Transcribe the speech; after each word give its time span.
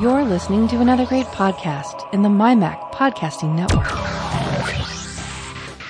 You're 0.00 0.24
listening 0.24 0.66
to 0.68 0.80
another 0.80 1.04
great 1.04 1.26
podcast 1.26 2.10
in 2.14 2.22
the 2.22 2.30
MyMac 2.30 2.90
Podcasting 2.92 3.54
Network. 3.54 3.86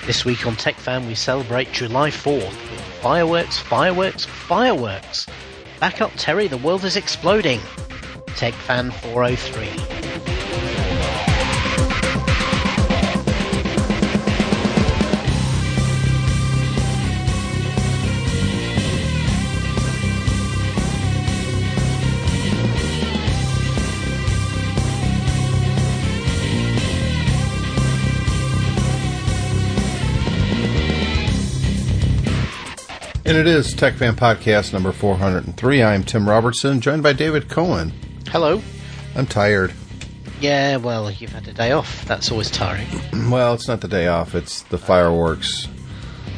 This 0.04 0.24
week 0.24 0.44
on 0.48 0.56
Tech 0.56 0.74
Fan, 0.74 1.06
we 1.06 1.14
celebrate 1.14 1.70
July 1.70 2.10
4th 2.10 2.42
with 2.42 2.80
fireworks, 3.02 3.60
fireworks, 3.60 4.24
fireworks. 4.24 5.26
Back 5.78 6.00
up, 6.00 6.10
Terry, 6.16 6.48
the 6.48 6.56
world 6.56 6.82
is 6.82 6.96
exploding. 6.96 7.60
Tech 8.34 8.54
Fan 8.54 8.90
403. 8.90 9.99
And 33.30 33.38
it 33.38 33.46
is 33.46 33.72
Tech 33.74 33.94
Fan 33.94 34.16
Podcast 34.16 34.72
number 34.72 34.90
403. 34.90 35.84
I'm 35.84 36.02
Tim 36.02 36.28
Robertson, 36.28 36.80
joined 36.80 37.04
by 37.04 37.12
David 37.12 37.48
Cohen. 37.48 37.92
Hello. 38.26 38.60
I'm 39.14 39.26
tired. 39.28 39.72
Yeah, 40.40 40.78
well, 40.78 41.08
you've 41.12 41.30
had 41.30 41.46
a 41.46 41.52
day 41.52 41.70
off. 41.70 42.04
That's 42.06 42.32
always 42.32 42.50
tiring. 42.50 42.88
Well, 43.30 43.54
it's 43.54 43.68
not 43.68 43.82
the 43.82 43.86
day 43.86 44.08
off, 44.08 44.34
it's 44.34 44.62
the 44.62 44.78
fireworks 44.78 45.68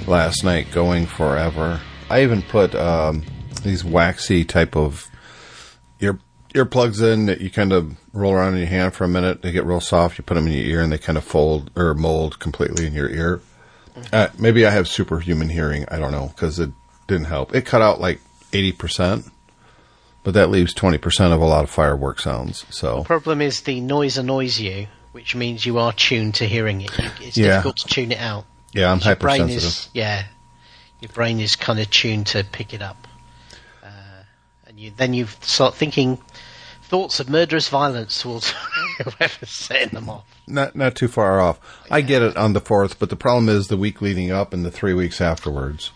last 0.06 0.44
night 0.44 0.70
going 0.70 1.06
forever. 1.06 1.80
I 2.10 2.24
even 2.24 2.42
put 2.42 2.74
um, 2.74 3.24
these 3.62 3.82
waxy 3.82 4.44
type 4.44 4.76
of 4.76 5.10
ear 5.98 6.18
earplugs 6.54 7.02
in 7.02 7.24
that 7.24 7.40
you 7.40 7.48
kind 7.48 7.72
of 7.72 7.96
roll 8.12 8.34
around 8.34 8.52
in 8.52 8.58
your 8.58 8.68
hand 8.68 8.92
for 8.92 9.04
a 9.04 9.08
minute. 9.08 9.40
They 9.40 9.50
get 9.50 9.64
real 9.64 9.80
soft. 9.80 10.18
You 10.18 10.24
put 10.24 10.34
them 10.34 10.46
in 10.46 10.52
your 10.52 10.66
ear 10.66 10.82
and 10.82 10.92
they 10.92 10.98
kind 10.98 11.16
of 11.16 11.24
fold 11.24 11.70
or 11.74 11.94
mold 11.94 12.38
completely 12.38 12.86
in 12.86 12.92
your 12.92 13.08
ear. 13.08 13.40
Uh, 14.12 14.28
maybe 14.38 14.66
I 14.66 14.70
have 14.70 14.88
superhuman 14.88 15.48
hearing. 15.48 15.86
I 15.88 15.98
don't 15.98 16.12
know 16.12 16.28
because 16.28 16.58
it 16.58 16.70
didn't 17.06 17.26
help. 17.26 17.54
It 17.54 17.66
cut 17.66 17.82
out 17.82 18.00
like 18.00 18.20
80%, 18.52 19.30
but 20.24 20.34
that 20.34 20.50
leaves 20.50 20.74
20% 20.74 21.32
of 21.32 21.40
a 21.40 21.44
lot 21.44 21.64
of 21.64 21.70
firework 21.70 22.20
sounds. 22.20 22.64
So, 22.70 22.98
the 22.98 23.04
Problem 23.04 23.40
is 23.40 23.62
the 23.62 23.80
noise 23.80 24.18
annoys 24.18 24.60
you, 24.60 24.86
which 25.12 25.34
means 25.34 25.66
you 25.66 25.78
are 25.78 25.92
tuned 25.92 26.34
to 26.36 26.46
hearing 26.46 26.80
it. 26.82 26.90
It's 27.20 27.36
Yeah. 27.36 27.48
difficult 27.56 27.76
to 27.78 27.86
tune 27.88 28.12
it 28.12 28.18
out. 28.20 28.44
yeah, 28.72 28.90
I'm 28.90 28.98
Your 29.00 29.16
brain 29.16 29.40
hypersensitive. 29.40 29.64
is 29.68 29.88
yeah, 29.92 30.24
your 31.00 31.10
brain 31.10 31.40
is 31.40 31.56
kind 31.56 31.78
of 31.80 31.90
tuned 31.90 32.28
to 32.28 32.44
pick 32.44 32.72
it 32.72 32.80
up, 32.82 33.06
uh, 33.82 33.88
and 34.66 34.78
you 34.78 34.92
then 34.96 35.12
you 35.14 35.26
start 35.40 35.74
thinking 35.74 36.18
thoughts 36.82 37.20
of 37.20 37.28
murderous 37.28 37.68
violence 37.68 38.20
towards 38.22 38.50
whoever's 38.98 39.50
setting 39.50 39.90
them 39.94 40.08
off. 40.08 40.24
Not 40.46 40.76
not 40.76 40.94
too 40.94 41.08
far 41.08 41.40
off. 41.40 41.58
I 41.90 42.00
get 42.00 42.22
it 42.22 42.36
on 42.36 42.52
the 42.52 42.60
fourth, 42.60 42.98
but 42.98 43.10
the 43.10 43.16
problem 43.16 43.48
is 43.48 43.68
the 43.68 43.76
week 43.76 44.00
leading 44.00 44.30
up 44.30 44.52
and 44.54 44.64
the 44.64 44.70
three 44.70 44.94
weeks 44.94 45.20
afterwards. 45.20 45.90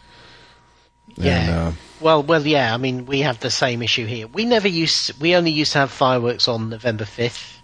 Yeah. 1.17 1.41
And, 1.41 1.51
uh, 1.51 1.73
well, 2.01 2.23
well, 2.23 2.47
yeah. 2.47 2.75
I 2.75 2.77
mean, 2.77 3.07
we 3.07 3.21
have 3.21 3.41
the 3.41 3.51
same 3.51 3.83
issue 3.83 4.07
here. 4.07 4.27
We 4.27 4.45
never 4.45 4.69
used. 4.69 5.21
We 5.21 5.35
only 5.35 5.51
used 5.51 5.73
to 5.73 5.79
have 5.79 5.91
fireworks 5.91 6.49
on 6.49 6.71
November 6.71 7.05
fifth 7.05 7.61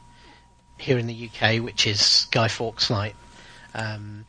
here 0.79 0.99
in 0.99 1.07
the 1.07 1.29
UK, 1.29 1.63
which 1.63 1.87
is 1.87 2.27
Guy 2.31 2.49
Fawkes 2.49 2.91
Night. 2.91 3.15
Um, 3.75 4.27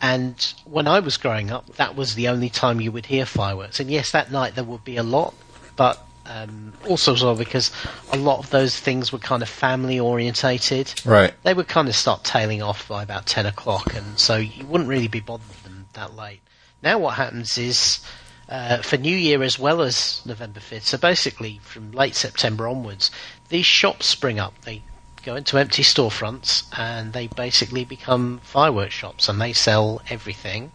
and 0.00 0.54
when 0.64 0.86
I 0.86 1.00
was 1.00 1.16
growing 1.16 1.50
up, 1.50 1.74
that 1.76 1.96
was 1.96 2.14
the 2.14 2.28
only 2.28 2.50
time 2.50 2.80
you 2.80 2.92
would 2.92 3.06
hear 3.06 3.26
fireworks. 3.26 3.80
And 3.80 3.90
yes, 3.90 4.12
that 4.12 4.30
night 4.30 4.54
there 4.54 4.64
would 4.64 4.84
be 4.84 4.96
a 4.96 5.02
lot, 5.02 5.34
but 5.76 6.04
um, 6.26 6.72
also 6.88 7.14
as 7.14 7.24
well 7.24 7.34
because 7.34 7.72
a 8.12 8.16
lot 8.16 8.38
of 8.38 8.50
those 8.50 8.78
things 8.78 9.12
were 9.12 9.18
kind 9.18 9.42
of 9.42 9.48
family 9.48 9.98
orientated. 9.98 10.92
right. 11.04 11.34
They 11.42 11.54
would 11.54 11.68
kind 11.68 11.88
of 11.88 11.96
start 11.96 12.22
tailing 12.24 12.62
off 12.62 12.86
by 12.86 13.02
about 13.02 13.26
ten 13.26 13.46
o'clock, 13.46 13.94
and 13.94 14.18
so 14.18 14.36
you 14.36 14.66
wouldn't 14.66 14.88
really 14.88 15.08
be 15.08 15.20
bothered 15.20 15.48
with 15.48 15.62
them 15.64 15.86
that 15.94 16.14
late. 16.14 16.40
Now 16.82 16.98
what 16.98 17.14
happens 17.14 17.58
is 17.58 18.00
uh, 18.48 18.78
for 18.78 18.96
New 18.96 19.16
Year 19.16 19.42
as 19.42 19.58
well 19.58 19.82
as 19.82 20.22
November 20.24 20.60
fifth. 20.60 20.86
So 20.86 20.98
basically, 20.98 21.60
from 21.62 21.92
late 21.92 22.14
September 22.14 22.68
onwards, 22.68 23.10
these 23.48 23.66
shops 23.66 24.06
spring 24.06 24.38
up. 24.38 24.54
They 24.62 24.82
go 25.24 25.36
into 25.36 25.58
empty 25.58 25.82
storefronts, 25.82 26.64
and 26.78 27.12
they 27.12 27.26
basically 27.26 27.84
become 27.84 28.40
fireworks 28.42 28.94
shops, 28.94 29.28
and 29.28 29.40
they 29.40 29.52
sell 29.52 30.00
everything. 30.08 30.72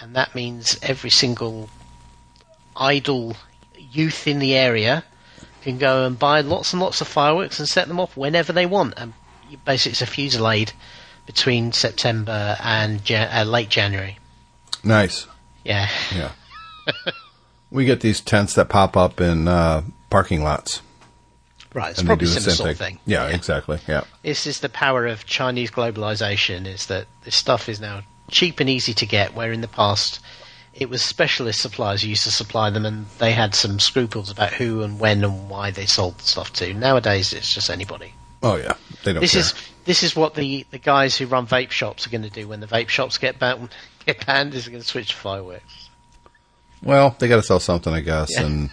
And 0.00 0.14
that 0.14 0.34
means 0.34 0.78
every 0.82 1.10
single 1.10 1.68
idle 2.76 3.36
youth 3.76 4.26
in 4.26 4.38
the 4.38 4.54
area 4.54 5.04
can 5.62 5.78
go 5.78 6.06
and 6.06 6.18
buy 6.18 6.40
lots 6.40 6.72
and 6.72 6.80
lots 6.80 7.00
of 7.00 7.08
fireworks 7.08 7.58
and 7.58 7.68
set 7.68 7.88
them 7.88 8.00
off 8.00 8.16
whenever 8.16 8.52
they 8.52 8.66
want. 8.66 8.94
And 8.96 9.14
basically, 9.64 9.92
it's 9.92 10.02
a 10.02 10.06
fusillade 10.06 10.72
between 11.26 11.72
September 11.72 12.56
and 12.60 13.10
uh, 13.10 13.44
late 13.46 13.68
January. 13.68 14.18
Nice. 14.84 15.26
Yeah. 15.64 15.88
Yeah. 16.14 16.30
we 17.70 17.84
get 17.84 18.00
these 18.00 18.20
tents 18.20 18.54
that 18.54 18.68
pop 18.68 18.96
up 18.96 19.20
in 19.20 19.48
uh, 19.48 19.82
parking 20.10 20.42
lots. 20.42 20.82
Right, 21.74 21.90
it's 21.90 22.00
and 22.00 22.06
they 22.06 22.10
probably 22.10 22.26
do 22.26 22.34
the 22.34 22.40
similar 22.40 22.50
same 22.50 22.56
sort 22.56 22.70
of 22.72 22.76
thing. 22.78 22.94
thing. 22.96 23.02
Yeah, 23.06 23.28
exactly. 23.28 23.78
Yeah. 23.88 24.04
This 24.22 24.46
is 24.46 24.60
the 24.60 24.68
power 24.68 25.06
of 25.06 25.24
Chinese 25.24 25.70
globalization, 25.70 26.66
is 26.66 26.86
that 26.86 27.06
this 27.24 27.34
stuff 27.34 27.68
is 27.68 27.80
now 27.80 28.02
cheap 28.30 28.60
and 28.60 28.68
easy 28.68 28.92
to 28.94 29.06
get, 29.06 29.34
where 29.34 29.52
in 29.52 29.62
the 29.62 29.68
past 29.68 30.20
it 30.74 30.88
was 30.90 31.02
specialist 31.02 31.60
suppliers 31.60 32.02
who 32.02 32.08
used 32.08 32.24
to 32.24 32.30
supply 32.30 32.70
them 32.70 32.84
and 32.86 33.06
they 33.18 33.32
had 33.32 33.54
some 33.54 33.78
scruples 33.78 34.30
about 34.30 34.52
who 34.54 34.82
and 34.82 34.98
when 34.98 35.22
and 35.22 35.48
why 35.50 35.70
they 35.70 35.84
sold 35.86 36.16
the 36.18 36.24
stuff 36.24 36.52
to. 36.54 36.72
Nowadays 36.74 37.32
it's 37.32 37.54
just 37.54 37.68
anybody. 37.70 38.12
Oh 38.42 38.56
yeah. 38.56 38.72
They 39.04 39.12
don't 39.12 39.20
This 39.20 39.32
care. 39.32 39.40
is 39.40 39.54
this 39.84 40.02
is 40.02 40.16
what 40.16 40.34
the, 40.34 40.64
the 40.70 40.78
guys 40.78 41.16
who 41.16 41.26
run 41.26 41.46
vape 41.46 41.70
shops 41.72 42.06
are 42.06 42.10
going 42.10 42.22
to 42.22 42.30
do 42.30 42.48
when 42.48 42.60
the 42.60 42.66
vape 42.66 42.88
shops 42.88 43.18
get 43.18 43.38
banned. 43.38 43.68
Get 44.06 44.26
banned 44.26 44.54
is 44.54 44.68
going 44.68 44.80
to 44.80 44.86
switch 44.86 45.14
fireworks. 45.14 45.88
Well, 46.82 47.14
they 47.18 47.28
got 47.28 47.36
to 47.36 47.42
sell 47.42 47.60
something, 47.60 47.92
I 47.92 48.00
guess. 48.00 48.30
Yeah. 48.34 48.46
And 48.46 48.70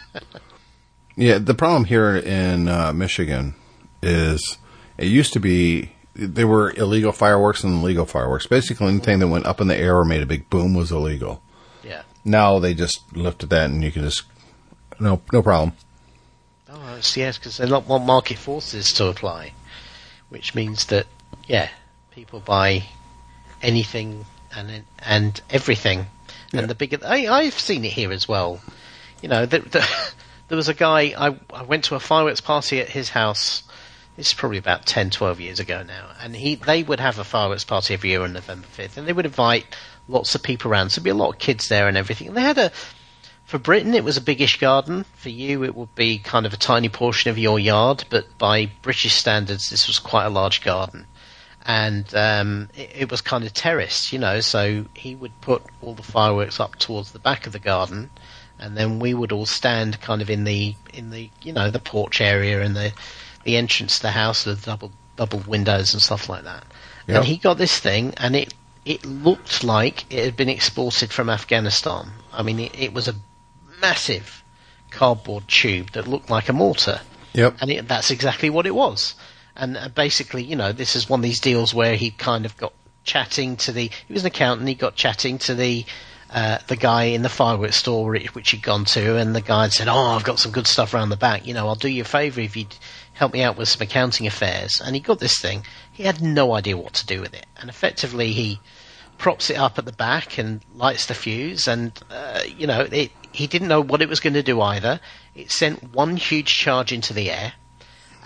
yeah, 1.16 1.38
the 1.38 1.54
problem 1.54 1.86
here 1.86 2.16
in 2.16 2.68
uh, 2.68 2.94
Michigan 2.94 3.56
is 4.02 4.58
it 4.98 5.08
used 5.08 5.34
to 5.34 5.40
be 5.40 5.92
there 6.16 6.48
were 6.48 6.72
illegal 6.72 7.12
fireworks 7.12 7.64
and 7.64 7.84
legal 7.84 8.06
fireworks. 8.06 8.48
Basically, 8.48 8.88
anything 8.88 9.20
that 9.20 9.28
went 9.28 9.46
up 9.46 9.62
in 9.62 9.68
the 9.68 9.78
air 9.78 9.98
or 9.98 10.06
made 10.06 10.22
a 10.22 10.26
big 10.26 10.50
boom 10.50 10.74
was 10.74 10.92
illegal. 10.92 11.42
Yeah. 11.84 12.04
Now 12.26 12.60
they 12.60 12.74
just 12.74 13.16
lifted 13.16 13.50
that, 13.52 13.70
and 13.70 13.84
you 13.84 13.92
can 13.92 14.04
just 14.04 14.24
no 15.00 15.22
no 15.32 15.42
problem. 15.42 15.74
Oh, 16.72 17.00
yes, 17.16 17.38
because 17.38 17.58
they 17.58 17.68
don't 17.68 17.88
want 17.88 18.06
market 18.06 18.38
forces 18.38 18.92
to 18.94 19.08
apply, 19.08 19.54
which 20.30 20.56
means 20.56 20.86
that 20.88 21.08
yeah, 21.48 21.70
people 22.12 22.40
buy 22.40 22.84
anything 23.62 24.26
and 24.56 24.84
and 25.00 25.42
everything, 25.50 26.08
Yeah. 26.52 26.62
and 26.62 26.70
the 26.70 26.76
bigger 26.76 27.00
I, 27.06 27.28
I've 27.28 27.60
seen 27.60 27.86
it 27.86 27.92
here 27.94 28.12
as 28.12 28.28
well. 28.28 28.62
You 29.22 29.30
know, 29.30 29.46
the, 29.46 29.60
the, 29.60 29.88
there 30.48 30.56
was 30.56 30.70
a 30.70 30.74
guy 30.74 31.14
I 31.18 31.36
I 31.54 31.64
went 31.64 31.86
to 31.86 31.96
a 31.96 32.00
fireworks 32.00 32.42
party 32.42 32.80
at 32.80 32.90
his 32.90 33.10
house. 33.10 33.64
It's 34.18 34.34
probably 34.34 34.58
about 34.58 34.86
10, 34.86 35.12
12 35.12 35.40
years 35.40 35.60
ago 35.62 35.82
now, 35.84 36.10
and 36.22 36.36
he 36.36 36.56
they 36.56 36.84
would 36.84 37.00
have 37.00 37.20
a 37.20 37.24
fireworks 37.24 37.64
party 37.64 37.94
every 37.94 38.10
year 38.10 38.22
on 38.24 38.34
November 38.34 38.68
fifth, 38.68 38.98
and 38.98 39.08
they 39.08 39.14
would 39.14 39.26
invite 39.26 39.66
lots 40.10 40.36
of 40.36 40.44
people 40.44 40.70
around. 40.72 40.90
So 40.90 41.00
there'd 41.00 41.06
be 41.06 41.10
a 41.12 41.24
lot 41.24 41.34
of 41.34 41.40
kids 41.40 41.70
there 41.70 41.88
and 41.88 41.96
everything. 41.96 42.28
And 42.28 42.38
they 42.38 42.42
had 42.42 42.58
a 42.58 42.72
for 43.46 43.58
Britain, 43.58 43.96
it 43.96 44.04
was 44.04 44.16
a 44.16 44.22
biggish 44.22 44.60
garden. 44.60 45.06
For 45.16 45.30
you, 45.30 45.64
it 45.64 45.74
would 45.74 45.96
be 45.96 46.20
kind 46.20 46.46
of 46.46 46.54
a 46.54 46.58
tiny 46.58 46.88
portion 46.88 47.32
of 47.32 47.38
your 47.40 47.58
yard, 47.58 48.04
but 48.10 48.38
by 48.38 48.70
British 48.84 49.16
standards, 49.16 49.72
this 49.72 49.88
was 49.88 49.98
quite 49.98 50.26
a 50.26 50.30
large 50.30 50.62
garden. 50.62 51.08
And 51.66 52.14
um, 52.16 52.70
it, 52.76 52.92
it 53.02 53.12
was 53.12 53.22
kind 53.22 53.44
of 53.44 53.54
terraced, 53.54 54.12
you 54.14 54.20
know, 54.20 54.40
so 54.40 54.86
he 54.94 55.16
would 55.16 55.40
put 55.42 55.62
all 55.82 55.94
the 55.94 56.04
fireworks 56.04 56.60
up 56.60 56.78
towards 56.78 57.12
the 57.12 57.20
back 57.20 57.46
of 57.48 57.54
the 57.54 57.60
garden, 57.60 58.10
and 58.58 58.76
then 58.78 59.00
we 59.00 59.14
would 59.14 59.32
all 59.32 59.46
stand 59.46 60.00
kind 60.02 60.22
of 60.22 60.30
in 60.30 60.44
the 60.46 60.76
in 60.94 61.12
the 61.12 61.30
you 61.42 61.54
know 61.54 61.70
the 61.70 61.80
porch 61.80 62.22
area 62.22 62.62
and 62.62 62.76
the 62.76 62.94
the 63.44 63.58
entrance 63.58 63.98
to 63.98 64.04
the 64.04 64.12
house 64.12 64.46
with 64.46 64.62
the 64.62 64.66
double 64.72 64.92
double 65.16 65.40
windows 65.48 65.94
and 65.94 66.02
stuff 66.02 66.30
like 66.30 66.44
that. 66.44 66.64
Yep. 67.08 67.18
And 67.18 67.26
he 67.26 67.38
got 67.38 67.58
this 67.58 67.78
thing, 67.78 68.14
and 68.18 68.36
it 68.36 68.54
it 68.86 69.06
looked 69.06 69.64
like 69.64 70.12
it 70.12 70.24
had 70.24 70.38
been 70.38 70.50
exported 70.50 71.12
from 71.12 71.30
Afghanistan. 71.30 72.10
I 72.32 72.42
mean, 72.42 72.60
it, 72.60 72.80
it 72.80 72.94
was 72.94 73.08
a 73.08 73.16
massive 73.82 74.44
cardboard 74.92 75.48
tube 75.48 75.92
that 75.92 76.08
looked 76.08 76.30
like 76.30 76.50
a 76.50 76.54
mortar, 76.54 77.02
Yep. 77.34 77.58
and 77.62 77.70
it, 77.70 77.88
that's 77.88 78.12
exactly 78.12 78.50
what 78.50 78.66
it 78.66 78.74
was. 78.74 79.14
And 79.56 79.78
uh, 79.78 79.90
basically, 79.90 80.44
you 80.44 80.56
know, 80.56 80.72
this 80.72 80.96
is 80.96 81.10
one 81.10 81.20
of 81.20 81.24
these 81.24 81.40
deals 81.40 81.74
where 81.74 81.96
he 81.96 82.12
kind 82.12 82.46
of 82.46 82.56
got 82.58 82.74
chatting 83.04 83.58
to 83.58 83.72
the. 83.72 83.90
He 84.08 84.14
was 84.14 84.24
an 84.24 84.28
accountant. 84.28 84.68
He 84.70 84.76
got 84.76 84.96
chatting 84.96 85.38
to 85.40 85.56
the 85.56 85.86
uh, 86.32 86.60
the 86.68 86.76
guy 86.76 87.06
in 87.06 87.24
the 87.24 87.30
fireworks 87.30 87.78
store 87.78 88.12
which 88.34 88.52
he'd 88.52 88.62
gone 88.62 88.86
to, 88.86 89.18
and 89.18 89.36
the 89.36 89.42
guy 89.42 89.68
said, 89.70 89.88
"Oh, 89.88 90.12
I've 90.12 90.24
got 90.24 90.40
some 90.40 90.52
good 90.52 90.68
stuff 90.68 90.94
around 90.94 91.10
the 91.10 91.18
back. 91.18 91.48
You 91.48 91.54
know, 91.54 91.68
I'll 91.68 91.76
do 91.76 91.90
you 91.90 92.04
a 92.04 92.06
favour 92.06 92.42
if 92.42 92.56
you'd 92.56 92.76
help 93.14 93.34
me 93.34 93.42
out 93.42 93.58
with 93.58 93.68
some 93.68 93.82
accounting 93.82 94.28
affairs." 94.28 94.82
And 94.84 94.96
he 94.96 95.02
got 95.02 95.20
this 95.20 95.40
thing. 95.40 95.66
He 95.92 96.04
had 96.04 96.22
no 96.22 96.54
idea 96.54 96.78
what 96.78 96.94
to 96.94 97.06
do 97.06 97.22
with 97.22 97.34
it, 97.34 97.48
and 97.58 97.70
effectively 97.70 98.32
he 98.34 98.60
props 99.18 99.50
it 99.50 99.58
up 99.58 99.78
at 99.78 99.86
the 99.86 99.92
back 99.92 100.38
and 100.38 100.62
lights 100.76 101.08
the 101.08 101.14
fuse, 101.14 101.68
and 101.68 102.00
uh, 102.10 102.42
you 102.58 102.68
know, 102.68 102.82
it, 102.92 103.12
he 103.32 103.48
didn't 103.48 103.68
know 103.68 103.82
what 103.82 104.02
it 104.02 104.10
was 104.10 104.20
going 104.20 104.34
to 104.34 104.44
do 104.44 104.62
either. 104.62 105.00
It 105.36 105.52
sent 105.52 105.94
one 105.94 106.16
huge 106.18 106.54
charge 106.54 106.92
into 106.92 107.14
the 107.14 107.32
air, 107.32 107.54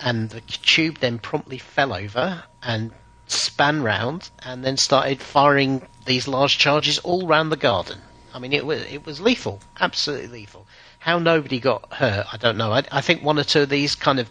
and 0.04 0.30
the 0.30 0.40
tube 0.42 0.98
then 0.98 1.18
promptly 1.18 1.58
fell 1.58 1.92
over 1.92 2.44
and 2.62 2.92
span 3.26 3.82
round, 3.82 4.30
and 4.44 4.62
then 4.62 4.76
started 4.76 5.20
firing 5.20 5.82
these 6.04 6.28
large 6.28 6.58
charges 6.58 6.98
all 6.98 7.26
round 7.26 7.50
the 7.50 7.56
garden. 7.56 7.98
I 8.34 8.38
mean, 8.38 8.52
it 8.52 8.66
was 8.66 8.82
it 8.82 9.06
was 9.06 9.20
lethal, 9.20 9.60
absolutely 9.80 10.28
lethal. 10.28 10.66
How 10.98 11.18
nobody 11.18 11.58
got 11.58 11.92
hurt, 11.92 12.26
I 12.32 12.36
don't 12.36 12.56
know. 12.58 12.72
I, 12.72 12.82
I 12.92 13.00
think 13.00 13.22
one 13.22 13.38
or 13.38 13.44
two 13.44 13.62
of 13.62 13.68
these 13.68 13.94
kind 13.94 14.20
of 14.20 14.30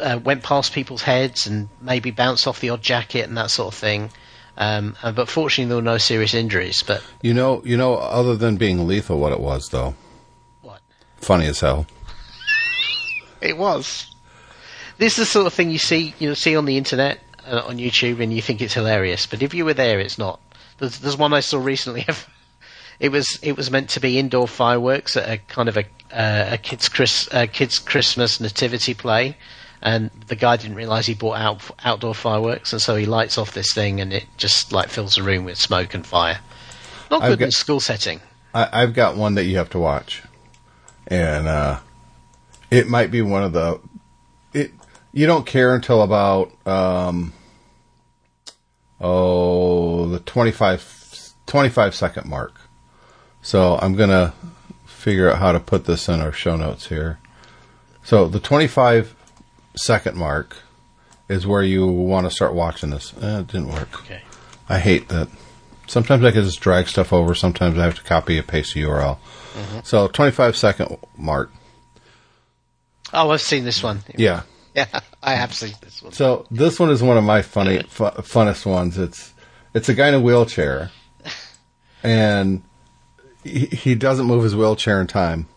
uh, 0.00 0.20
went 0.22 0.42
past 0.42 0.72
people's 0.72 1.02
heads 1.02 1.46
and 1.46 1.68
maybe 1.80 2.10
bounced 2.12 2.46
off 2.46 2.60
the 2.60 2.70
odd 2.70 2.82
jacket 2.82 3.26
and 3.28 3.36
that 3.36 3.50
sort 3.50 3.74
of 3.74 3.78
thing. 3.78 4.10
Um, 4.56 4.96
uh, 5.02 5.12
but 5.12 5.28
fortunately, 5.28 5.68
there 5.68 5.76
were 5.76 5.82
no 5.82 5.98
serious 5.98 6.32
injuries. 6.34 6.82
But 6.82 7.02
You 7.22 7.34
know, 7.34 7.62
you 7.64 7.76
know, 7.76 7.96
other 7.96 8.36
than 8.36 8.56
being 8.56 8.86
lethal, 8.86 9.18
what 9.18 9.32
it 9.32 9.40
was 9.40 9.68
though, 9.70 9.94
what? 10.62 10.80
funny 11.16 11.46
as 11.46 11.60
hell. 11.60 11.86
It 13.40 13.58
was. 13.58 14.14
This 14.98 15.14
is 15.14 15.18
the 15.18 15.26
sort 15.26 15.46
of 15.46 15.52
thing 15.52 15.70
you 15.70 15.78
see 15.78 16.14
you 16.18 16.28
know, 16.28 16.34
see 16.34 16.56
on 16.56 16.64
the 16.64 16.76
internet 16.76 17.20
uh, 17.46 17.62
on 17.66 17.78
YouTube, 17.78 18.20
and 18.20 18.32
you 18.32 18.42
think 18.42 18.60
it's 18.60 18.74
hilarious. 18.74 19.26
But 19.26 19.42
if 19.42 19.54
you 19.54 19.64
were 19.64 19.74
there, 19.74 20.00
it's 20.00 20.18
not. 20.18 20.40
There's, 20.78 20.98
there's 20.98 21.16
one 21.16 21.32
I 21.32 21.40
saw 21.40 21.58
recently. 21.58 22.04
of- 22.08 22.28
it 23.00 23.10
was 23.10 23.38
it 23.42 23.56
was 23.56 23.70
meant 23.70 23.90
to 23.90 24.00
be 24.00 24.18
indoor 24.18 24.48
fireworks 24.48 25.16
at 25.16 25.28
a 25.28 25.38
kind 25.38 25.68
of 25.68 25.76
a 25.76 25.84
uh, 26.12 26.54
a 26.54 26.58
kids 26.58 26.88
Chris 26.88 27.28
uh, 27.32 27.46
kids 27.50 27.78
Christmas 27.78 28.40
nativity 28.40 28.94
play, 28.94 29.36
and 29.82 30.10
the 30.28 30.36
guy 30.36 30.56
didn't 30.56 30.76
realise 30.76 31.06
he 31.06 31.14
bought 31.14 31.38
out 31.38 31.62
outdoor 31.84 32.14
fireworks, 32.14 32.72
and 32.72 32.80
so 32.80 32.96
he 32.96 33.06
lights 33.06 33.38
off 33.38 33.52
this 33.52 33.72
thing, 33.72 34.00
and 34.00 34.12
it 34.12 34.26
just 34.36 34.72
like 34.72 34.88
fills 34.88 35.16
the 35.16 35.22
room 35.22 35.44
with 35.44 35.58
smoke 35.58 35.94
and 35.94 36.06
fire. 36.06 36.38
Not 37.10 37.22
I've 37.22 37.30
good 37.30 37.42
in 37.42 37.48
a 37.48 37.52
school 37.52 37.80
setting. 37.80 38.20
I, 38.54 38.82
I've 38.82 38.94
got 38.94 39.16
one 39.16 39.34
that 39.34 39.44
you 39.44 39.58
have 39.58 39.70
to 39.70 39.78
watch, 39.78 40.22
and 41.06 41.46
uh, 41.46 41.80
it 42.70 42.88
might 42.88 43.10
be 43.10 43.22
one 43.22 43.42
of 43.42 43.52
the. 43.52 43.80
You 45.16 45.26
don't 45.26 45.46
care 45.46 45.74
until 45.74 46.02
about 46.02 46.52
um, 46.66 47.32
oh 49.00 50.06
the 50.08 50.18
25, 50.18 51.32
25 51.46 51.94
second 51.94 52.28
mark. 52.28 52.60
So 53.40 53.78
I'm 53.80 53.94
gonna 53.94 54.34
figure 54.84 55.30
out 55.30 55.38
how 55.38 55.52
to 55.52 55.60
put 55.60 55.86
this 55.86 56.10
in 56.10 56.20
our 56.20 56.32
show 56.32 56.54
notes 56.54 56.88
here. 56.88 57.18
So 58.04 58.28
the 58.28 58.40
twenty 58.40 58.66
five 58.66 59.14
second 59.74 60.18
mark 60.18 60.54
is 61.30 61.46
where 61.46 61.62
you 61.62 61.86
want 61.86 62.26
to 62.26 62.30
start 62.30 62.52
watching 62.52 62.90
this. 62.90 63.14
Eh, 63.18 63.38
it 63.38 63.46
didn't 63.46 63.72
work. 63.72 64.02
Okay. 64.02 64.20
I 64.68 64.78
hate 64.78 65.08
that. 65.08 65.28
Sometimes 65.86 66.26
I 66.26 66.30
can 66.30 66.44
just 66.44 66.60
drag 66.60 66.88
stuff 66.88 67.14
over. 67.14 67.34
Sometimes 67.34 67.78
I 67.78 67.84
have 67.84 67.94
to 67.94 68.02
copy 68.02 68.36
and 68.36 68.46
paste 68.46 68.74
the 68.74 68.82
URL. 68.82 69.16
So 69.82 70.08
25 70.08 70.58
second 70.58 70.98
mark. 71.16 71.50
Oh, 73.14 73.30
I've 73.30 73.40
seen 73.40 73.64
this 73.64 73.82
one. 73.82 74.00
Yeah. 74.14 74.42
Yeah, 74.92 75.00
I 75.22 75.34
have 75.34 75.54
seen 75.54 75.72
this 75.80 76.02
one. 76.02 76.12
So 76.12 76.46
this 76.50 76.78
one 76.78 76.90
is 76.90 77.02
one 77.02 77.16
of 77.16 77.24
my 77.24 77.40
funny, 77.42 77.82
fu- 77.88 78.04
funnest 78.04 78.66
ones. 78.66 78.98
It's 78.98 79.32
it's 79.74 79.88
a 79.88 79.94
guy 79.94 80.08
in 80.08 80.14
a 80.14 80.20
wheelchair, 80.20 80.90
and 82.02 82.62
he, 83.42 83.66
he 83.66 83.94
doesn't 83.94 84.26
move 84.26 84.44
his 84.44 84.54
wheelchair 84.54 85.00
in 85.00 85.06
time, 85.06 85.48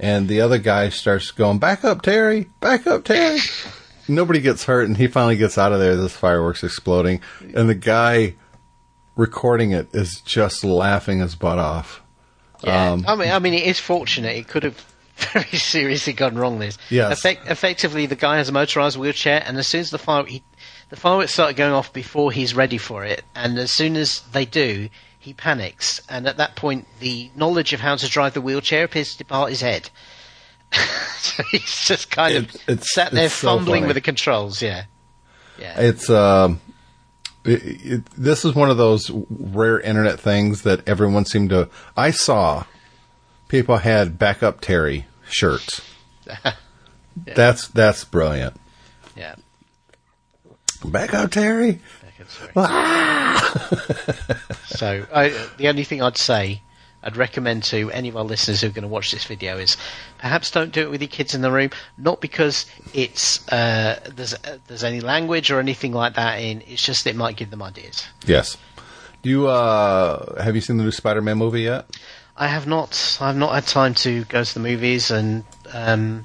and 0.00 0.28
the 0.28 0.40
other 0.40 0.58
guy 0.58 0.88
starts 0.88 1.30
going 1.30 1.58
back 1.58 1.84
up, 1.84 2.02
Terry, 2.02 2.48
back 2.60 2.86
up, 2.86 3.04
Terry. 3.04 3.38
Nobody 4.08 4.40
gets 4.40 4.64
hurt, 4.64 4.86
and 4.86 4.96
he 4.96 5.06
finally 5.06 5.36
gets 5.36 5.56
out 5.56 5.72
of 5.72 5.78
there. 5.80 5.96
This 5.96 6.14
fireworks 6.16 6.62
exploding, 6.64 7.20
and 7.54 7.68
the 7.68 7.74
guy 7.74 8.34
recording 9.16 9.70
it 9.70 9.88
is 9.94 10.20
just 10.24 10.64
laughing 10.64 11.20
his 11.20 11.34
butt 11.36 11.58
off. 11.58 12.02
Yeah, 12.62 12.92
Um, 12.92 13.04
I 13.06 13.14
mean, 13.14 13.30
I 13.30 13.38
mean, 13.38 13.54
it 13.54 13.64
is 13.64 13.78
fortunate. 13.78 14.36
It 14.36 14.48
could 14.48 14.62
have 14.64 14.84
very 15.16 15.44
seriously 15.58 16.12
gone 16.12 16.36
wrong. 16.36 16.58
This. 16.58 16.78
Effect, 16.90 17.48
effectively, 17.48 18.06
the 18.06 18.16
guy 18.16 18.36
has 18.38 18.48
a 18.48 18.52
motorized 18.52 18.96
wheelchair, 18.98 19.42
and 19.46 19.56
as 19.58 19.66
soon 19.66 19.80
as 19.80 19.90
the 19.90 19.98
fire, 19.98 20.24
he, 20.24 20.42
the 20.90 20.96
fireworks 20.96 21.32
started 21.32 21.56
going 21.56 21.72
off 21.72 21.92
before 21.92 22.32
he's 22.32 22.54
ready 22.54 22.78
for 22.78 23.04
it, 23.04 23.22
and 23.34 23.58
as 23.58 23.72
soon 23.72 23.96
as 23.96 24.20
they 24.32 24.44
do, 24.44 24.88
he 25.18 25.32
panics, 25.32 26.00
and 26.08 26.26
at 26.26 26.36
that 26.36 26.54
point, 26.56 26.86
the 27.00 27.30
knowledge 27.34 27.72
of 27.72 27.80
how 27.80 27.96
to 27.96 28.08
drive 28.08 28.34
the 28.34 28.40
wheelchair 28.40 28.84
appears 28.84 29.12
to 29.12 29.18
depart 29.18 29.50
his 29.50 29.60
head. 29.60 29.88
so 31.18 31.42
he's 31.50 31.84
just 31.86 32.10
kind 32.10 32.34
It- 32.36 32.54
of 32.54 32.54
it's- 32.68 32.92
sat 32.94 33.12
there 33.12 33.26
it's 33.26 33.34
fumbling 33.34 33.82
funny. 33.82 33.86
with 33.86 33.94
the 33.94 34.00
controls. 34.00 34.60
Yeah, 34.60 34.84
yeah. 35.58 35.80
It's 35.80 36.10
um, 36.10 36.60
it, 37.44 37.62
it, 37.64 38.06
this 38.16 38.44
is 38.44 38.54
one 38.54 38.70
of 38.70 38.76
those 38.76 39.10
rare 39.30 39.78
internet 39.80 40.18
things 40.18 40.62
that 40.62 40.86
everyone 40.88 41.24
seemed 41.26 41.50
to. 41.50 41.68
I 41.96 42.10
saw 42.10 42.64
people 43.54 43.76
had 43.76 44.18
backup 44.18 44.60
Terry 44.60 45.06
shirts. 45.30 45.80
That's 47.24 47.68
that's 47.68 48.02
brilliant. 48.04 48.56
yeah. 49.16 49.36
Backup 50.84 51.30
Terry. 51.30 51.80
So 54.66 55.06
I, 55.14 55.28
the 55.58 55.68
only 55.68 55.84
thing 55.84 56.02
I'd 56.02 56.16
say, 56.16 56.60
I'd 57.04 57.16
recommend 57.16 57.62
to 57.64 57.90
any 57.92 58.08
of 58.08 58.16
our 58.16 58.24
listeners 58.24 58.60
who 58.62 58.66
are 58.66 58.70
going 58.70 58.82
to 58.82 58.88
watch 58.88 59.12
this 59.12 59.24
video 59.24 59.58
is 59.58 59.76
perhaps 60.18 60.50
don't 60.50 60.72
do 60.72 60.82
it 60.82 60.90
with 60.90 61.00
your 61.00 61.08
kids 61.08 61.34
in 61.34 61.42
the 61.42 61.52
room. 61.52 61.70
Not 61.96 62.20
because 62.20 62.66
it's 62.92 63.46
uh, 63.52 64.00
there's 64.12 64.34
uh, 64.34 64.58
there's 64.66 64.82
any 64.82 65.00
language 65.00 65.52
or 65.52 65.60
anything 65.60 65.92
like 65.92 66.14
that 66.14 66.40
in. 66.40 66.62
It's 66.66 66.82
just 66.82 67.06
it 67.06 67.14
might 67.14 67.36
give 67.36 67.50
them 67.50 67.62
ideas. 67.62 68.04
Yes. 68.26 68.56
Do 69.22 69.30
you 69.30 69.46
uh 69.46 70.42
have 70.42 70.56
you 70.56 70.60
seen 70.60 70.76
the 70.78 70.84
new 70.84 70.90
Spider-Man 70.90 71.38
movie 71.38 71.62
yet? 71.62 71.86
I 72.36 72.48
have 72.48 72.66
not. 72.66 73.18
I've 73.20 73.36
not 73.36 73.54
had 73.54 73.66
time 73.66 73.94
to 73.94 74.24
go 74.24 74.42
to 74.42 74.54
the 74.54 74.60
movies, 74.60 75.10
and 75.10 75.44
um, 75.72 76.24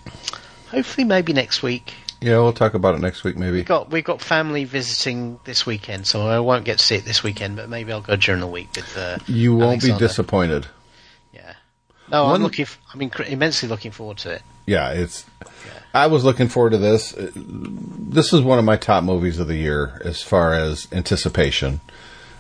hopefully 0.71 1.06
maybe 1.06 1.33
next 1.33 1.61
week. 1.61 1.94
Yeah, 2.21 2.38
we'll 2.39 2.51
talk 2.51 2.73
about 2.73 2.95
it 2.95 3.01
next 3.01 3.23
week, 3.23 3.38
maybe. 3.38 3.57
We've 3.57 3.65
got 3.65 3.91
we've 3.91 4.03
got 4.03 4.19
family 4.21 4.65
visiting 4.65 5.39
this 5.45 5.65
weekend, 5.65 6.07
so 6.07 6.27
I 6.27 6.39
won't 6.39 6.65
get 6.65 6.79
to 6.79 6.85
see 6.85 6.95
it 6.95 7.06
this 7.06 7.23
weekend. 7.23 7.56
But 7.56 7.69
maybe 7.69 7.91
I'll 7.94 8.01
go 8.01 8.15
during 8.15 8.41
the 8.41 8.47
week 8.47 8.69
with. 8.75 8.97
Uh, 8.97 9.19
You 9.27 9.56
won't 9.56 9.81
be 9.81 9.91
disappointed. 9.97 10.65
Yeah. 11.33 11.53
No, 12.11 12.25
One- 12.25 12.35
I'm 12.38 12.44
looking. 12.44 12.63
F- 12.63 12.79
I'm 12.94 13.00
incre- 13.01 13.29
immensely 13.29 13.69
looking 13.69 13.91
forward 13.91 14.17
to 14.19 14.31
it. 14.31 14.41
Yeah, 14.65 14.91
it's. 14.91 15.25
Yeah. 15.45 15.71
I 15.94 16.07
was 16.07 16.23
looking 16.25 16.47
forward 16.50 16.71
to 16.71 16.77
this. 16.77 17.13
Uh, 17.15 17.31
This 17.35 18.33
is 18.33 18.41
one 18.41 18.57
of 18.59 18.65
my 18.65 18.75
top 18.77 19.03
movies 19.03 19.39
of 19.39 19.47
the 19.47 19.56
year 19.56 20.01
as 20.03 20.21
far 20.21 20.53
as 20.53 20.88
anticipation. 20.91 21.79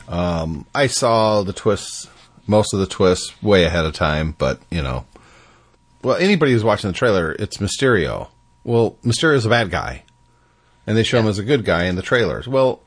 Um, 0.09 0.65
I 0.75 0.87
saw 0.87 1.43
the 1.43 1.53
twists, 1.53 2.07
most 2.49 2.73
of 2.73 2.79
the 2.79 2.87
twists, 2.87 3.41
way 3.41 3.63
ahead 3.63 3.85
of 3.85 3.93
time, 3.93 4.35
but 4.37 4.59
you 4.69 4.81
know, 4.81 5.05
well, 6.03 6.15
anybody 6.17 6.51
who's 6.51 6.63
watching 6.63 6.89
the 6.89 6.97
trailer, 6.97 7.31
it's 7.33 7.57
Mysterio. 7.57 8.27
Well, 8.63 8.97
Mysterio's 9.03 9.45
a 9.45 9.49
bad 9.49 9.69
guy, 9.69 10.03
and 10.87 10.97
they 10.97 11.03
show 11.03 11.19
him 11.19 11.27
as 11.27 11.39
a 11.39 11.43
good 11.43 11.63
guy 11.63 11.85
in 11.85 11.95
the 11.95 12.01
trailers. 12.01 12.47
Well, 12.47 12.81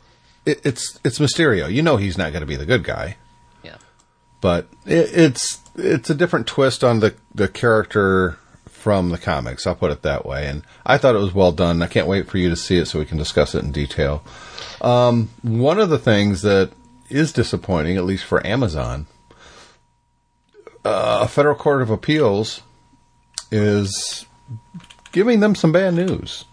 it, 0.44 0.60
it's 0.64 0.98
it's 1.04 1.18
Mysterio. 1.18 1.72
You 1.72 1.82
know 1.82 1.96
he's 1.96 2.18
not 2.18 2.32
going 2.32 2.40
to 2.42 2.46
be 2.46 2.56
the 2.56 2.66
good 2.66 2.84
guy 2.84 3.16
Yeah. 3.62 3.76
but 4.40 4.66
it, 4.86 5.10
it's 5.16 5.60
it's 5.76 6.10
a 6.10 6.14
different 6.14 6.46
twist 6.46 6.82
on 6.84 7.00
the 7.00 7.14
the 7.34 7.48
character 7.48 8.38
from 8.68 9.10
the 9.10 9.18
comics. 9.18 9.66
I'll 9.66 9.76
put 9.76 9.92
it 9.92 10.02
that 10.02 10.26
way, 10.26 10.48
and 10.48 10.62
I 10.84 10.98
thought 10.98 11.14
it 11.14 11.18
was 11.18 11.32
well 11.34 11.52
done. 11.52 11.80
I 11.82 11.86
can't 11.86 12.08
wait 12.08 12.28
for 12.28 12.38
you 12.38 12.48
to 12.50 12.56
see 12.56 12.78
it 12.78 12.86
so 12.86 12.98
we 12.98 13.04
can 13.04 13.16
discuss 13.18 13.54
it 13.54 13.62
in 13.62 13.70
detail. 13.72 14.24
Um, 14.80 15.30
one 15.42 15.78
of 15.78 15.88
the 15.88 15.98
things 16.00 16.42
that 16.42 16.72
is 17.08 17.32
disappointing, 17.32 17.96
at 17.96 18.04
least 18.04 18.24
for 18.24 18.44
Amazon, 18.44 19.06
uh, 20.84 21.20
a 21.22 21.28
federal 21.28 21.54
court 21.54 21.82
of 21.82 21.90
appeals 21.90 22.62
is 23.50 24.26
giving 25.12 25.40
them 25.40 25.54
some 25.54 25.72
bad 25.72 25.94
news. 25.94 26.44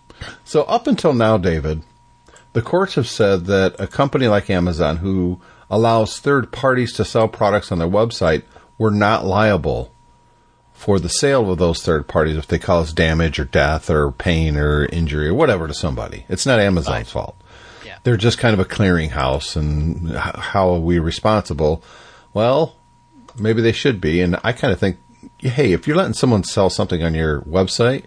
So 0.43 0.63
up 0.63 0.87
until 0.87 1.13
now, 1.13 1.37
David, 1.37 1.81
the 2.53 2.61
courts 2.61 2.95
have 2.95 3.07
said 3.07 3.45
that 3.45 3.75
a 3.79 3.87
company 3.87 4.27
like 4.27 4.49
Amazon, 4.49 4.97
who 4.97 5.39
allows 5.69 6.19
third 6.19 6.51
parties 6.51 6.93
to 6.93 7.05
sell 7.05 7.27
products 7.27 7.71
on 7.71 7.79
their 7.79 7.87
website, 7.87 8.43
were 8.77 8.91
not 8.91 9.25
liable 9.25 9.93
for 10.73 10.99
the 10.99 11.09
sale 11.09 11.51
of 11.51 11.59
those 11.59 11.83
third 11.83 12.07
parties 12.07 12.37
if 12.37 12.47
they 12.47 12.57
cause 12.57 12.93
damage 12.93 13.37
or 13.37 13.45
death 13.45 13.89
or 13.89 14.11
pain 14.11 14.55
or 14.55 14.85
injury 14.85 15.27
or 15.27 15.33
whatever 15.33 15.67
to 15.67 15.73
somebody. 15.73 16.25
It's 16.29 16.45
not 16.45 16.59
Amazon's 16.59 17.11
fault. 17.11 17.35
Yeah. 17.85 17.97
They're 18.03 18.17
just 18.17 18.37
kind 18.37 18.53
of 18.53 18.59
a 18.59 18.69
clearinghouse, 18.69 19.57
and 19.57 20.11
how 20.17 20.69
are 20.69 20.79
we 20.79 20.99
responsible? 20.99 21.83
Well, 22.33 22.75
maybe 23.37 23.61
they 23.61 23.71
should 23.71 23.99
be. 23.99 24.21
And 24.21 24.37
I 24.43 24.53
kind 24.53 24.73
of 24.73 24.79
think, 24.79 24.97
hey, 25.39 25.73
if 25.73 25.87
you're 25.87 25.97
letting 25.97 26.13
someone 26.13 26.43
sell 26.43 26.69
something 26.69 27.03
on 27.03 27.13
your 27.13 27.41
website, 27.41 28.05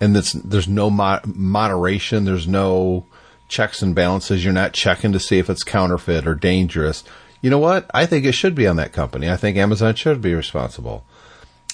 and 0.00 0.14
there's 0.14 0.68
no 0.68 0.90
mo- 0.90 1.20
moderation, 1.24 2.24
there's 2.24 2.46
no 2.46 3.06
checks 3.48 3.82
and 3.82 3.94
balances, 3.94 4.44
you're 4.44 4.52
not 4.52 4.72
checking 4.72 5.12
to 5.12 5.20
see 5.20 5.38
if 5.38 5.48
it's 5.48 5.62
counterfeit 5.62 6.26
or 6.26 6.34
dangerous. 6.34 7.04
You 7.40 7.50
know 7.50 7.58
what? 7.58 7.90
I 7.94 8.06
think 8.06 8.24
it 8.24 8.34
should 8.34 8.54
be 8.54 8.66
on 8.66 8.76
that 8.76 8.92
company. 8.92 9.30
I 9.30 9.36
think 9.36 9.56
Amazon 9.56 9.94
should 9.94 10.20
be 10.20 10.34
responsible. 10.34 11.04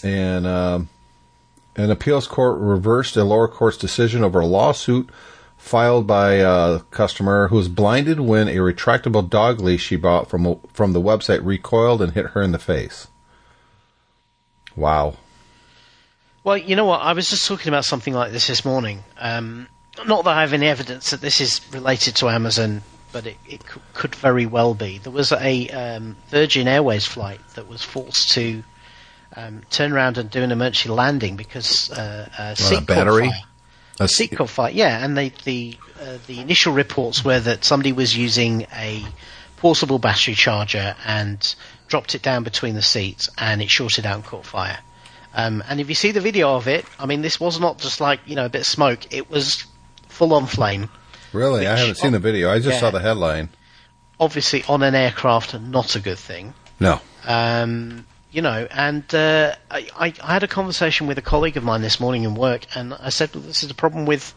And 0.05 0.47
um, 0.47 0.89
an 1.77 1.91
appeals 1.91 2.27
court 2.27 2.61
reversed 2.61 3.17
a 3.17 3.25
lower 3.25 3.49
court's 3.49 3.79
decision 3.79 4.23
over 4.23 4.41
a 4.41 4.47
lawsuit 4.47 5.09
filed 5.63 6.09
by 6.09 6.35
a 6.35 6.81
customer 6.91 7.47
who 7.47 7.55
was 7.55 7.69
blinded 7.69 8.19
when 8.19 8.49
a 8.49 8.57
retractable 8.57 9.31
dog 9.31 9.61
leash 9.61 9.85
she 9.85 9.95
bought 9.95 10.29
from 10.29 10.59
from 10.73 10.93
the 10.93 11.01
website 11.01 11.41
recoiled 11.45 12.03
and 12.03 12.13
hit 12.13 12.27
her 12.31 12.43
in 12.43 12.51
the 12.51 12.59
face. 12.59 13.07
Wow. 14.75 15.15
Well, 16.43 16.59
you 16.59 16.75
know 16.75 16.85
what? 16.85 17.01
I 17.01 17.13
was 17.13 17.31
just 17.31 17.47
talking 17.47 17.69
about 17.69 17.85
something 17.85 18.13
like 18.13 18.33
this 18.33 18.49
this 18.49 18.65
morning. 18.65 19.05
Um, 19.19 19.69
not 20.05 20.25
that 20.25 20.37
I 20.37 20.41
have 20.41 20.53
any 20.53 20.67
evidence 20.67 21.11
that 21.11 21.21
this 21.21 21.41
is 21.41 21.61
related 21.73 22.17
to 22.17 22.29
Amazon, 22.29 22.83
but 23.13 23.27
it, 23.27 23.37
it 23.49 23.65
could, 23.65 23.83
could 23.95 24.15
very 24.17 24.47
well 24.47 24.75
be. 24.75 24.99
There 24.99 25.13
was 25.13 25.31
a 25.31 25.69
um, 25.69 26.17
Virgin 26.29 26.67
Airways 26.67 27.07
flight 27.07 27.41
that 27.55 27.69
was 27.69 27.85
forced 27.85 28.33
to 28.33 28.65
um, 29.37 29.63
turn 29.71 29.93
around 29.93 30.19
and 30.19 30.29
do 30.29 30.43
an 30.43 30.51
emergency 30.51 30.89
landing 30.89 31.37
because 31.37 31.91
uh, 31.93 32.29
a 32.37 32.57
caught 32.61 32.87
battery? 32.87 33.29
fire. 33.29 33.43
A 34.01 34.09
Seat 34.09 34.37
caught 34.37 34.49
fire, 34.51 34.71
yeah, 34.71 35.05
and 35.05 35.17
they, 35.17 35.31
the 35.45 35.77
uh, 36.01 36.19
the 36.27 36.41
initial 36.41 36.73
reports 36.73 37.25
were 37.25 37.39
that 37.41 37.65
somebody 37.65 37.93
was 37.93 38.17
using 38.17 38.67
a 38.75 39.05
portable 39.59 39.99
battery 39.99 40.35
charger 40.35 40.97
and 41.07 41.55
dropped 41.89 42.15
it 42.15 42.23
down 42.23 42.43
between 42.43 42.75
the 42.75 42.83
seats, 42.83 43.29
and 43.39 43.63
it 43.63 43.71
shorted 43.71 44.07
out 44.07 44.17
and 44.17 44.25
caught 44.25 44.47
fire. 44.47 44.79
Um, 45.35 45.63
and 45.69 45.81
if 45.81 45.89
you 45.89 45.95
see 45.95 46.11
the 46.11 46.21
video 46.21 46.57
of 46.57 46.69
it, 46.69 46.85
I 46.99 47.07
mean, 47.07 47.23
this 47.23 47.39
was 47.39 47.61
not 47.61 47.79
just 47.79 48.01
like 48.01 48.21
you 48.27 48.35
know 48.35 48.47
a 48.47 48.49
bit 48.49 48.63
of 48.63 48.67
smoke; 48.67 49.13
it 49.13 49.31
was 49.31 49.65
full 50.09 50.35
on 50.35 50.47
flame. 50.47 50.89
Really, 51.33 51.67
I 51.67 51.77
haven't 51.77 51.97
seen 51.97 52.13
the 52.13 52.19
video. 52.19 52.51
I 52.51 52.59
just 52.59 52.75
Yeah. 52.75 52.81
saw 52.81 52.91
the 52.91 53.01
headline. 53.01 53.49
Obviously, 54.21 54.65
on 54.69 54.83
an 54.83 54.95
aircraft, 54.95 55.59
not 55.59 55.97
a 55.97 56.01
good 56.01 56.19
thing. 56.19 56.55
No. 56.81 57.01
Um, 57.27 58.07
you 58.33 58.41
know, 58.41 58.67
and 58.71 59.15
uh, 59.15 59.55
I, 59.71 59.87
I, 59.95 60.15
I 60.23 60.33
had 60.33 60.43
a 60.43 60.49
conversation 60.49 61.07
with 61.07 61.19
a 61.19 61.23
colleague 61.23 61.59
of 61.59 61.63
mine 61.63 61.83
this 61.83 62.01
morning 62.01 62.25
in 62.25 62.35
work, 62.35 62.67
and 62.75 62.95
I 62.95 63.11
said, 63.11 63.35
well, 63.35 63.45
"This 63.45 63.63
is 63.63 63.71
a 63.71 63.75
problem 63.75 64.07
with, 64.07 64.35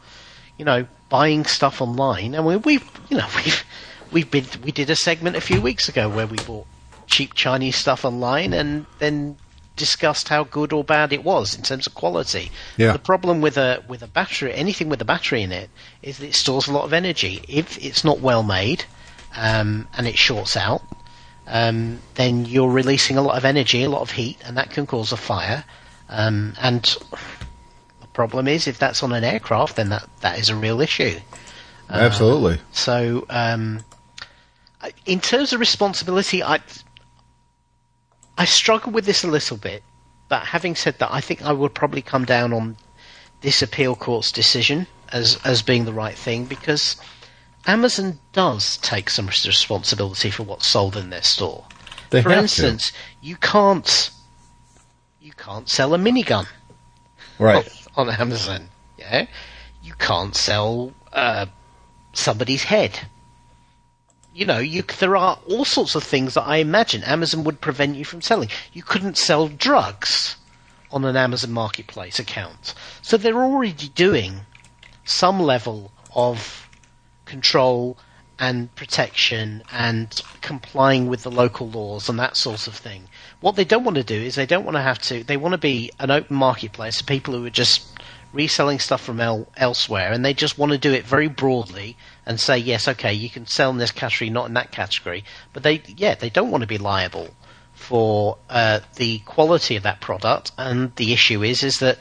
you 0.58 0.66
know, 0.66 0.86
buying 1.10 1.46
stuff 1.46 1.82
online." 1.82 2.36
And 2.36 2.46
we, 2.46 2.58
we've, 2.58 2.92
you 3.10 3.18
know, 3.18 3.28
we've 3.36 3.66
we've 4.12 4.30
been 4.30 4.46
we 4.64 4.72
did 4.72 4.90
a 4.90 4.96
segment 4.96 5.38
a 5.38 5.42
few 5.42 5.62
weeks 5.62 5.88
ago 5.88 6.10
where 6.10 6.28
we 6.28 6.38
bought 6.38 6.68
cheap 7.08 7.34
Chinese 7.34 7.78
stuff 7.78 8.04
online, 8.04 8.54
and 8.54 8.86
then 9.00 9.38
discussed 9.78 10.30
how 10.30 10.44
good 10.44 10.74
or 10.74 10.84
bad 10.84 11.12
it 11.12 11.24
was 11.24 11.56
in 11.56 11.62
terms 11.62 11.88
of 11.88 11.94
quality. 11.96 12.52
Yeah. 12.78 12.94
The 12.94 13.00
problem 13.00 13.40
with 13.40 13.58
a 13.58 13.82
with 13.88 14.02
a 14.02 14.08
battery, 14.08 14.54
anything 14.54 14.90
with 14.90 15.02
a 15.02 15.06
battery 15.06 15.42
in 15.42 15.54
it, 15.54 15.70
is 16.02 16.18
that 16.18 16.28
it 16.28 16.36
stores 16.36 16.68
a 16.68 16.74
lot 16.74 16.84
of 16.84 16.92
energy. 16.92 17.44
If 17.48 17.78
it's 17.84 18.04
not 18.04 18.20
well 18.20 18.44
made, 18.44 18.84
um, 19.38 19.88
and 19.98 20.06
it 20.06 20.18
shorts 20.18 20.58
out, 20.58 20.82
um, 21.48 22.00
then 22.16 22.46
you're 22.46 22.72
releasing 22.72 23.18
a 23.18 23.22
lot 23.22 23.38
of 23.38 23.46
energy, 23.46 23.84
a 23.84 23.90
lot 23.90 24.02
of 24.02 24.12
heat, 24.12 24.38
and 24.46 24.58
that 24.58 24.72
can 24.72 24.86
cause 24.86 25.12
a 25.12 25.18
fire. 25.18 25.64
Um, 26.10 26.54
and 26.62 26.84
the 28.02 28.08
problem 28.14 28.48
is, 28.48 28.68
if 28.68 28.80
that's 28.80 29.04
on 29.04 29.12
an 29.14 29.24
aircraft, 29.24 29.76
then 29.76 29.90
that, 29.90 30.08
that 30.22 30.40
is 30.40 30.50
a 30.50 30.56
real 30.56 30.82
issue. 30.82 31.20
Absolutely. 31.90 32.60
So, 32.72 33.26
um, 33.30 33.84
in 35.06 35.20
terms 35.20 35.54
of 35.54 35.60
responsibility, 35.60 36.44
I 36.44 36.60
I 38.38 38.46
struggle 38.46 38.92
with 38.92 39.06
this 39.06 39.24
a 39.24 39.28
little 39.28 39.58
bit. 39.58 39.84
But 40.28 40.44
having 40.48 40.76
said 40.76 41.00
that, 41.00 41.14
I 41.14 41.22
think 41.22 41.44
I 41.44 41.54
would 41.54 41.74
probably 41.74 42.02
come 42.02 42.26
down 42.26 42.52
on 42.52 42.78
this 43.42 43.62
appeal 43.62 43.96
court's 43.96 44.32
decision 44.32 44.88
as 45.12 45.40
as 45.46 45.62
being 45.62 45.86
the 45.86 45.94
right 45.94 46.16
thing 46.16 46.46
because 46.46 46.98
Amazon 47.68 48.20
does 48.34 48.78
take 48.78 49.10
some 49.10 49.28
responsibility 49.28 50.30
for 50.30 50.44
what's 50.44 50.68
sold 50.68 50.96
in 50.96 51.10
their 51.10 51.24
store. 51.24 51.66
They 52.12 52.22
for 52.22 52.30
have 52.30 52.38
to. 52.38 52.42
instance, 52.44 52.92
you 53.22 53.36
can't 53.38 54.12
you 55.22 55.32
can't 55.34 55.68
sell 55.70 55.94
a 55.94 55.98
minigun 55.98 56.46
Right. 57.40 57.68
on 57.96 58.10
Amazon. 58.10 58.70
Yeah, 58.98 59.26
you 59.84 59.94
can't 59.96 60.36
sell 60.36 60.94
uh, 61.12 61.48
somebody's 62.14 62.64
head. 62.64 63.00
You 64.34 64.46
know, 64.46 64.60
you, 64.60 64.82
there 64.84 65.16
are 65.16 65.40
all 65.48 65.64
sorts 65.66 65.96
of 65.96 66.04
things 66.04 66.34
that 66.34 66.42
I 66.44 66.58
imagine 66.58 67.04
Amazon 67.04 67.44
would 67.46 67.62
prevent 67.62 67.96
you 67.96 68.04
from 68.06 68.22
selling. 68.22 68.50
You 68.74 68.84
couldn't 68.84 69.18
sell 69.18 69.48
drugs 69.48 70.36
on 70.92 71.06
an 71.06 71.16
Amazon 71.16 71.52
Marketplace 71.52 72.20
account. 72.20 72.74
So 73.02 73.16
they're 73.18 73.42
already 73.44 73.88
doing 73.90 74.42
some 75.06 75.40
level 75.40 75.92
of 76.14 76.65
control 77.26 77.98
and 78.38 78.74
protection 78.76 79.64
and 79.72 80.22
complying 80.42 81.08
with 81.08 81.24
the 81.24 81.32
local 81.32 81.70
laws 81.70 82.10
and 82.10 82.20
that 82.20 82.36
sort 82.36 82.68
of 82.68 82.76
thing. 82.76 83.08
What 83.40 83.56
they 83.56 83.64
don't 83.64 83.84
want 83.84 83.96
to 83.96 84.04
do 84.04 84.22
is 84.22 84.36
they 84.36 84.46
don't 84.46 84.66
want 84.66 84.76
to 84.76 84.82
have 84.82 85.00
to, 85.04 85.24
they 85.24 85.38
want 85.38 85.54
to 85.54 85.58
be 85.58 85.92
an 86.00 86.12
open 86.12 86.36
marketplace 86.36 87.02
people 87.02 87.34
who 87.34 87.46
are 87.46 87.50
just 87.50 87.88
reselling 88.34 88.80
stuff 88.80 89.02
from 89.02 89.22
el- 89.22 89.48
elsewhere 89.56 90.12
and 90.12 90.26
they 90.26 90.34
just 90.34 90.58
want 90.58 90.74
to 90.74 90.78
do 90.78 90.92
it 90.92 91.06
very 91.06 91.30
broadly 91.30 91.98
and 92.26 92.40
say, 92.40 92.58
yes, 92.58 92.88
okay, 92.88 93.14
you 93.14 93.30
can 93.30 93.46
sell 93.48 93.70
in 93.70 93.78
this 93.78 93.92
category, 93.92 94.30
not 94.30 94.48
in 94.48 94.54
that 94.54 94.72
category. 94.72 95.24
But 95.54 95.64
they, 95.64 95.82
yeah, 95.96 96.16
they 96.16 96.30
don't 96.30 96.52
want 96.52 96.62
to 96.62 96.68
be 96.68 96.78
liable 96.78 97.30
for 97.74 98.38
uh, 98.50 98.82
the 98.96 99.20
quality 99.20 99.78
of 99.78 99.84
that 99.84 100.02
product. 100.02 100.52
And 100.58 100.94
the 100.98 101.14
issue 101.14 101.42
is, 101.44 101.64
is 101.64 101.80
that 101.80 102.00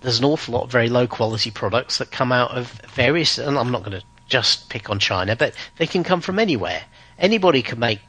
there's 0.00 0.18
an 0.18 0.24
awful 0.24 0.54
lot 0.54 0.64
of 0.64 0.70
very 0.70 0.88
low 0.88 1.06
quality 1.06 1.50
products 1.50 1.98
that 1.98 2.10
come 2.10 2.32
out 2.32 2.52
of 2.52 2.72
various, 2.94 3.38
and 3.38 3.58
I'm 3.58 3.70
not 3.70 3.82
going 3.82 4.00
to 4.00 4.06
just 4.26 4.68
pick 4.70 4.90
on 4.90 4.98
China, 4.98 5.36
but 5.36 5.54
they 5.76 5.86
can 5.86 6.04
come 6.04 6.20
from 6.20 6.38
anywhere. 6.38 6.82
Anybody 7.18 7.62
can 7.62 7.78
make 7.78 8.00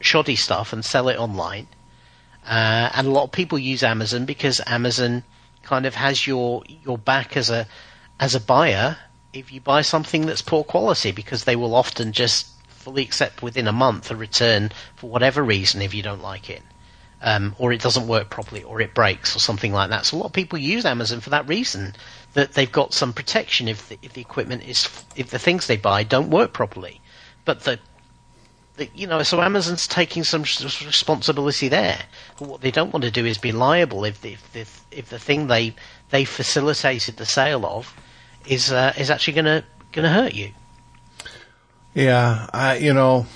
shoddy 0.00 0.36
stuff 0.36 0.72
and 0.72 0.84
sell 0.84 1.08
it 1.08 1.18
online. 1.18 1.68
Uh, 2.46 2.90
and 2.94 3.06
a 3.06 3.10
lot 3.10 3.24
of 3.24 3.32
people 3.32 3.58
use 3.58 3.82
Amazon 3.82 4.24
because 4.24 4.60
Amazon 4.66 5.22
kind 5.62 5.84
of 5.86 5.94
has 5.94 6.26
your 6.26 6.62
your 6.66 6.96
back 6.96 7.36
as 7.36 7.50
a 7.50 7.66
as 8.18 8.34
a 8.34 8.40
buyer 8.40 8.96
if 9.32 9.52
you 9.52 9.60
buy 9.60 9.82
something 9.82 10.24
that's 10.24 10.40
poor 10.40 10.64
quality 10.64 11.12
because 11.12 11.44
they 11.44 11.56
will 11.56 11.74
often 11.74 12.12
just 12.12 12.46
fully 12.68 13.02
accept 13.02 13.42
within 13.42 13.68
a 13.68 13.72
month 13.72 14.10
a 14.10 14.16
return 14.16 14.70
for 14.96 15.10
whatever 15.10 15.42
reason 15.42 15.82
if 15.82 15.92
you 15.92 16.02
don't 16.02 16.22
like 16.22 16.48
it. 16.48 16.62
Um, 17.20 17.56
or 17.58 17.72
it 17.72 17.82
doesn't 17.82 18.06
work 18.06 18.30
properly, 18.30 18.62
or 18.62 18.80
it 18.80 18.94
breaks, 18.94 19.34
or 19.34 19.40
something 19.40 19.72
like 19.72 19.90
that. 19.90 20.06
So 20.06 20.16
a 20.16 20.18
lot 20.18 20.26
of 20.26 20.32
people 20.32 20.56
use 20.56 20.84
Amazon 20.84 21.18
for 21.18 21.30
that 21.30 21.48
reason, 21.48 21.96
that 22.34 22.52
they've 22.52 22.70
got 22.70 22.94
some 22.94 23.12
protection 23.12 23.68
if 23.68 23.88
the, 23.88 23.98
if 24.02 24.12
the 24.12 24.20
equipment 24.20 24.62
is 24.66 24.88
if 25.16 25.30
the 25.30 25.38
things 25.38 25.66
they 25.66 25.76
buy 25.76 26.02
don't 26.02 26.30
work 26.30 26.52
properly. 26.52 27.00
But 27.44 27.60
the 27.60 27.78
the- 28.76 28.90
you 28.94 29.06
know, 29.06 29.22
so 29.22 29.42
Amazon's 29.42 29.86
taking 29.86 30.24
some 30.24 30.42
responsibility 30.42 31.68
there. 31.68 31.98
But 32.38 32.48
what 32.48 32.60
they 32.60 32.70
don't 32.70 32.92
want 32.92 33.04
to 33.04 33.10
do 33.10 33.26
is 33.26 33.36
be 33.36 33.52
liable 33.52 34.04
if 34.04 34.20
the 34.20 34.32
if 34.32 34.52
the, 34.52 34.66
if 34.96 35.08
the 35.10 35.18
thing 35.18 35.48
they 35.48 35.74
they 36.10 36.24
facilitated 36.24 37.16
the 37.16 37.26
sale 37.26 37.66
of 37.66 37.94
is 38.46 38.72
uh, 38.72 38.94
is 38.96 39.10
actually 39.10 39.34
going 39.34 39.44
to 39.46 39.64
going 39.92 40.04
to 40.04 40.10
hurt 40.10 40.34
you. 40.34 40.52
Yeah, 41.94 42.48
I 42.52 42.76
you 42.76 42.94
know, 42.94 43.26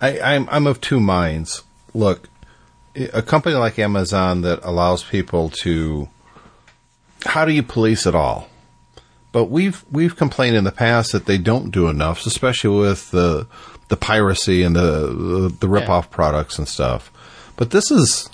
I 0.00 0.20
I'm 0.20 0.48
I'm 0.50 0.66
of 0.66 0.80
two 0.80 1.00
minds. 1.00 1.62
Look, 1.92 2.28
a 3.12 3.22
company 3.22 3.56
like 3.56 3.78
Amazon 3.78 4.42
that 4.42 4.60
allows 4.62 5.02
people 5.02 5.50
to 5.62 6.08
how 7.26 7.44
do 7.44 7.52
you 7.52 7.62
police 7.62 8.06
it 8.06 8.14
all? 8.14 8.48
But 9.32 9.44
we've 9.46 9.84
we've 9.90 10.16
complained 10.16 10.56
in 10.56 10.64
the 10.64 10.72
past 10.72 11.12
that 11.12 11.26
they 11.26 11.38
don't 11.38 11.70
do 11.70 11.88
enough, 11.88 12.24
especially 12.26 12.78
with 12.78 13.10
the 13.10 13.46
the 13.88 13.96
piracy 13.96 14.62
and 14.62 14.74
the 14.74 14.80
the, 14.80 15.56
the 15.60 15.68
rip 15.68 15.88
off 15.88 16.10
products 16.10 16.58
and 16.58 16.66
stuff. 16.66 17.12
But 17.56 17.70
this 17.70 17.90
is 17.90 18.30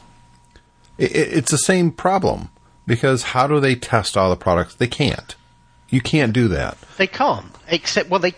it, 0.99 1.11
it's 1.15 1.51
the 1.51 1.59
same 1.59 1.91
problem 1.91 2.51
because 2.87 3.23
how 3.23 3.47
do 3.47 3.59
they 3.59 3.75
test 3.75 4.17
all 4.17 4.31
the 4.31 4.37
products? 4.37 4.75
They 4.77 4.87
can't. 4.87 5.35
You 5.89 6.01
can't 6.01 6.33
do 6.33 6.49
that. 6.49 6.79
They 6.97 7.07
can't, 7.07 7.47
except 7.69 8.09
well, 8.09 8.21
they 8.21 8.35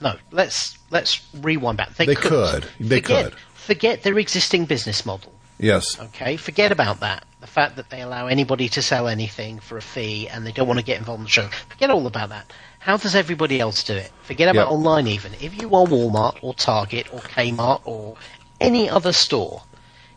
no. 0.00 0.14
Let's 0.30 0.78
let's 0.90 1.26
rewind 1.34 1.78
back. 1.78 1.94
They, 1.94 2.06
They 2.06 2.14
could. 2.14 2.66
They 2.80 3.00
forget, 3.00 3.24
could. 3.32 3.34
forget 3.54 4.02
their 4.02 4.18
existing 4.18 4.64
business 4.64 5.04
model. 5.04 5.32
Yes. 5.58 5.98
Okay, 5.98 6.36
forget 6.36 6.70
about 6.72 7.00
that. 7.00 7.24
The 7.40 7.46
fact 7.46 7.76
that 7.76 7.90
they 7.90 8.00
allow 8.00 8.26
anybody 8.26 8.68
to 8.70 8.82
sell 8.82 9.08
anything 9.08 9.58
for 9.58 9.76
a 9.76 9.82
fee 9.82 10.28
and 10.28 10.46
they 10.46 10.52
don't 10.52 10.66
want 10.68 10.78
to 10.78 10.84
get 10.84 10.98
involved 10.98 11.20
in 11.20 11.24
the 11.24 11.30
show. 11.30 11.48
Forget 11.68 11.90
all 11.90 12.06
about 12.06 12.28
that. 12.30 12.52
How 12.78 12.96
does 12.96 13.14
everybody 13.16 13.60
else 13.60 13.82
do 13.82 13.94
it? 13.94 14.10
Forget 14.22 14.48
about 14.48 14.66
Yep. 14.68 14.72
online 14.72 15.06
even. 15.08 15.32
If 15.40 15.60
you 15.60 15.74
are 15.74 15.84
Walmart 15.86 16.38
or 16.42 16.54
Target 16.54 17.12
or 17.12 17.20
Kmart 17.20 17.80
or 17.84 18.16
any 18.60 18.88
other 18.88 19.12
store, 19.12 19.62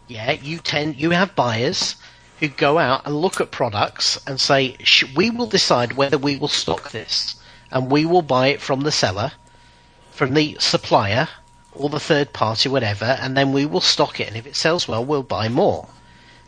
yeah, 0.07 0.31
you 0.31 0.60
tend 0.60 0.98
you 1.00 1.12
have 1.12 1.36
buyers 1.36 1.95
who 2.39 2.48
go 2.48 2.77
out 2.79 3.05
and 3.05 3.15
look 3.15 3.39
at 3.41 3.51
products 3.51 4.19
and 4.27 4.39
say, 4.41 4.75
"Sh- 4.83 5.05
"We 5.15 5.29
will 5.29 5.45
decide 5.48 5.93
whether 5.93 6.17
we 6.17 6.38
will 6.38 6.48
stock 6.48 6.91
this, 6.91 7.36
and 7.71 7.89
we 7.91 8.05
will 8.05 8.24
buy 8.24 8.48
it 8.48 8.62
from 8.62 8.81
the 8.81 8.91
seller, 8.91 9.31
from 10.12 10.33
the 10.33 10.57
supplier, 10.60 11.27
or 11.74 11.90
the 11.90 12.00
third 12.00 12.34
party, 12.34 12.70
whatever, 12.70 13.06
and 13.06 13.36
then 13.38 13.54
we 13.54 13.66
will 13.66 13.82
stock 13.82 14.20
it. 14.20 14.28
And 14.28 14.38
if 14.38 14.46
it 14.46 14.56
sells 14.56 14.88
well, 14.88 15.04
we'll 15.04 15.24
buy 15.24 15.50
more." 15.50 15.88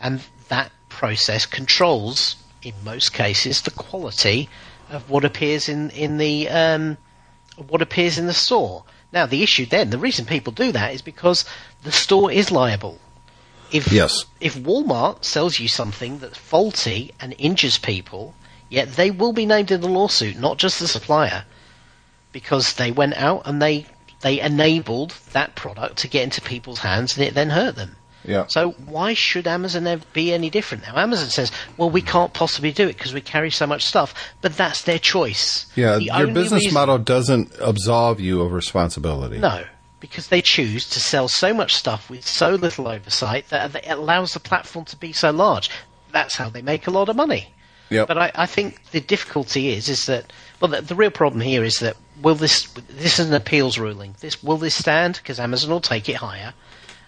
And 0.02 0.22
that 0.50 0.72
process 0.90 1.46
controls, 1.46 2.36
in 2.62 2.74
most 2.84 3.14
cases, 3.14 3.62
the 3.62 3.72
quality 3.72 4.50
of 4.90 5.10
what 5.10 5.26
appears 5.26 5.68
in 5.70 5.90
in 5.92 6.18
the 6.18 6.50
um, 6.50 6.98
what 7.68 7.82
appears 7.82 8.18
in 8.18 8.28
the 8.28 8.34
store. 8.34 8.84
Now, 9.12 9.28
the 9.28 9.44
issue 9.44 9.66
then, 9.66 9.92
the 9.92 10.00
reason 10.00 10.26
people 10.26 10.52
do 10.52 10.72
that 10.72 10.94
is 10.94 11.02
because 11.04 11.46
the 11.84 11.92
store 11.92 12.32
is 12.32 12.52
liable. 12.52 13.00
If 13.72 13.92
Yes. 13.92 14.26
if 14.40 14.56
Walmart 14.56 15.24
sells 15.24 15.60
you 15.60 15.68
something 15.68 16.20
that's 16.20 16.38
faulty 16.38 17.14
and 17.20 17.36
injures 17.38 17.78
people, 17.78 18.36
yet 18.70 18.96
they 18.96 19.12
will 19.12 19.34
be 19.34 19.46
named 19.46 19.72
in 19.72 19.82
the 19.82 19.88
lawsuit, 19.88 20.38
not 20.38 20.58
just 20.58 20.80
the 20.80 20.88
supplier, 20.88 21.46
because 22.32 22.74
they 22.74 22.92
went 22.92 23.16
out 23.16 23.44
and 23.46 23.62
they 23.62 23.86
they 24.24 24.40
enabled 24.42 25.12
that 25.34 25.56
product 25.56 25.98
to 26.00 26.08
get 26.08 26.24
into 26.24 26.42
people's 26.42 26.80
hands 26.80 27.16
and 27.16 27.26
it 27.28 27.34
then 27.36 27.52
hurt 27.52 27.76
them. 27.76 27.96
Yeah. 28.26 28.46
So 28.48 28.72
why 28.72 29.14
should 29.14 29.48
Amazon 29.48 30.02
be 30.14 30.32
any 30.34 30.50
different 30.50 30.84
now? 30.86 30.96
Amazon 30.98 31.28
says, 31.28 31.52
well, 31.78 31.90
we 31.90 32.02
can't 32.02 32.34
possibly 32.34 32.72
do 32.72 32.88
it 32.88 32.98
because 32.98 33.14
we 33.14 33.20
carry 33.22 33.52
so 33.52 33.68
much 33.68 33.84
stuff, 33.84 34.14
but 34.42 34.56
that's 34.56 34.84
their 34.84 34.98
choice. 34.98 35.66
Yeah, 35.76 35.98
The 35.98 36.06
your 36.06 36.28
business 36.28 36.64
reason- 36.64 36.74
model 36.74 36.98
doesn't 37.00 37.54
absolve 37.60 38.22
you 38.22 38.42
of 38.42 38.54
responsibility. 38.54 39.40
No, 39.40 39.66
because 40.00 40.28
they 40.30 40.42
choose 40.42 40.88
to 40.92 41.02
sell 41.02 41.28
so 41.28 41.54
much 41.54 41.74
stuff 41.76 42.10
with 42.10 42.26
so 42.26 42.52
little 42.52 42.88
oversight 42.88 43.50
that 43.50 43.76
it 43.76 43.90
allows 43.90 44.34
the 44.34 44.40
platform 44.40 44.86
to 44.86 44.96
be 44.96 45.12
so 45.12 45.32
large. 45.32 45.70
That's 46.14 46.38
how 46.38 46.50
they 46.50 46.62
make 46.62 46.88
a 46.88 46.92
lot 46.92 47.10
of 47.10 47.18
money. 47.18 47.54
Yep. 47.90 48.08
But 48.08 48.18
I, 48.18 48.32
I 48.36 48.46
think 48.46 48.82
the 48.92 49.02
difficulty 49.02 49.70
is, 49.74 49.90
is 49.90 50.06
that 50.06 50.32
well, 50.64 50.72
the, 50.72 50.82
the 50.82 50.96
real 50.96 51.12
problem 51.12 51.42
here 51.42 51.62
is 51.66 51.80
that 51.80 51.98
will 52.22 52.36
this 52.36 52.68
this 52.90 53.20
is 53.20 53.28
an 53.28 53.34
appeals 53.34 53.78
ruling. 53.78 54.16
This 54.22 54.42
will 54.42 54.56
this 54.56 54.76
stand 54.76 55.16
because 55.16 55.38
Amazon 55.38 55.70
will 55.70 55.82
take 55.82 56.08
it 56.08 56.16
higher, 56.16 56.54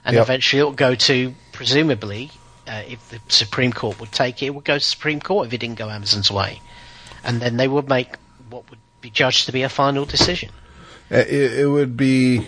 and 0.04 0.16
Yep. 0.16 0.24
eventually 0.24 0.60
it'll 0.60 0.74
go 0.74 0.94
to 0.94 1.34
presumably 1.54 2.32
uh, 2.68 2.84
if 2.86 3.10
the 3.10 3.22
Supreme 3.30 3.72
Court 3.72 3.98
would 4.02 4.12
take 4.12 4.44
it, 4.44 4.48
it 4.48 4.56
would 4.56 4.66
go 4.66 4.74
to 4.78 4.84
Supreme 4.84 5.22
Court 5.22 5.48
if 5.48 5.54
it 5.54 5.60
didn't 5.60 5.78
go 5.78 5.90
Amazon's 5.90 6.30
way, 6.30 6.60
and 7.24 7.42
then 7.42 7.56
they 7.56 7.70
would 7.70 7.88
make 7.88 8.18
what 8.50 8.70
would 8.70 8.80
be 9.00 9.10
judged 9.10 9.46
to 9.46 9.54
be 9.54 9.64
a 9.64 9.70
final 9.70 10.04
decision. 10.04 10.50
Uh, 11.10 11.20
It, 11.20 11.60
it 11.60 11.68
would 11.70 11.96
be 11.96 12.48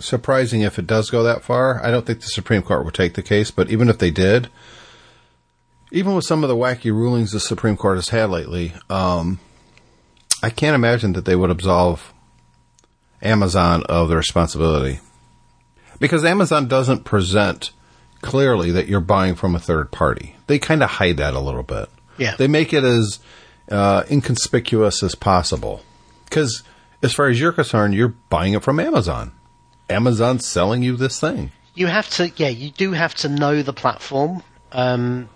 surprising 0.00 0.62
if 0.62 0.76
it 0.76 0.88
does 0.88 1.08
go 1.08 1.22
that 1.22 1.44
far. 1.44 1.80
I 1.86 1.92
don't 1.92 2.04
think 2.04 2.20
the 2.20 2.26
Supreme 2.26 2.62
Court 2.62 2.84
would 2.84 2.94
take 2.94 3.14
the 3.14 3.22
case, 3.22 3.52
but 3.52 3.70
even 3.70 3.88
if 3.88 3.98
they 3.98 4.10
did, 4.10 4.48
even 5.92 6.16
with 6.16 6.24
some 6.24 6.42
of 6.42 6.48
the 6.48 6.56
wacky 6.56 6.90
rulings 6.90 7.30
the 7.30 7.38
Supreme 7.38 7.76
Court 7.76 7.96
has 7.98 8.08
had 8.08 8.28
lately, 8.28 8.72
um, 8.90 9.38
I 10.44 10.50
can't 10.50 10.74
imagine 10.74 11.14
that 11.14 11.24
they 11.24 11.34
would 11.34 11.48
absolve 11.48 12.12
Amazon 13.22 13.82
of 13.88 14.10
the 14.10 14.16
responsibility. 14.16 15.00
Because 15.98 16.22
Amazon 16.22 16.68
doesn't 16.68 17.04
present 17.04 17.70
clearly 18.20 18.70
that 18.72 18.86
you're 18.86 19.00
buying 19.00 19.36
from 19.36 19.54
a 19.54 19.58
third 19.58 19.90
party. 19.90 20.36
They 20.46 20.58
kind 20.58 20.82
of 20.82 20.90
hide 20.90 21.16
that 21.16 21.32
a 21.32 21.40
little 21.40 21.62
bit. 21.62 21.88
Yeah. 22.18 22.36
They 22.36 22.46
make 22.46 22.74
it 22.74 22.84
as 22.84 23.20
uh, 23.70 24.04
inconspicuous 24.10 25.02
as 25.02 25.14
possible. 25.14 25.80
Because 26.26 26.62
as 27.02 27.14
far 27.14 27.28
as 27.28 27.40
you're 27.40 27.52
concerned, 27.52 27.94
you're 27.94 28.14
buying 28.28 28.52
it 28.52 28.62
from 28.62 28.78
Amazon. 28.80 29.32
Amazon's 29.88 30.44
selling 30.46 30.82
you 30.82 30.94
this 30.94 31.18
thing. 31.18 31.52
you 31.74 31.86
have 31.86 32.10
to, 32.10 32.30
yeah, 32.36 32.48
you 32.48 32.70
do 32.70 32.92
have 32.92 33.14
to 33.14 33.30
know 33.30 33.62
the 33.62 33.72
platform. 33.72 34.42
Um, 34.72 35.30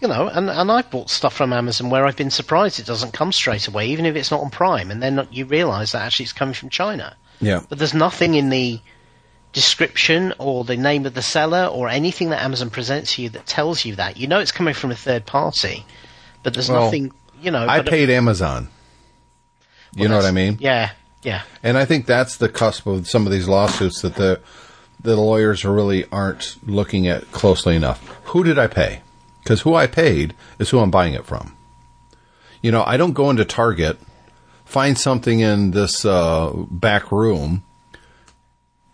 you 0.00 0.08
know, 0.08 0.28
and, 0.28 0.48
and 0.48 0.70
I've 0.70 0.90
bought 0.90 1.10
stuff 1.10 1.34
from 1.34 1.52
Amazon 1.52 1.90
where 1.90 2.06
I've 2.06 2.16
been 2.16 2.30
surprised 2.30 2.78
it 2.78 2.86
doesn't 2.86 3.12
come 3.12 3.32
straight 3.32 3.66
away, 3.66 3.88
even 3.88 4.06
if 4.06 4.16
it's 4.16 4.30
not 4.30 4.40
on 4.40 4.50
Prime, 4.50 4.90
and 4.90 5.02
then 5.02 5.26
you 5.30 5.44
realise 5.44 5.92
that 5.92 6.02
actually 6.02 6.24
it's 6.24 6.32
coming 6.32 6.54
from 6.54 6.68
China. 6.68 7.16
Yeah. 7.40 7.62
But 7.68 7.78
there's 7.78 7.94
nothing 7.94 8.34
in 8.34 8.50
the 8.50 8.80
description 9.52 10.34
or 10.38 10.64
the 10.64 10.76
name 10.76 11.06
of 11.06 11.14
the 11.14 11.22
seller 11.22 11.66
or 11.66 11.88
anything 11.88 12.30
that 12.30 12.42
Amazon 12.42 12.70
presents 12.70 13.14
to 13.14 13.22
you 13.22 13.28
that 13.30 13.46
tells 13.46 13.84
you 13.84 13.96
that. 13.96 14.16
You 14.16 14.26
know 14.26 14.38
it's 14.38 14.52
coming 14.52 14.74
from 14.74 14.90
a 14.90 14.96
third 14.96 15.26
party, 15.26 15.84
but 16.42 16.54
there's 16.54 16.68
Well, 16.70 16.84
nothing, 16.84 17.12
you 17.40 17.50
know. 17.50 17.66
I 17.66 17.82
paid 17.82 18.10
Amazon. 18.10 18.68
You 19.94 20.06
know 20.06 20.16
what 20.16 20.26
I 20.26 20.32
mean? 20.32 20.58
Yeah, 20.60 20.90
yeah. 21.22 21.42
And 21.62 21.76
I 21.78 21.84
think 21.84 22.06
that's 22.06 22.36
the 22.36 22.48
cusp 22.48 22.86
of 22.86 23.08
some 23.08 23.26
of 23.26 23.32
these 23.32 23.48
lawsuits 23.48 24.02
that 24.02 24.14
the 24.16 24.40
the 25.02 25.16
lawyers 25.16 25.64
really 25.64 26.04
aren't 26.10 26.56
looking 26.68 27.08
at 27.08 27.30
closely 27.32 27.74
enough. 27.74 28.04
Who 28.24 28.44
did 28.44 28.58
I 28.58 28.66
pay? 28.66 29.00
Because 29.48 29.62
who 29.62 29.74
I 29.74 29.86
paid 29.86 30.34
is 30.58 30.68
who 30.68 30.78
I'm 30.78 30.90
buying 30.90 31.14
it 31.14 31.24
from. 31.24 31.56
You 32.60 32.70
know, 32.70 32.84
I 32.86 32.98
don't 32.98 33.14
go 33.14 33.30
into 33.30 33.46
Target, 33.46 33.98
find 34.66 34.98
something 34.98 35.40
in 35.40 35.70
this 35.70 36.04
uh, 36.04 36.52
back 36.70 37.10
room, 37.10 37.62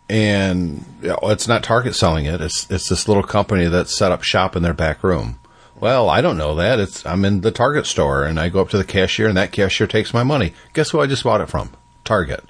and 0.07 0.85
you 1.01 1.09
know, 1.09 1.19
it's 1.23 1.49
not 1.49 1.61
Target 1.61 1.93
selling 1.93 2.23
it. 2.23 2.39
It's 2.39 2.71
it's 2.71 2.87
this 2.87 3.09
little 3.09 3.21
company 3.21 3.65
that 3.65 3.89
set 3.89 4.13
up 4.13 4.23
shop 4.23 4.55
in 4.55 4.63
their 4.63 4.73
back 4.73 5.03
room. 5.03 5.39
Well, 5.77 6.09
I 6.09 6.21
don't 6.21 6.37
know 6.37 6.55
that. 6.55 6.79
It's 6.79 7.05
I'm 7.05 7.25
in 7.25 7.41
the 7.41 7.51
Target 7.51 7.85
store 7.85 8.23
and 8.23 8.39
I 8.39 8.47
go 8.47 8.61
up 8.61 8.69
to 8.69 8.77
the 8.77 8.85
cashier 8.85 9.27
and 9.27 9.35
that 9.35 9.51
cashier 9.51 9.87
takes 9.87 10.13
my 10.13 10.23
money. 10.23 10.53
Guess 10.71 10.91
who 10.91 11.01
I 11.01 11.05
just 11.05 11.25
bought 11.25 11.41
it 11.41 11.49
from? 11.49 11.73
Target. 12.05 12.45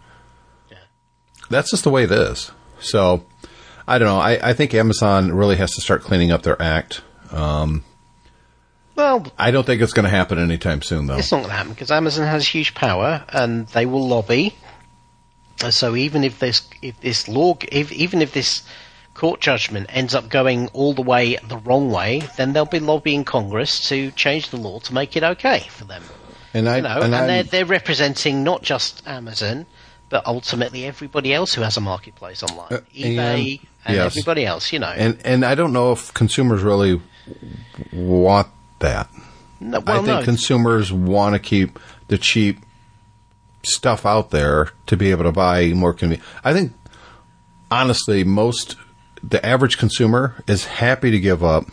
That's 1.50 1.72
just 1.72 1.84
the 1.84 1.90
way 1.90 2.04
it 2.04 2.12
is. 2.12 2.52
So 2.80 3.26
I 3.88 3.98
don't 3.98 4.10
know. 4.10 4.20
I, 4.20 4.50
I 4.50 4.54
think 4.54 4.76
Amazon 4.76 5.32
really 5.32 5.56
has 5.56 5.72
to 5.72 5.82
start 5.82 6.04
cleaning 6.04 6.30
up 6.32 6.44
their 6.44 6.62
act. 6.62 7.02
Well, 8.96 9.26
I 9.38 9.52
don't 9.52 9.66
think 9.66 9.82
it's 9.82 9.94
going 9.94 10.06
to 10.06 10.10
happen 10.10 10.40
anytime 10.40 10.82
soon, 10.82 11.08
though. 11.08 11.18
It's 11.18 11.32
not 11.32 11.40
going 11.40 11.50
to 11.50 11.56
happen 11.56 11.74
because 11.74 11.92
Amazon 11.92 12.28
has 12.28 12.48
huge 12.48 12.74
power 12.74 13.24
and 13.30 13.68
they 13.68 13.86
will 13.86 14.08
lobby. 14.08 14.56
So 15.70 15.96
even 15.96 16.24
if 16.24 16.40
this 16.40 16.62
if 16.82 17.00
this 17.02 17.28
law 17.28 17.58
if, 17.72 17.92
even 17.92 18.22
if 18.22 18.34
this 18.34 18.64
court 19.14 19.40
judgment 19.40 19.88
ends 19.90 20.14
up 20.14 20.30
going 20.30 20.68
all 20.70 20.94
the 20.94 21.02
way 21.02 21.38
the 21.48 21.58
wrong 21.58 21.90
way, 21.92 22.22
then 22.38 22.54
they'll 22.54 22.66
be 22.66 22.80
lobbying 22.80 23.24
Congress 23.24 23.88
to 23.90 24.12
change 24.12 24.50
the 24.50 24.58
law 24.58 24.80
to 24.80 24.94
make 24.94 25.16
it 25.16 25.24
okay 25.24 25.60
for 25.70 25.86
them. 25.86 26.04
And 26.54 26.68
I 26.70 26.78
You 26.78 26.82
know, 26.84 27.02
and, 27.02 27.14
and, 27.16 27.30
they're 27.30 27.44
they're 27.44 27.66
representing 27.66 28.44
not 28.44 28.64
just 28.64 29.06
Amazon, 29.08 29.66
but 30.10 30.26
ultimately 30.26 30.86
everybody 30.86 31.34
else 31.34 31.54
who 31.54 31.62
has 31.62 31.78
a 31.78 31.82
marketplace 31.82 32.44
online, 32.44 32.68
Uh, 32.72 32.80
eBay 32.94 33.60
and- 33.60 33.60
and 33.86 33.96
yes. 33.98 34.06
everybody 34.08 34.46
else. 34.46 34.74
You 34.74 34.80
know, 34.80 34.88
and 34.96 35.18
and 35.26 35.46
I 35.46 35.56
don't 35.56 35.72
know 35.74 35.92
if 35.94 36.14
consumers 36.14 36.64
really 36.64 37.02
want 37.94 38.48
that. 38.80 39.10
no, 39.60 39.82
I 39.86 39.96
think 39.96 40.08
no, 40.08 40.24
consumers 40.24 40.92
want 40.92 41.34
to 41.34 41.40
keep 41.40 41.80
the 42.08 42.18
cheap 42.18 42.60
stuff 43.64 44.06
out 44.06 44.30
there 44.30 44.70
to 44.88 44.98
be 44.98 45.12
able 45.12 45.24
to 45.24 45.32
buy 45.32 45.68
more 45.70 45.94
convenient. 45.94 46.28
I 46.44 46.54
think 46.54 46.74
honestly, 47.72 48.24
most 48.24 48.76
the 49.24 49.44
average 49.46 49.78
consumer 49.78 50.36
is 50.48 50.66
happy 50.66 51.12
to 51.12 51.20
give 51.20 51.44
up 51.44 51.66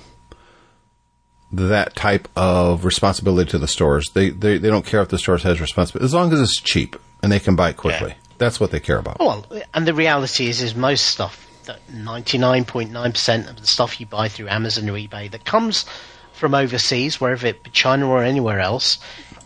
that 1.52 1.94
type 1.94 2.28
of 2.34 2.84
responsibility 2.84 3.50
to 3.50 3.58
the 3.58 3.68
stores. 3.68 4.10
They 4.10 4.30
they, 4.30 4.58
they 4.58 4.68
don't 4.68 4.86
care 4.86 5.02
if 5.02 5.08
the 5.08 5.18
stores 5.18 5.42
has 5.42 5.60
responsibility 5.60 6.04
as 6.04 6.14
long 6.14 6.32
as 6.32 6.40
it's 6.40 6.60
cheap 6.60 6.96
and 7.22 7.30
they 7.30 7.40
can 7.40 7.56
buy 7.56 7.70
it 7.70 7.76
quickly. 7.76 8.10
Yeah. 8.10 8.16
That's 8.38 8.58
what 8.58 8.70
they 8.70 8.80
care 8.80 8.98
about. 8.98 9.20
Well, 9.20 9.46
and 9.72 9.86
the 9.86 9.94
reality 9.94 10.48
is, 10.48 10.62
is 10.62 10.74
most 10.74 11.06
stuff, 11.06 11.46
that 11.66 11.78
99.9% 11.88 13.48
of 13.48 13.60
the 13.60 13.66
stuff 13.66 14.00
you 14.00 14.06
buy 14.06 14.28
through 14.28 14.48
Amazon 14.48 14.88
or 14.88 14.94
eBay 14.94 15.30
that 15.30 15.44
comes 15.44 15.84
from 16.42 16.56
overseas, 16.56 17.20
wherever 17.20 17.46
it 17.46 17.62
be 17.62 17.70
China 17.70 18.08
or 18.08 18.24
anywhere 18.24 18.58
else, 18.58 18.98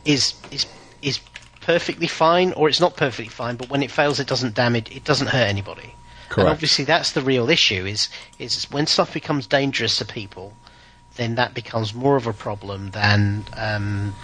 is 0.06 0.32
is 0.50 0.64
is 1.02 1.20
perfectly 1.60 2.06
fine, 2.06 2.54
or 2.54 2.70
it's 2.70 2.80
not 2.80 2.96
perfectly 2.96 3.28
fine. 3.28 3.56
But 3.56 3.68
when 3.68 3.82
it 3.82 3.90
fails, 3.90 4.18
it 4.18 4.26
doesn't 4.26 4.54
damage, 4.54 4.90
it 4.96 5.04
doesn't 5.04 5.26
hurt 5.26 5.46
anybody. 5.46 5.94
Correct. 6.30 6.38
And 6.38 6.48
obviously, 6.48 6.86
that's 6.86 7.12
the 7.12 7.20
real 7.20 7.50
issue. 7.50 7.84
Is 7.84 8.08
is 8.38 8.64
when 8.70 8.86
stuff 8.86 9.12
becomes 9.12 9.46
dangerous 9.46 9.98
to 9.98 10.06
people, 10.06 10.54
then 11.16 11.34
that 11.34 11.52
becomes 11.52 11.92
more 11.92 12.16
of 12.16 12.26
a 12.26 12.32
problem 12.32 12.92
than 12.92 13.44
um, 13.58 14.14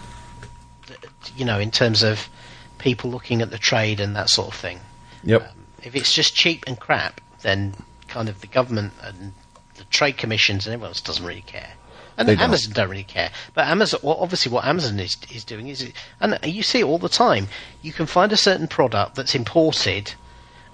you 1.36 1.44
know, 1.44 1.58
in 1.58 1.70
terms 1.70 2.02
of 2.02 2.30
people 2.78 3.10
looking 3.10 3.42
at 3.42 3.50
the 3.50 3.58
trade 3.58 4.00
and 4.00 4.16
that 4.16 4.30
sort 4.30 4.48
of 4.48 4.54
thing. 4.54 4.80
Yep. 5.24 5.54
If 5.82 5.94
it's 5.94 6.14
just 6.14 6.34
cheap 6.34 6.64
and 6.66 6.80
crap, 6.80 7.20
then 7.42 7.74
kind 8.08 8.30
of 8.30 8.40
the 8.40 8.46
government 8.46 8.94
and 9.02 9.34
the 9.74 9.84
trade 9.84 10.16
commissions 10.16 10.66
and 10.66 10.72
everyone 10.72 10.92
else 10.92 11.02
doesn't 11.02 11.26
really 11.26 11.42
care. 11.42 11.72
And 12.16 12.28
They 12.28 12.34
don't. 12.34 12.44
Amazon 12.44 12.72
don't 12.72 12.90
really 12.90 13.04
care. 13.04 13.30
But 13.54 13.66
Amazon, 13.66 14.00
well, 14.02 14.18
obviously, 14.20 14.52
what 14.52 14.64
Amazon 14.64 15.00
is 15.00 15.16
is 15.32 15.44
doing 15.44 15.68
is, 15.68 15.90
and 16.20 16.38
you 16.44 16.62
see 16.62 16.80
it 16.80 16.84
all 16.84 16.98
the 16.98 17.08
time. 17.08 17.48
You 17.80 17.92
can 17.92 18.06
find 18.06 18.32
a 18.32 18.36
certain 18.36 18.68
product 18.68 19.14
that's 19.14 19.34
imported, 19.34 20.14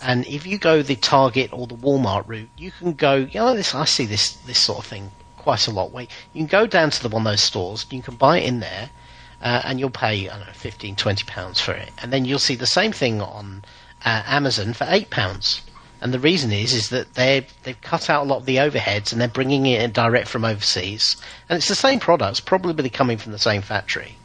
and 0.03 0.27
if 0.27 0.47
you 0.47 0.59
go 0.59 0.83
the 0.83 0.97
Target 0.97 1.53
or 1.53 1.67
the 1.67 1.77
Walmart 1.77 2.27
route, 2.27 2.51
you 2.57 2.71
can 2.71 2.93
go. 2.95 3.15
You 3.17 3.41
know, 3.41 3.55
this 3.55 3.75
I 3.75 3.85
see 3.85 4.07
this 4.07 4.33
this 4.47 4.59
sort 4.59 4.81
of 4.81 4.87
thing 4.87 5.13
quite 5.37 5.67
a 5.67 5.71
lot. 5.71 5.93
Where 5.93 6.05
you 6.33 6.41
can 6.41 6.47
go 6.47 6.67
down 6.67 6.91
to 6.91 7.03
the 7.03 7.09
one 7.09 7.27
of 7.27 7.33
those 7.33 7.43
stores, 7.43 7.87
you 7.91 8.03
can 8.03 8.17
buy 8.17 8.39
it 8.39 8.45
in 8.45 8.61
there, 8.61 8.91
uh, 9.41 9.63
and 9.65 9.79
you'll 9.79 9.91
pay 9.91 10.29
I 10.29 10.37
don't 10.39 10.47
know 10.47 10.53
15, 10.53 10.97
20 10.97 11.25
pounds 11.25 11.61
for 11.61 11.73
it, 11.73 11.91
and 12.03 12.13
then 12.13 12.25
you'll 12.25 12.39
see 12.39 12.57
the 12.57 12.67
same 12.67 12.93
thing 12.93 13.21
on 13.21 13.65
uh, 14.05 14.23
Amazon 14.27 14.73
for 14.73 14.87
eight 14.91 15.11
pounds. 15.11 15.63
And 16.01 16.15
the 16.15 16.19
reason 16.21 16.53
is 16.53 16.73
is 16.73 16.91
that 16.91 17.15
they 17.15 17.47
they've 17.65 17.81
cut 17.81 18.09
out 18.09 18.25
a 18.25 18.29
lot 18.29 18.39
of 18.39 18.47
the 18.47 18.57
overheads 18.57 19.11
and 19.13 19.21
they're 19.21 19.29
bringing 19.29 19.67
it 19.67 19.83
in 19.83 19.91
direct 19.91 20.29
from 20.29 20.45
overseas, 20.45 21.17
and 21.49 21.57
it's 21.57 21.69
the 21.69 21.75
same 21.75 21.99
products, 21.99 22.41
probably 22.41 22.89
coming 22.91 23.19
from 23.19 23.33
the 23.33 23.39
same 23.39 23.63
factory. 23.63 24.17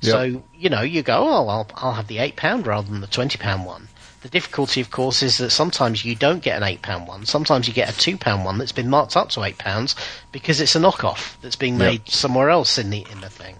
Yep. 0.00 0.12
So 0.12 0.42
you 0.54 0.68
know, 0.70 0.82
you 0.82 1.02
go, 1.02 1.16
oh, 1.28 1.48
I'll 1.48 1.66
I'll 1.74 1.92
have 1.94 2.06
the 2.06 2.18
eight 2.18 2.36
pound 2.36 2.66
rather 2.66 2.88
than 2.88 3.00
the 3.00 3.06
twenty 3.08 3.36
pound 3.38 3.64
one. 3.66 3.88
The 4.20 4.28
difficulty, 4.28 4.80
of 4.80 4.90
course, 4.90 5.22
is 5.22 5.38
that 5.38 5.50
sometimes 5.50 6.04
you 6.04 6.16
don't 6.16 6.42
get 6.42 6.56
an 6.56 6.64
eight 6.64 6.82
pound 6.82 7.06
one. 7.06 7.24
Sometimes 7.24 7.68
you 7.68 7.74
get 7.74 7.88
a 7.92 7.96
two 7.96 8.16
pound 8.16 8.44
one 8.44 8.58
that's 8.58 8.72
been 8.72 8.90
marked 8.90 9.16
up 9.16 9.28
to 9.30 9.42
eight 9.44 9.58
pounds 9.58 9.94
because 10.32 10.60
it's 10.60 10.74
a 10.76 10.80
knockoff 10.80 11.40
that's 11.40 11.56
being 11.56 11.74
Yep. 11.74 11.78
made 11.78 12.08
somewhere 12.08 12.50
else 12.50 12.78
in 12.78 12.90
the 12.90 13.06
in 13.10 13.20
the 13.20 13.30
thing. 13.30 13.56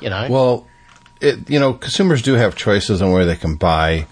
You 0.00 0.10
know, 0.10 0.26
Well, 0.28 0.66
it, 1.20 1.48
you 1.48 1.58
know, 1.58 1.72
consumers 1.74 2.20
do 2.20 2.34
have 2.34 2.56
choices 2.56 3.00
on 3.00 3.12
where 3.12 3.24
they 3.24 3.36
can 3.36 3.56
buy 3.56 4.06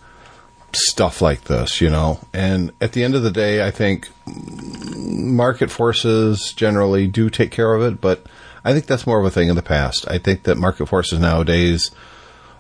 stuff 0.77 1.21
like 1.23 1.45
this, 1.45 1.81
you 1.81 1.91
know. 1.91 2.21
And 2.33 2.73
at 2.81 2.93
the 2.93 3.05
end 3.05 3.15
of 3.15 3.23
the 3.23 3.31
day, 3.31 3.67
I 3.67 3.71
think 3.71 4.09
market 4.27 5.71
forces 5.71 6.53
generally 6.53 7.07
do 7.07 7.31
take 7.31 7.51
care 7.51 7.75
of 7.75 7.83
it, 7.83 8.01
but 8.01 8.27
I 8.65 8.73
think 8.73 8.87
that's 8.87 9.07
more 9.07 9.19
of 9.19 9.27
a 9.27 9.31
thing 9.31 9.49
in 9.49 9.57
the 9.57 9.63
past. 9.63 10.07
I 10.09 10.19
think 10.19 10.45
that 10.45 10.57
market 10.57 10.87
forces 10.87 11.19
nowadays 11.19 11.91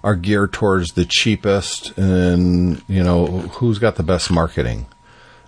are 0.05 0.16
geared 0.16 0.53
towards 0.53 0.92
the 0.92 1.05
cheapest 1.05 1.96
and, 1.96 2.83
you 2.88 3.03
know, 3.03 3.27
who's 3.27 3.79
got 3.79 3.96
the 3.96 4.03
best 4.03 4.31
marketing. 4.31 4.87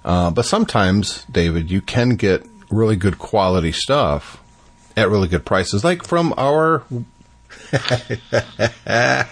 Uh, 0.05 0.31
but 0.31 0.45
sometimes, 0.45 1.25
David, 1.25 1.71
you 1.71 1.81
can 1.81 2.11
get 2.11 2.47
really 2.71 2.97
good 2.97 3.19
quality 3.19 3.73
stuff 3.73 4.41
at 4.97 5.09
really 5.09 5.29
good 5.29 5.45
prices, 5.45 5.83
like 5.83 6.05
from 6.05 6.33
our 6.37 6.85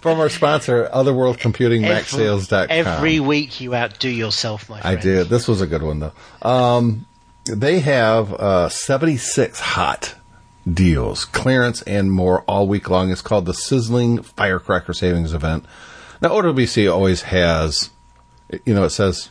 from 0.00 0.20
our 0.20 0.28
sponsor, 0.28 0.88
OtherworldComputingMacSales.com. 0.92 2.66
Every 2.70 3.20
week 3.20 3.60
you 3.60 3.74
outdo 3.74 4.08
yourself, 4.08 4.68
my 4.68 4.80
friend. 4.80 4.98
I 4.98 5.00
did. 5.00 5.28
This 5.28 5.48
was 5.48 5.60
a 5.60 5.66
good 5.66 5.82
one 5.82 6.00
though. 6.00 6.12
Um, 6.42 7.06
they 7.44 7.80
have 7.80 8.32
uh, 8.32 8.68
76 8.68 9.60
hot 9.60 10.14
deals, 10.70 11.24
clearance, 11.24 11.82
and 11.82 12.10
more 12.10 12.42
all 12.42 12.66
week 12.66 12.90
long. 12.90 13.10
It's 13.10 13.22
called 13.22 13.46
the 13.46 13.54
Sizzling 13.54 14.22
Firecracker 14.22 14.92
Savings 14.92 15.32
Event. 15.32 15.64
Now, 16.20 16.30
OWC 16.30 16.92
always 16.92 17.22
has, 17.22 17.90
you 18.64 18.74
know, 18.74 18.84
it 18.84 18.90
says 18.90 19.30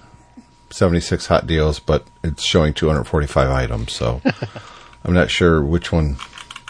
76 0.70 1.26
hot 1.26 1.48
deals, 1.48 1.80
but 1.80 2.08
it's 2.24 2.44
showing 2.44 2.74
245 2.74 3.50
items. 3.50 3.94
So 3.94 4.22
I'm 5.04 5.14
not 5.14 5.30
sure 5.30 5.62
which 5.62 5.92
one 5.92 6.18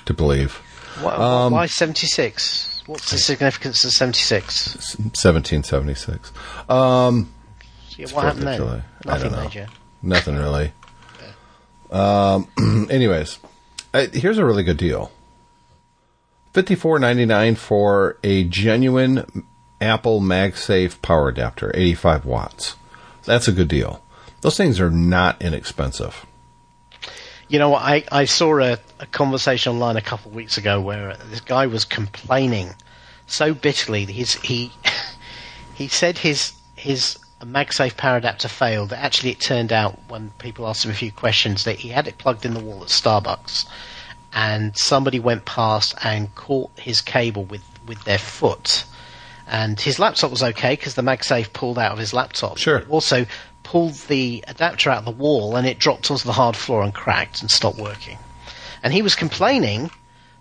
to 0.05 0.13
believe. 0.13 0.61
Why, 1.01 1.13
Um, 1.13 1.53
why 1.53 1.65
76? 1.65 2.83
What's 2.85 3.11
the 3.11 3.17
significance 3.17 3.83
of 3.83 3.91
76? 3.91 4.75
1776. 4.97 6.31
Yeah, 7.97 8.07
what 8.13 8.23
happened 8.25 8.47
then? 8.47 8.57
July. 8.57 8.81
Nothing 9.05 9.23
don't 9.23 9.31
know. 9.39 9.43
major. 9.43 9.67
Nothing 10.01 10.35
really. 10.35 10.71
Um, 11.91 12.47
anyways, 12.89 13.37
uh, 13.93 14.07
here's 14.11 14.39
a 14.39 14.43
really 14.45 14.63
good 14.63 14.75
deal. 14.77 15.11
Fifty 16.51 16.73
four 16.73 16.97
ninety 16.97 17.25
nine 17.25 17.55
for 17.55 18.17
a 18.23 18.43
genuine 18.45 19.45
Apple 19.79 20.19
MagSafe 20.19 20.99
power 21.03 21.29
adapter, 21.29 21.71
eighty 21.75 21.93
five 21.93 22.25
watts. 22.25 22.75
That's 23.23 23.47
a 23.47 23.51
good 23.51 23.67
deal. 23.67 24.01
Those 24.41 24.57
things 24.57 24.79
are 24.81 24.89
not 24.89 25.39
inexpensive. 25.41 26.25
You 27.47 27.59
know? 27.59 27.75
I, 27.75 28.03
I 28.11 28.25
saw 28.25 28.59
a, 28.59 28.77
a 28.99 29.05
conversation 29.05 29.73
online 29.73 29.97
a 29.97 30.01
couple 30.01 30.31
of 30.31 30.35
weeks 30.35 30.57
ago 30.57 30.81
where 30.81 31.15
this 31.29 31.41
guy 31.41 31.67
was 31.67 31.85
complaining 31.85 32.75
so 33.27 33.53
bitterly. 33.53 34.05
that 34.05 34.13
His, 34.13 34.33
he 34.35 34.71
he 35.75 35.87
said 35.87 36.17
his 36.19 36.53
his 36.75 37.17
MagSafe 37.41 37.97
power 37.97 38.17
adapter 38.17 38.47
failed. 38.47 38.93
Actually, 38.93 39.31
it 39.31 39.39
turned 39.39 39.71
out 39.71 39.99
when 40.07 40.31
people 40.39 40.67
asked 40.67 40.85
him 40.85 40.91
a 40.91 40.95
few 40.95 41.11
questions 41.11 41.63
that 41.63 41.77
he 41.79 41.89
had 41.89 42.07
it 42.07 42.17
plugged 42.17 42.45
in 42.45 42.53
the 42.53 42.59
wall 42.59 42.81
at 42.81 42.89
Starbucks, 42.89 43.65
and 44.33 44.75
somebody 44.77 45.19
went 45.19 45.45
past 45.45 45.93
and 46.03 46.33
caught 46.35 46.71
his 46.79 47.01
cable 47.01 47.43
with 47.43 47.63
with 47.85 48.03
their 48.05 48.17
foot. 48.17 48.85
And 49.47 49.79
his 49.79 49.99
laptop 49.99 50.31
was 50.31 50.41
okay 50.41 50.73
because 50.73 50.95
the 50.95 51.01
MagSafe 51.01 51.53
pulled 51.53 51.77
out 51.77 51.91
of 51.91 51.99
his 51.99 52.13
laptop. 52.13 52.57
Sure. 52.57 52.77
It 52.77 52.89
also 52.89 53.25
pulled 53.63 53.93
the 54.07 54.43
adapter 54.47 54.89
out 54.89 54.99
of 54.99 55.05
the 55.05 55.11
wall 55.11 55.55
and 55.55 55.67
it 55.67 55.79
dropped 55.79 56.09
onto 56.09 56.25
the 56.25 56.33
hard 56.33 56.55
floor 56.55 56.83
and 56.83 56.93
cracked 56.93 57.41
and 57.41 57.51
stopped 57.51 57.77
working. 57.77 58.17
And 58.83 58.93
he 58.93 59.01
was 59.01 59.15
complaining 59.15 59.91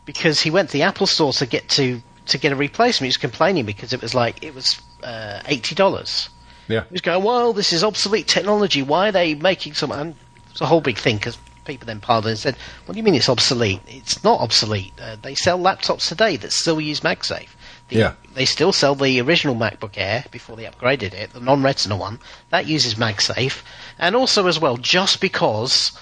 because 0.05 0.41
he 0.41 0.51
went 0.51 0.71
to 0.71 0.73
the 0.75 0.83
Apple 0.83 1.07
store 1.07 1.33
to 1.35 1.47
get 1.47 1.69
to 1.71 2.03
to 2.27 2.39
get 2.39 2.53
a 2.53 2.57
replacement. 2.57 3.07
He 3.07 3.09
was 3.09 3.17
complaining 3.19 3.67
because 3.67 3.93
it 3.93 4.01
was 4.01 4.15
like 4.15 4.43
it 4.43 4.55
was 4.55 4.81
uh, 5.03 5.41
eighty 5.47 5.75
dollars. 5.75 6.29
Yeah. 6.69 6.85
He 6.85 6.93
was 6.93 7.03
going, 7.03 7.23
well, 7.23 7.53
this 7.53 7.73
is 7.73 7.85
obsolete 7.85 8.27
technology. 8.27 8.83
Why 8.83 9.09
are 9.09 9.13
they 9.13 9.35
making 9.35 9.75
some? 9.75 9.93
And 9.93 10.15
it's 10.51 10.63
a 10.63 10.67
whole 10.67 10.81
big 10.81 10.97
thing 10.97 11.17
because 11.17 11.37
people 11.65 11.87
then 11.87 12.01
piled 12.01 12.25
in 12.25 12.31
and 12.31 12.39
said, 12.39 12.57
"What 12.87 12.95
do 12.95 12.99
you 12.99 13.03
mean 13.03 13.15
it's 13.15 13.29
obsolete? 13.29 13.81
It's 13.87 14.23
not 14.25 14.41
obsolete. 14.41 14.93
Uh, 15.01 15.17
they 15.21 15.35
sell 15.35 15.59
laptops 15.59 16.09
today 16.09 16.37
that 16.37 16.53
still 16.53 16.81
use 16.81 17.01
MagSafe. 17.01 17.49
The, 17.89 17.97
Yeah. 17.97 18.13
They 18.35 18.45
still 18.47 18.73
sell 18.73 18.95
the 18.95 19.21
original 19.21 19.55
MacBook 19.55 19.97
Air 19.97 20.25
before 20.31 20.57
they 20.57 20.65
upgraded 20.65 21.15
it, 21.15 21.33
the 21.33 21.41
non-Retina 21.41 21.97
one 21.97 22.19
that 22.51 22.67
uses 22.67 22.97
MagSafe, 22.97 23.63
and 23.99 24.17
also 24.17 24.47
as 24.49 24.59
well, 24.59 24.77
just 24.77 25.21
because 25.21 25.93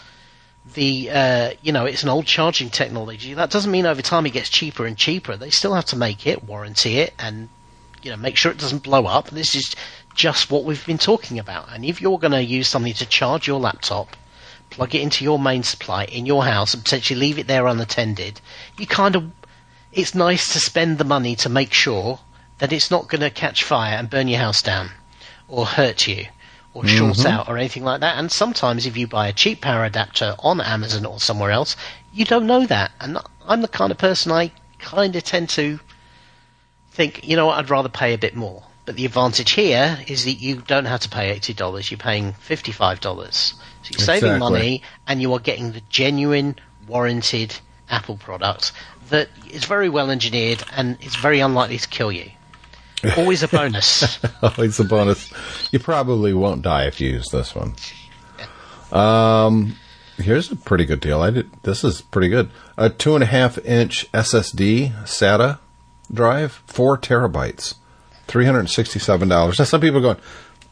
the 0.75 1.11
uh, 1.11 1.51
you 1.61 1.73
know 1.73 1.85
it's 1.85 2.03
an 2.03 2.09
old 2.09 2.25
charging 2.25 2.71
technology, 2.71 3.35
that 3.35 3.51
doesn't 3.51 3.71
mean 3.71 3.85
over 3.85 4.01
time 4.01 4.25
it 4.27 4.31
gets 4.31 4.49
cheaper 4.49 4.87
and 4.87 4.97
cheaper. 4.97 5.37
They 5.37 5.51
still 5.51 5.75
have 5.75 5.85
to 5.87 5.97
make 5.97 6.27
it, 6.27 6.45
warranty 6.45 6.99
it, 7.01 7.13
and 7.19 7.49
you 8.03 8.11
know 8.11 8.17
make 8.17 8.37
sure 8.37 8.53
it 8.53 8.59
doesn't 8.59 8.83
blow 8.83 9.07
up. 9.07 9.29
This 9.29 9.55
is 9.55 9.75
just 10.15 10.51
what 10.51 10.65
we've 10.65 10.87
been 10.87 10.99
talking 10.99 11.39
about. 11.39 11.69
And 11.73 11.85
if 11.85 12.01
you're 12.01 12.19
going 12.19 12.33
to 12.33 12.43
use 12.43 12.69
something 12.69 12.93
to 12.95 13.07
charge 13.07 13.47
your 13.47 13.61
laptop, 13.61 14.17
plug 14.71 14.95
it 14.95 15.03
into 15.03 15.25
your 15.25 15.39
main 15.39 15.63
supply 15.63 16.05
in 16.05 16.27
your 16.27 16.45
house 16.45 16.75
and 16.75 16.83
potentially 16.83 17.19
leave 17.21 17.39
it 17.39 17.47
there 17.47 17.67
unattended, 17.67 18.41
you 18.79 18.87
kind 18.87 19.17
of 19.17 19.31
it's 19.93 20.15
nice 20.15 20.53
to 20.53 20.59
spend 20.59 20.99
the 20.99 21.05
money 21.05 21.37
to 21.37 21.49
make 21.49 21.73
sure 21.73 22.21
that 22.59 22.73
it's 22.73 22.91
not 22.91 23.09
going 23.09 23.21
to 23.21 23.31
catch 23.31 23.65
fire 23.65 23.97
and 23.97 24.09
burn 24.09 24.29
your 24.29 24.41
house 24.41 24.63
down 24.63 24.91
or 25.49 25.67
hurt 25.67 26.07
you 26.07 26.27
or 26.75 26.83
mm-hmm. 26.83 26.97
short 26.97 27.27
out 27.27 27.49
or 27.49 27.59
anything 27.59 27.85
like 27.85 28.01
that. 28.01 28.19
And 28.19 28.33
sometimes 28.33 28.87
if 28.87 28.97
you 28.97 29.07
buy 29.07 29.29
a 29.29 29.33
cheap 29.33 29.61
power 29.61 29.85
adapter 29.85 30.35
on 30.39 30.61
Amazon 30.61 31.05
or 31.05 31.21
somewhere 31.21 31.51
else, 31.51 31.77
you 32.13 32.25
don't 32.25 32.47
know 32.47 32.67
that. 32.67 32.93
And 33.01 33.19
I'm 33.47 33.61
the 33.61 33.69
kind 33.69 33.91
of 33.91 33.99
person 33.99 34.33
I 34.33 34.53
kind 34.79 35.15
of 35.15 35.25
tend 35.25 35.51
to 35.51 35.79
think, 36.93 37.27
you 37.27 37.37
know 37.37 37.47
what, 37.47 37.59
I'd 37.59 37.71
rather 37.71 37.89
pay 37.89 38.15
a 38.15 38.19
bit 38.19 38.35
more. 38.35 38.63
But 38.85 38.97
the 38.97 39.05
advantage 39.05 39.53
here 39.53 39.99
is 40.09 40.25
that 40.25 40.33
you 40.33 40.57
don't 40.57 40.87
have 40.87 41.01
to 41.01 41.09
pay 41.09 41.39
$80, 41.39 41.91
you're 41.91 41.99
paying 41.99 42.33
$55. 42.33 43.33
So 43.33 43.57
you're 43.91 43.99
saving 43.99 44.39
money 44.39 44.83
and 45.07 45.21
you 45.21 45.33
are 45.35 45.39
getting 45.39 45.73
the 45.73 45.83
genuine 45.89 46.57
warranted 46.89 47.55
Apple 47.89 48.17
product 48.17 48.73
that 49.13 49.29
is 49.51 49.65
very 49.65 49.89
well 49.89 50.11
engineered 50.11 50.65
and 50.75 50.97
it's 51.01 51.17
very 51.17 51.41
unlikely 51.41 51.79
to 51.79 51.89
kill 51.89 52.11
you. 52.11 52.31
Always 53.17 53.43
a 53.43 53.49
bonus. 53.49 54.19
Always 54.43 54.79
a 54.81 54.85
bonus. 54.85 55.33
You 55.73 55.79
probably 55.79 56.33
won't 56.33 56.63
die 56.63 56.87
if 56.87 57.01
you 57.01 57.11
use 57.11 57.29
this 57.31 57.55
one. 57.55 57.75
Um, 58.93 59.77
here's 60.19 60.51
a 60.51 60.57
pretty 60.57 60.85
good 60.85 61.01
deal. 61.01 61.21
I 61.21 61.31
did. 61.31 61.51
This 61.63 61.85
is 61.85 62.01
pretty 62.01 62.29
good. 62.29 62.51
A 62.77 62.91
two 62.91 63.15
and 63.15 63.23
a 63.23 63.27
half 63.27 63.59
inch 63.59 64.11
SSD 64.13 64.93
SATA 65.05 65.59
drive, 66.13 66.63
four 66.67 66.97
terabytes, 66.97 67.75
three 68.27 68.45
hundred 68.45 68.69
sixty-seven 68.69 69.29
dollars. 69.29 69.59
Now 69.59 69.65
some 69.65 69.81
people 69.81 69.99
are 69.99 70.15
going, 70.15 70.19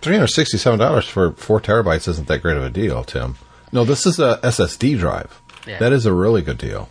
three 0.01 0.15
hundred 0.15 0.29
sixty-seven 0.29 0.79
dollars 0.79 1.09
for 1.09 1.33
four 1.33 1.61
terabytes 1.61 2.07
isn't 2.07 2.29
that 2.29 2.43
great 2.43 2.57
of 2.57 2.63
a 2.63 2.71
deal, 2.71 3.03
Tim. 3.03 3.37
No, 3.73 3.85
this 3.85 4.07
is 4.07 4.19
a 4.19 4.39
SSD 4.43 4.99
drive. 4.99 5.41
Yeah. 5.67 5.79
That 5.79 5.93
is 5.93 6.07
a 6.07 6.13
really 6.13 6.43
good 6.43 6.59
deal. 6.59 6.89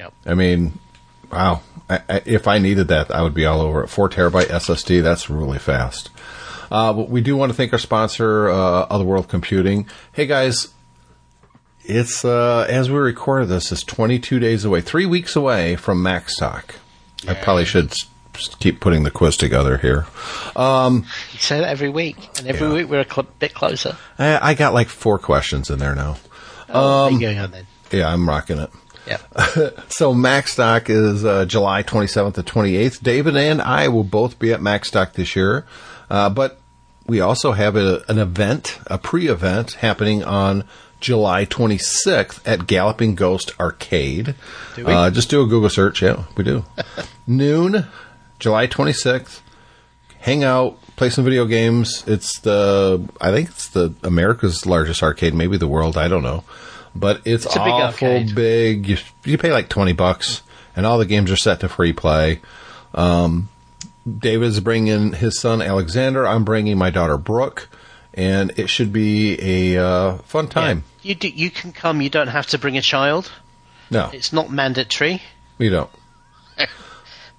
Yep. 0.00 0.12
I 0.26 0.34
mean, 0.34 0.78
wow. 1.30 1.60
I, 1.90 2.00
I, 2.08 2.22
if 2.24 2.48
I 2.48 2.58
needed 2.58 2.88
that, 2.88 3.10
I 3.14 3.22
would 3.22 3.34
be 3.34 3.44
all 3.44 3.60
over 3.60 3.82
it. 3.84 3.88
Four 3.88 4.08
terabyte 4.08 4.46
SSD, 4.46 5.02
that's 5.02 5.28
really 5.28 5.58
fast. 5.58 6.08
Uh, 6.70 6.92
but 6.94 7.10
we 7.10 7.20
do 7.20 7.36
want 7.36 7.50
to 7.50 7.56
thank 7.56 7.72
our 7.72 7.78
sponsor, 7.78 8.48
uh, 8.48 8.54
Otherworld 8.88 9.28
Computing. 9.28 9.86
Hey 10.12 10.26
guys, 10.26 10.68
it's, 11.84 12.24
uh, 12.24 12.66
as 12.68 12.90
we 12.90 12.96
record 12.96 13.48
this, 13.48 13.72
is 13.72 13.82
22 13.84 14.38
days 14.38 14.64
away, 14.64 14.80
three 14.80 15.06
weeks 15.06 15.36
away 15.36 15.76
from 15.76 16.02
MacStock. 16.02 16.76
I 17.28 17.34
probably 17.34 17.64
should 17.66 17.92
keep 18.60 18.80
putting 18.80 19.02
the 19.02 19.10
quiz 19.10 19.36
together 19.36 19.76
here. 19.78 20.06
You 20.56 21.02
say 21.38 21.60
that 21.60 21.68
every 21.68 21.90
week, 21.90 22.16
and 22.38 22.46
every 22.46 22.68
Yeah. 22.68 22.72
week 22.74 22.88
we're 22.88 23.00
a 23.00 23.04
cl- 23.12 23.26
bit 23.38 23.52
closer. 23.52 23.96
I, 24.18 24.50
I 24.50 24.54
got 24.54 24.72
like 24.72 24.88
four 24.88 25.18
questions 25.18 25.68
in 25.68 25.78
there 25.78 25.94
now. 25.94 26.16
Oh, 26.70 27.10
there 27.10 27.12
you 27.30 27.34
go 27.36 27.46
then. 27.48 27.66
Yeah, 27.90 28.08
I'm 28.12 28.28
rocking 28.28 28.58
it. 28.58 28.70
So 29.88 30.14
MacStock 30.14 30.88
is 30.88 31.24
uh, 31.24 31.44
July 31.44 31.82
27th 31.82 32.34
to 32.34 32.42
28th. 32.42 33.02
David 33.02 33.36
and 33.36 33.60
I 33.60 33.88
will 33.88 34.04
both 34.04 34.38
be 34.38 34.52
at 34.52 34.60
MacStock 34.60 35.12
this 35.12 35.36
year, 35.36 35.66
uh, 36.08 36.30
but 36.30 36.60
we 37.06 37.20
also 37.20 37.52
have 37.52 37.76
a, 37.76 38.02
an 38.08 38.18
event, 38.18 38.78
a 38.86 38.98
pre-event 38.98 39.72
happening 39.72 40.22
on 40.22 40.64
July 41.00 41.46
26th 41.46 42.40
at 42.46 42.66
Galloping 42.66 43.14
Ghost 43.14 43.52
Arcade. 43.58 44.34
Do 44.76 44.84
we? 44.84 44.92
Uh, 44.92 45.10
just 45.10 45.30
do 45.30 45.42
a 45.42 45.46
Google 45.46 45.70
search. 45.70 46.02
Yeah, 46.02 46.24
we 46.36 46.44
do. 46.44 46.64
Noon, 47.26 47.86
July 48.38 48.66
26th. 48.66 49.40
Hang 50.18 50.44
out, 50.44 50.78
play 50.96 51.08
some 51.08 51.24
video 51.24 51.46
games. 51.46 52.04
It's 52.06 52.40
the, 52.40 53.08
I 53.20 53.30
think 53.32 53.48
it's 53.48 53.68
the 53.68 53.94
America's 54.02 54.66
largest 54.66 55.02
arcade, 55.02 55.34
maybe 55.34 55.56
the 55.56 55.66
world. 55.66 55.96
I 55.96 56.08
don't 56.08 56.22
know. 56.22 56.44
But 56.94 57.22
it's, 57.24 57.46
It's 57.46 57.56
a 57.56 57.60
big 57.60 57.72
awful 57.72 58.24
big. 58.34 58.88
You, 58.88 58.96
you 59.24 59.38
pay 59.38 59.52
like 59.52 59.68
20 59.68 59.92
bucks 59.92 60.42
and 60.74 60.86
all 60.86 60.98
the 60.98 61.06
games 61.06 61.30
are 61.30 61.36
set 61.36 61.60
to 61.60 61.68
free 61.68 61.92
play. 61.92 62.40
Um, 62.94 63.48
David's 64.18 64.60
bringing 64.60 65.12
his 65.12 65.38
son 65.38 65.62
Alexander. 65.62 66.26
I'm 66.26 66.44
bringing 66.44 66.78
my 66.78 66.90
daughter 66.90 67.16
Brooke. 67.16 67.68
And 68.12 68.52
it 68.58 68.68
should 68.68 68.92
be 68.92 69.38
a 69.40 69.84
uh, 69.84 70.18
fun 70.18 70.48
time. 70.48 70.82
You 71.02 71.14
do, 71.14 71.28
you 71.28 71.50
can 71.50 71.72
come. 71.72 72.00
You 72.00 72.10
don't 72.10 72.28
have 72.28 72.48
to 72.48 72.58
bring 72.58 72.76
a 72.76 72.82
child. 72.82 73.30
No, 73.90 74.10
It's 74.12 74.32
not 74.32 74.50
mandatory. 74.50 75.22
we 75.58 75.68
don't. 75.68 75.90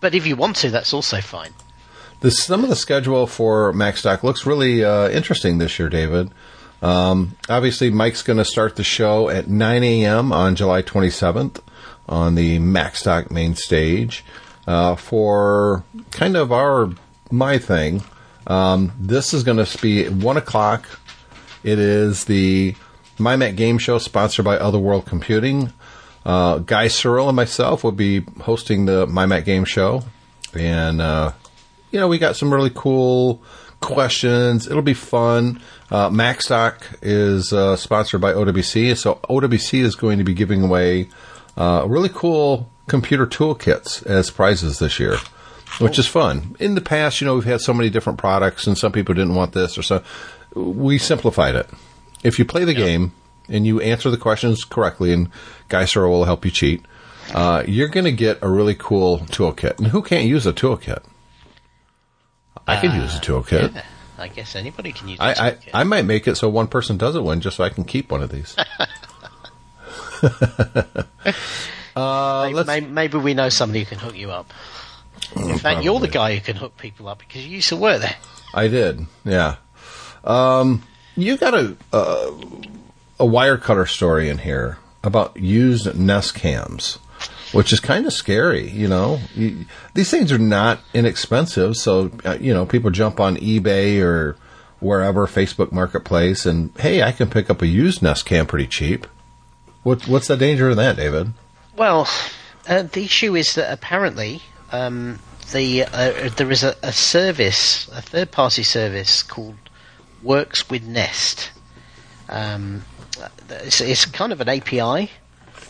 But 0.02 0.16
if 0.16 0.26
you 0.26 0.36
want 0.36 0.56
to, 0.58 0.72
that's 0.72 0.94
also 0.96 1.22
fine. 1.22 1.52
The, 2.22 2.32
some 2.32 2.64
of 2.64 2.70
the 2.70 2.76
schedule 2.76 3.28
for 3.28 3.72
MacStock 3.72 4.24
looks 4.24 4.48
really 4.48 4.84
uh, 4.84 5.10
interesting 5.10 5.60
this 5.60 5.78
year, 5.78 5.90
David. 5.90 6.32
Um, 6.82 7.36
obviously, 7.48 7.92
Mike's 7.92 8.24
going 8.24 8.38
to 8.38 8.46
start 8.46 8.76
the 8.76 8.84
show 8.84 9.30
at 9.30 9.48
9 9.48 9.84
a.m. 9.84 10.32
on 10.32 10.56
July 10.56 10.82
27th 10.82 11.62
on 12.10 12.36
the 12.36 12.60
MacStock 12.60 13.30
main 13.30 13.56
stage 13.56 14.26
uh, 14.68 14.96
for 14.96 15.84
kind 16.12 16.36
of 16.36 16.52
our 16.52 16.90
my 17.30 17.58
thing. 17.58 18.04
Um, 18.48 18.92
this 19.00 19.34
is 19.34 19.44
going 19.44 19.64
to 19.64 19.78
be 19.78 20.10
1 20.10 20.38
o'clock. 20.38 21.00
It 21.64 21.78
is 21.78 22.26
the 22.26 22.76
My 23.20 23.36
Mac 23.36 23.56
Game 23.56 23.78
Show, 23.78 24.00
sponsored 24.00 24.46
by 24.46 24.58
Otherworld 24.58 25.06
Computing. 25.06 25.72
Uh, 26.26 26.60
Guy 26.60 26.88
Serle 26.88 27.30
and 27.30 27.36
myself 27.36 27.84
will 27.84 27.92
be 27.92 28.22
hosting 28.42 28.86
the 28.86 29.08
My 29.08 29.26
Mac 29.26 29.46
Game 29.46 29.66
Show. 29.66 30.04
And, 30.54 31.02
uh, 31.02 31.32
you 31.92 32.00
know, 32.00 32.08
we 32.08 32.18
got 32.18 32.36
some 32.36 32.54
really 32.54 32.72
cool 32.74 33.42
questions. 33.82 34.68
It'll 34.68 34.82
be 34.82 34.94
fun. 34.94 35.62
Uh, 35.90 36.10
MacStock 36.10 36.98
is 37.02 37.52
uh, 37.52 37.76
sponsored 37.76 38.22
by 38.22 38.34
OWC. 38.34 38.96
So 38.98 39.16
OWC 39.30 39.82
is 39.82 39.96
going 39.96 40.18
to 40.20 40.24
be 40.24 40.34
giving 40.34 40.64
away 40.64 41.10
uh, 41.58 41.86
really 41.88 42.10
cool 42.10 42.70
computer 42.88 43.28
toolkits 43.28 44.06
as 44.06 44.32
prizes 44.32 44.80
this 44.80 45.00
year 45.00 45.18
which 45.80 45.98
is 45.98 46.08
fun. 46.08 46.56
In 46.60 46.76
the 46.76 46.82
past, 46.82 47.22
you 47.22 47.28
know, 47.28 47.36
we've 47.36 47.44
had 47.44 47.62
so 47.62 47.74
many 47.74 47.90
different 47.90 48.20
products, 48.20 48.68
and 48.68 48.78
some 48.78 48.92
people 48.92 49.16
didn't 49.16 49.36
want 49.36 49.54
this 49.54 49.78
or 49.78 49.84
so. 49.84 50.04
We 50.54 50.98
simplified 50.98 51.56
it. 51.56 51.70
If 52.24 52.40
you 52.40 52.46
play 52.46 52.66
the 52.66 52.74
game 52.74 53.14
and 53.48 53.66
you 53.66 53.80
answer 53.82 54.10
the 54.10 54.18
questions 54.18 54.64
correctly, 54.64 55.14
and 55.14 55.30
Guy 55.70 55.88
will 55.96 56.26
help 56.26 56.46
you 56.46 56.52
cheat, 56.52 56.86
uh, 57.34 57.64
you're 57.68 57.88
going 57.88 58.06
to 58.06 58.12
get 58.12 58.40
a 58.42 58.50
really 58.50 58.76
cool 58.76 59.20
toolkit. 59.20 59.78
And 59.78 59.88
who 59.88 60.02
can't 60.02 60.28
use 60.28 60.46
a 60.46 60.54
toolkit? 60.54 61.04
I 62.68 62.80
can 62.80 63.00
use 63.02 63.16
a 63.16 63.20
toolkit. 63.20 63.74
Yeah, 63.74 63.84
I 64.18 64.28
guess 64.28 64.56
anybody 64.56 64.92
can 64.92 65.08
use 65.08 65.20
I, 65.20 65.32
I. 65.34 65.58
I 65.74 65.84
might 65.84 66.06
make 66.06 66.28
it 66.28 66.36
so 66.36 66.50
one 66.50 66.68
person 66.68 66.98
doesn't 66.98 67.24
win 67.24 67.42
just 67.42 67.58
so 67.58 67.64
I 67.64 67.70
can 67.70 67.84
keep 67.84 68.12
one 68.12 68.22
of 68.22 68.30
these. 68.30 68.56
uh, 71.96 72.50
maybe, 72.52 72.66
maybe, 72.66 72.86
maybe 72.88 73.18
we 73.18 73.34
know 73.34 73.50
somebody 73.50 73.80
who 73.80 73.86
can 73.86 74.00
hook 74.00 74.16
you 74.16 74.32
up. 74.32 74.54
In 75.36 75.58
fact, 75.58 75.84
you're 75.84 76.00
the 76.00 76.08
guy 76.08 76.36
who 76.36 76.42
can 76.42 76.56
hook 76.56 76.78
people 76.78 77.08
up 77.08 77.20
because 77.20 77.46
you 77.46 77.56
used 77.56 77.70
to 77.70 77.78
work 77.78 78.02
there. 78.02 78.16
I 78.54 78.68
did, 78.68 79.06
yeah. 79.24 79.56
Um, 80.24 80.84
you 81.16 81.38
got 81.38 81.54
a, 81.54 81.76
a 81.94 82.34
a 83.22 83.24
Wirecutter 83.24 83.88
story 83.88 84.30
in 84.30 84.40
here 84.40 84.80
about 85.04 85.38
used 85.38 85.98
Nest 85.98 86.34
cams, 86.34 86.98
which 87.52 87.74
is 87.74 87.80
kind 87.80 88.06
of 88.06 88.14
scary. 88.14 88.70
You 88.70 88.88
know, 88.88 89.20
you, 89.36 89.66
these 89.94 90.10
things 90.10 90.32
are 90.32 90.38
not 90.38 90.80
inexpensive, 90.94 91.76
so 91.78 92.12
uh, 92.26 92.38
you 92.40 92.54
know 92.54 92.66
people 92.66 92.92
jump 92.92 93.20
on 93.20 93.38
eBay 93.38 94.02
or 94.02 94.36
wherever 94.80 95.28
Facebook 95.28 95.72
Marketplace, 95.72 96.46
and 96.46 96.72
hey, 96.80 97.04
I 97.04 97.12
can 97.12 97.30
pick 97.30 97.50
up 97.50 97.62
a 97.62 97.68
used 97.68 98.02
Nest 98.02 98.26
cam 98.26 98.48
pretty 98.48 98.68
cheap. 98.68 99.08
What 99.84 100.08
what's 100.08 100.28
the 100.28 100.38
danger 100.38 100.70
in 100.70 100.78
that, 100.78 100.98
David? 100.98 101.34
Well, 101.76 102.08
uh, 102.68 102.84
the 102.84 103.04
issue 103.04 103.36
is 103.36 103.56
that 103.56 103.72
apparently 103.72 104.42
um, 104.72 105.20
the 105.52 105.84
uh, 105.84 106.30
there 106.36 106.52
is 106.52 106.64
a, 106.64 106.76
a 106.84 106.92
service, 106.92 107.88
a 107.90 108.02
third-party 108.02 108.64
service 108.64 109.24
called 109.24 109.58
Works 110.22 110.70
with 110.70 110.84
Nest. 110.84 111.52
Um, 112.30 112.84
it's, 113.50 113.82
it's 113.82 114.06
kind 114.06 114.32
of 114.32 114.42
an 114.42 114.50
API, 114.50 115.12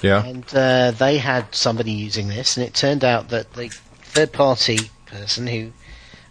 Yeah, 0.02 0.26
and 0.26 0.46
uh, 0.54 0.92
they 0.92 1.18
had 1.18 1.54
somebody 1.54 1.92
using 1.92 2.28
this, 2.28 2.58
and 2.58 2.66
it 2.66 2.74
turned 2.74 3.04
out 3.04 3.30
that 3.30 3.54
the 3.54 3.70
third-party 3.70 4.90
person 5.06 5.48
who 5.48 5.72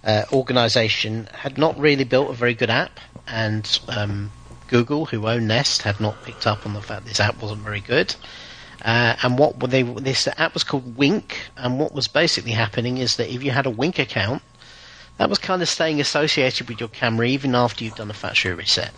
uh, 0.05 0.25
organization 0.33 1.29
had 1.33 1.59
not 1.59 1.79
really 1.79 2.05
built 2.05 2.31
a 2.31 2.35
very 2.35 2.55
good 2.55 2.71
app, 2.71 2.99
and 3.27 3.81
um, 3.89 4.33
Google, 4.69 5.07
who 5.07 5.27
own 5.27 5.47
Nest, 5.47 5.83
had 5.83 6.01
not 6.01 6.23
picked 6.25 6.47
up 6.47 6.67
on 6.67 6.75
the 6.75 6.83
fact 6.83 7.07
this 7.07 7.21
app 7.21 7.41
wasn't 7.43 7.63
very 7.63 7.81
good. 7.81 8.15
Uh, 8.83 9.15
and 9.23 9.39
what 9.39 9.59
they? 9.71 9.83
This 9.83 10.27
app 10.37 10.55
was 10.55 10.65
called 10.65 10.97
Wink, 10.97 11.51
and 11.57 11.79
what 11.79 11.95
was 11.95 12.09
basically 12.09 12.53
happening 12.53 12.99
is 12.99 13.17
that 13.17 13.33
if 13.33 13.43
you 13.43 13.51
had 13.51 13.67
a 13.67 13.71
Wink 13.71 13.99
account, 13.99 14.43
that 15.19 15.29
was 15.29 15.39
kind 15.39 15.61
of 15.61 15.69
staying 15.69 16.01
associated 16.01 16.69
with 16.69 16.81
your 16.81 16.89
camera 16.89 17.27
even 17.27 17.55
after 17.55 17.85
you've 17.85 17.97
done 17.97 18.11
a 18.11 18.15
factory 18.15 18.55
reset. 18.55 18.93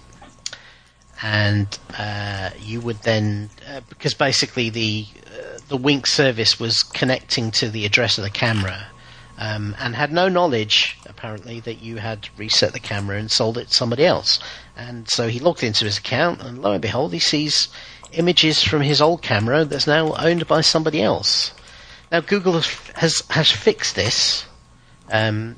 And 1.23 1.79
uh, 1.97 2.51
you 2.61 2.81
would 2.81 3.03
then, 3.03 3.51
uh, 3.69 3.81
because 3.89 4.15
basically 4.15 4.71
the 4.71 5.07
uh, 5.27 5.59
the 5.69 5.77
Wink 5.77 6.07
service 6.07 6.59
was 6.59 6.83
connecting 6.83 7.53
to 7.53 7.71
the 7.71 7.87
address 7.87 8.19
of 8.19 8.25
the 8.25 8.31
camera, 8.31 8.87
um, 9.39 9.77
and 9.79 9.95
had 9.95 10.13
no 10.13 10.29
knowledge 10.29 10.99
apparently 11.07 11.61
that 11.61 11.81
you 11.81 11.99
had 11.99 12.29
reset 12.37 12.73
the 12.73 12.81
camera 12.81 13.19
and 13.19 13.31
sold 13.31 13.57
it 13.57 13.69
to 13.69 13.75
somebody 13.75 14.05
else. 14.05 14.41
And 14.77 15.09
so 15.09 15.29
he 15.29 15.39
logged 15.39 15.63
into 15.63 15.85
his 15.85 15.99
account, 15.99 16.43
and 16.43 16.61
lo 16.61 16.73
and 16.73 16.83
behold, 16.83 17.13
he 17.13 17.21
sees 17.21 17.69
images 18.13 18.63
from 18.63 18.83
his 18.83 19.01
old 19.01 19.23
camera 19.23 19.65
that's 19.65 19.87
now 19.87 20.15
owned 20.17 20.47
by 20.49 20.61
somebody 20.61 21.03
else. 21.03 21.53
Now 22.11 22.21
Google 22.21 22.55
has 22.95 23.23
has, 23.29 23.51
fixed 23.51 23.95
this 23.95 24.45
um, 25.11 25.57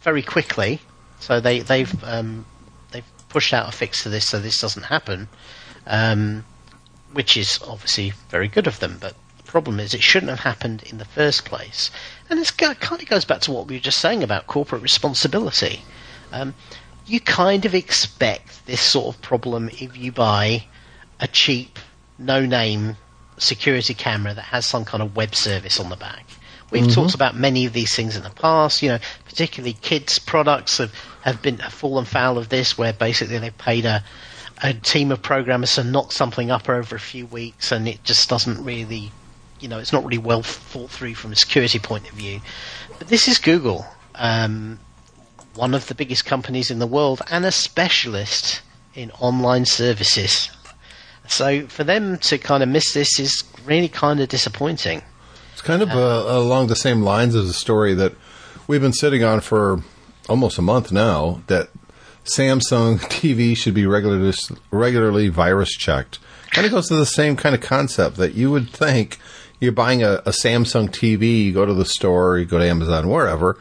very 0.00 0.22
quickly, 0.22 0.80
so 1.20 1.40
they 1.40 1.60
they've 1.60 2.04
um, 2.04 2.46
pushed 3.32 3.54
out 3.54 3.68
a 3.68 3.72
fix 3.72 4.02
to 4.02 4.08
this 4.08 4.28
so 4.28 4.38
this 4.38 4.60
doesn't 4.60 4.84
happen, 4.84 5.28
um, 5.86 6.44
which 7.12 7.36
is 7.36 7.58
obviously 7.66 8.12
very 8.28 8.46
good 8.46 8.66
of 8.66 8.78
them. 8.78 8.98
But 9.00 9.14
the 9.38 9.50
problem 9.50 9.80
is 9.80 9.94
it 9.94 10.02
shouldn't 10.02 10.30
have 10.30 10.40
happened 10.40 10.82
in 10.82 10.98
the 10.98 11.06
first 11.06 11.44
place, 11.46 11.90
and 12.28 12.38
this 12.38 12.50
kind 12.50 12.76
of 12.76 13.08
goes 13.08 13.24
back 13.24 13.40
to 13.42 13.52
what 13.52 13.66
we 13.66 13.76
were 13.76 13.80
just 13.80 14.00
saying 14.00 14.22
about 14.22 14.46
corporate 14.46 14.82
responsibility. 14.82 15.80
Um, 16.30 16.54
you 17.06 17.20
kind 17.20 17.64
of 17.64 17.74
expect 17.74 18.66
this 18.66 18.80
sort 18.80 19.14
of 19.14 19.22
problem 19.22 19.68
if 19.70 19.96
you 19.96 20.12
buy 20.12 20.66
a 21.18 21.26
cheap, 21.26 21.78
no-name 22.18 22.96
security 23.38 23.94
camera 23.94 24.34
that 24.34 24.42
has 24.42 24.66
some 24.66 24.84
kind 24.84 25.02
of 25.02 25.16
web 25.16 25.34
service 25.34 25.80
on 25.80 25.88
the 25.88 25.96
back. 25.96 26.26
We've 26.72 26.90
talked 26.90 27.14
about 27.14 27.36
many 27.36 27.66
of 27.66 27.74
these 27.74 27.94
things 27.94 28.16
in 28.16 28.22
the 28.22 28.30
past. 28.30 28.82
You 28.82 28.90
know, 28.90 28.98
particularly 29.32 29.72
kids' 29.72 30.18
products 30.18 30.76
have, 30.76 30.92
have 31.22 31.40
been 31.40 31.58
have 31.58 31.72
fallen 31.72 32.04
foul 32.04 32.36
of 32.36 32.50
this, 32.50 32.76
where 32.76 32.92
basically 32.92 33.38
they've 33.38 33.56
paid 33.58 33.86
a 33.86 34.04
a 34.62 34.74
team 34.74 35.10
of 35.10 35.20
programmers 35.22 35.74
to 35.74 35.82
knock 35.82 36.12
something 36.12 36.50
up 36.50 36.68
over 36.68 36.94
a 36.94 37.00
few 37.00 37.26
weeks, 37.26 37.72
and 37.72 37.88
it 37.88 38.04
just 38.04 38.28
doesn't 38.28 38.62
really, 38.62 39.10
you 39.58 39.66
know, 39.66 39.78
it's 39.78 39.92
not 39.92 40.04
really 40.04 40.18
well 40.18 40.42
thought 40.42 40.90
through 40.90 41.14
from 41.14 41.32
a 41.32 41.36
security 41.36 41.80
point 41.80 42.08
of 42.08 42.14
view. 42.14 42.40
But 42.98 43.08
this 43.08 43.26
is 43.26 43.38
Google, 43.38 43.86
um, 44.14 44.78
one 45.54 45.74
of 45.74 45.88
the 45.88 45.94
biggest 45.94 46.26
companies 46.26 46.70
in 46.70 46.78
the 46.78 46.86
world, 46.86 47.22
and 47.30 47.44
a 47.44 47.50
specialist 47.50 48.60
in 48.94 49.10
online 49.12 49.64
services. 49.64 50.50
So 51.26 51.66
for 51.66 51.82
them 51.82 52.18
to 52.18 52.38
kind 52.38 52.62
of 52.62 52.68
miss 52.68 52.92
this 52.92 53.18
is 53.18 53.42
really 53.64 53.88
kind 53.88 54.20
of 54.20 54.28
disappointing. 54.28 55.02
It's 55.54 55.62
kind 55.62 55.82
of 55.82 55.90
uh, 55.90 56.24
along 56.26 56.66
the 56.68 56.76
same 56.76 57.02
lines 57.02 57.34
as 57.34 57.48
a 57.48 57.54
story 57.54 57.94
that 57.94 58.12
we've 58.72 58.80
been 58.80 58.94
sitting 58.94 59.22
on 59.22 59.38
for 59.38 59.82
almost 60.30 60.56
a 60.56 60.62
month 60.62 60.90
now. 60.90 61.42
That 61.48 61.68
Samsung 62.24 62.98
TV 63.00 63.54
should 63.54 63.74
be 63.74 63.86
regularly 63.86 64.32
regularly 64.70 65.28
virus 65.28 65.72
checked. 65.72 66.18
Kind 66.52 66.66
of 66.66 66.72
goes 66.72 66.88
to 66.88 66.94
the 66.94 67.04
same 67.04 67.36
kind 67.36 67.54
of 67.54 67.60
concept 67.60 68.16
that 68.16 68.32
you 68.32 68.50
would 68.50 68.70
think 68.70 69.18
you're 69.60 69.72
buying 69.72 70.02
a, 70.02 70.14
a 70.24 70.30
Samsung 70.30 70.88
TV, 70.88 71.44
you 71.44 71.52
go 71.52 71.66
to 71.66 71.74
the 71.74 71.84
store, 71.84 72.38
you 72.38 72.46
go 72.46 72.58
to 72.58 72.66
Amazon, 72.66 73.10
wherever, 73.10 73.58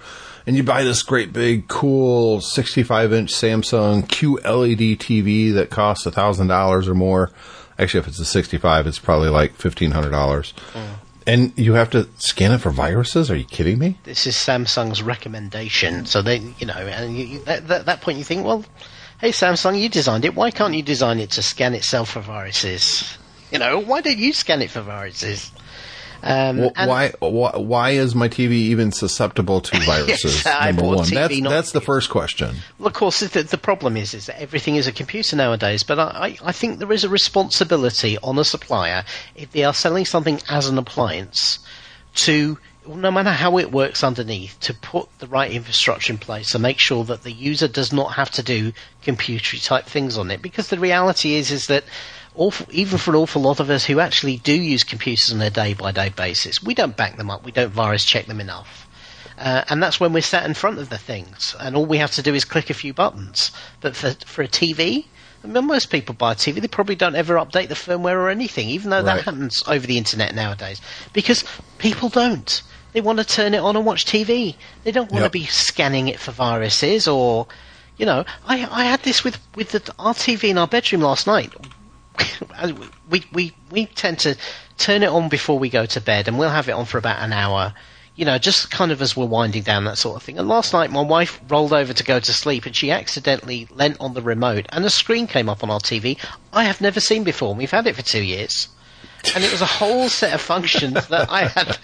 and 0.47 0.55
you 0.55 0.63
buy 0.63 0.83
this 0.85 1.03
great 1.03 1.33
big 1.33 1.67
cool 1.67 2.39
65 2.39 3.11
inch 3.11 3.33
Samsung 3.33 4.03
QLED 4.03 4.97
TV 4.97 5.53
that 5.53 5.69
costs 5.69 6.05
a 6.05 6.11
thousand 6.11 6.47
dollars 6.47 6.87
or 6.87 6.95
more. 6.95 7.31
Actually, 7.77 7.99
if 7.99 8.07
it's 8.07 8.19
a 8.19 8.25
65, 8.25 8.87
it's 8.87 8.99
probably 8.99 9.29
like 9.29 9.55
fifteen 9.55 9.91
hundred 9.91 10.11
dollars. 10.11 10.53
Mm. 10.71 10.87
And 11.27 11.53
you 11.55 11.73
have 11.73 11.89
to 11.91 12.07
scan 12.17 12.51
it 12.51 12.59
for 12.59 12.71
viruses? 12.71 13.29
Are 13.29 13.35
you 13.35 13.45
kidding 13.45 13.77
me? 13.77 13.97
This 14.03 14.25
is 14.25 14.35
Samsung's 14.35 15.03
recommendation. 15.03 16.05
So 16.05 16.21
they, 16.21 16.37
you 16.57 16.65
know, 16.65 16.73
and 16.73 17.15
you, 17.15 17.41
at 17.45 17.67
that, 17.67 17.85
that 17.85 18.01
point 18.01 18.17
you 18.17 18.23
think, 18.23 18.45
well, 18.45 18.65
hey 19.19 19.29
Samsung, 19.29 19.79
you 19.79 19.87
designed 19.87 20.25
it. 20.25 20.33
Why 20.35 20.49
can't 20.49 20.73
you 20.73 20.81
design 20.81 21.19
it 21.19 21.31
to 21.31 21.43
scan 21.43 21.73
itself 21.73 22.11
for 22.11 22.21
viruses? 22.21 23.17
You 23.51 23.59
know, 23.59 23.79
why 23.79 24.01
don't 24.01 24.17
you 24.17 24.33
scan 24.33 24.61
it 24.61 24.71
for 24.71 24.81
viruses? 24.81 25.51
Um, 26.23 26.71
why, 26.75 27.13
why? 27.19 27.57
Why 27.57 27.89
is 27.91 28.13
my 28.13 28.29
TV 28.29 28.51
even 28.51 28.91
susceptible 28.91 29.61
to 29.61 29.79
viruses? 29.85 30.45
Yes, 30.45 30.75
number 30.75 30.83
one. 30.83 31.05
TV 31.05 31.13
that's 31.13 31.41
that's 31.41 31.71
the 31.71 31.81
first 31.81 32.09
question. 32.09 32.57
Well, 32.77 32.87
of 32.87 32.93
course, 32.93 33.21
the, 33.21 33.43
the 33.43 33.57
problem 33.57 33.97
is 33.97 34.13
is 34.13 34.27
that 34.27 34.39
everything 34.39 34.75
is 34.75 34.87
a 34.87 34.91
computer 34.91 35.35
nowadays. 35.35 35.83
But 35.83 35.99
I, 35.99 36.37
I, 36.43 36.51
think 36.51 36.79
there 36.79 36.91
is 36.91 37.03
a 37.03 37.09
responsibility 37.09 38.17
on 38.19 38.37
a 38.37 38.43
supplier 38.43 39.03
if 39.35 39.51
they 39.51 39.63
are 39.63 39.73
selling 39.73 40.05
something 40.05 40.39
as 40.49 40.67
an 40.67 40.77
appliance 40.77 41.59
to, 42.15 42.57
no 42.87 43.11
matter 43.11 43.31
how 43.31 43.57
it 43.57 43.71
works 43.71 44.03
underneath, 44.03 44.59
to 44.61 44.73
put 44.73 45.07
the 45.19 45.27
right 45.27 45.51
infrastructure 45.51 46.13
in 46.13 46.19
place 46.19 46.51
to 46.51 46.59
make 46.59 46.79
sure 46.79 47.03
that 47.05 47.23
the 47.23 47.31
user 47.31 47.67
does 47.67 47.91
not 47.91 48.13
have 48.13 48.29
to 48.31 48.43
do 48.43 48.73
computery 49.03 49.63
type 49.63 49.85
things 49.85 50.17
on 50.17 50.29
it. 50.29 50.41
Because 50.41 50.69
the 50.69 50.79
reality 50.79 51.33
is 51.35 51.51
is 51.51 51.67
that. 51.67 51.83
Awful, 52.35 52.65
even 52.71 52.97
for 52.97 53.11
an 53.11 53.17
awful 53.17 53.41
lot 53.41 53.59
of 53.59 53.69
us 53.69 53.85
who 53.85 53.99
actually 53.99 54.37
do 54.37 54.53
use 54.53 54.83
computers 54.83 55.33
on 55.33 55.41
a 55.41 55.49
day 55.49 55.73
by 55.73 55.91
day 55.91 56.09
basis, 56.09 56.63
we 56.63 56.73
don't 56.73 56.95
back 56.95 57.17
them 57.17 57.29
up, 57.29 57.43
we 57.43 57.51
don't 57.51 57.71
virus 57.73 58.05
check 58.05 58.25
them 58.27 58.39
enough. 58.39 58.87
Uh, 59.37 59.63
and 59.69 59.81
that's 59.83 59.99
when 59.99 60.13
we're 60.13 60.21
sat 60.21 60.45
in 60.45 60.53
front 60.53 60.77
of 60.79 60.89
the 60.89 60.97
things, 60.97 61.55
and 61.59 61.75
all 61.75 61.85
we 61.85 61.97
have 61.97 62.11
to 62.11 62.21
do 62.21 62.33
is 62.33 62.45
click 62.45 62.69
a 62.69 62.73
few 62.73 62.93
buttons. 62.93 63.51
But 63.81 63.95
for 63.95 64.11
for 64.25 64.43
a 64.43 64.47
TV, 64.47 65.05
I 65.43 65.47
mean, 65.47 65.65
most 65.65 65.87
people 65.89 66.13
buy 66.15 66.33
a 66.33 66.35
TV, 66.35 66.61
they 66.61 66.67
probably 66.67 66.95
don't 66.95 67.15
ever 67.15 67.35
update 67.35 67.67
the 67.67 67.75
firmware 67.75 68.15
or 68.15 68.29
anything, 68.29 68.69
even 68.69 68.91
though 68.91 68.97
Right. 69.03 69.15
that 69.17 69.23
happens 69.25 69.61
over 69.67 69.85
the 69.85 69.97
internet 69.97 70.33
nowadays, 70.35 70.79
because 71.13 71.43
people 71.79 72.07
don't. 72.09 72.61
They 72.93 73.01
want 73.01 73.19
to 73.19 73.25
turn 73.25 73.53
it 73.53 73.59
on 73.59 73.75
and 73.75 73.85
watch 73.85 74.05
TV. 74.05 74.55
They 74.83 74.91
don't 74.91 75.09
want 75.11 75.23
Yep. 75.23 75.31
to 75.31 75.39
be 75.39 75.45
scanning 75.47 76.07
it 76.07 76.19
for 76.19 76.31
viruses 76.31 77.07
or, 77.07 77.47
you 77.97 78.05
know, 78.05 78.23
I 78.45 78.67
I 78.71 78.83
had 78.85 79.01
this 79.03 79.23
with 79.23 79.39
with 79.55 79.71
the, 79.71 79.93
our 79.99 80.13
TV 80.13 80.49
in 80.49 80.57
our 80.57 80.67
bedroom 80.67 81.01
last 81.01 81.25
night. 81.25 81.51
We 83.09 83.23
we 83.31 83.53
we 83.71 83.85
tend 83.87 84.19
to 84.19 84.35
turn 84.77 85.03
it 85.03 85.09
on 85.09 85.29
before 85.29 85.59
we 85.59 85.69
go 85.69 85.85
to 85.85 86.01
bed, 86.01 86.27
and 86.27 86.37
we'll 86.37 86.49
have 86.49 86.67
it 86.69 86.73
on 86.73 86.85
for 86.85 86.97
about 86.97 87.19
an 87.19 87.33
hour. 87.33 87.73
You 88.15 88.25
know, 88.25 88.37
just 88.37 88.69
kind 88.69 88.91
of 88.91 89.01
as 89.01 89.15
we're 89.15 89.25
winding 89.25 89.63
down, 89.63 89.85
that 89.85 89.97
sort 89.97 90.17
of 90.17 90.23
thing. 90.23 90.37
And 90.37 90.47
last 90.47 90.73
night, 90.73 90.91
my 90.91 91.01
wife 91.01 91.39
rolled 91.47 91.71
over 91.73 91.93
to 91.93 92.03
go 92.03 92.19
to 92.19 92.33
sleep, 92.33 92.65
and 92.65 92.75
she 92.75 92.91
accidentally 92.91 93.67
leant 93.71 93.97
on 93.99 94.13
the 94.13 94.21
remote, 94.21 94.65
and 94.69 94.83
a 94.85 94.89
screen 94.89 95.27
came 95.27 95.47
up 95.47 95.63
on 95.63 95.69
our 95.69 95.79
TV 95.79 96.17
I 96.51 96.65
have 96.65 96.81
never 96.81 96.99
seen 96.99 97.23
before. 97.23 97.55
We've 97.55 97.71
had 97.71 97.87
it 97.87 97.95
for 97.95 98.01
two 98.01 98.21
years, 98.21 98.67
and 99.33 99.43
it 99.43 99.51
was 99.51 99.61
a 99.61 99.65
whole 99.65 100.09
set 100.09 100.33
of 100.33 100.41
functions 100.41 101.07
that 101.07 101.29
I 101.29 101.47
had. 101.47 101.77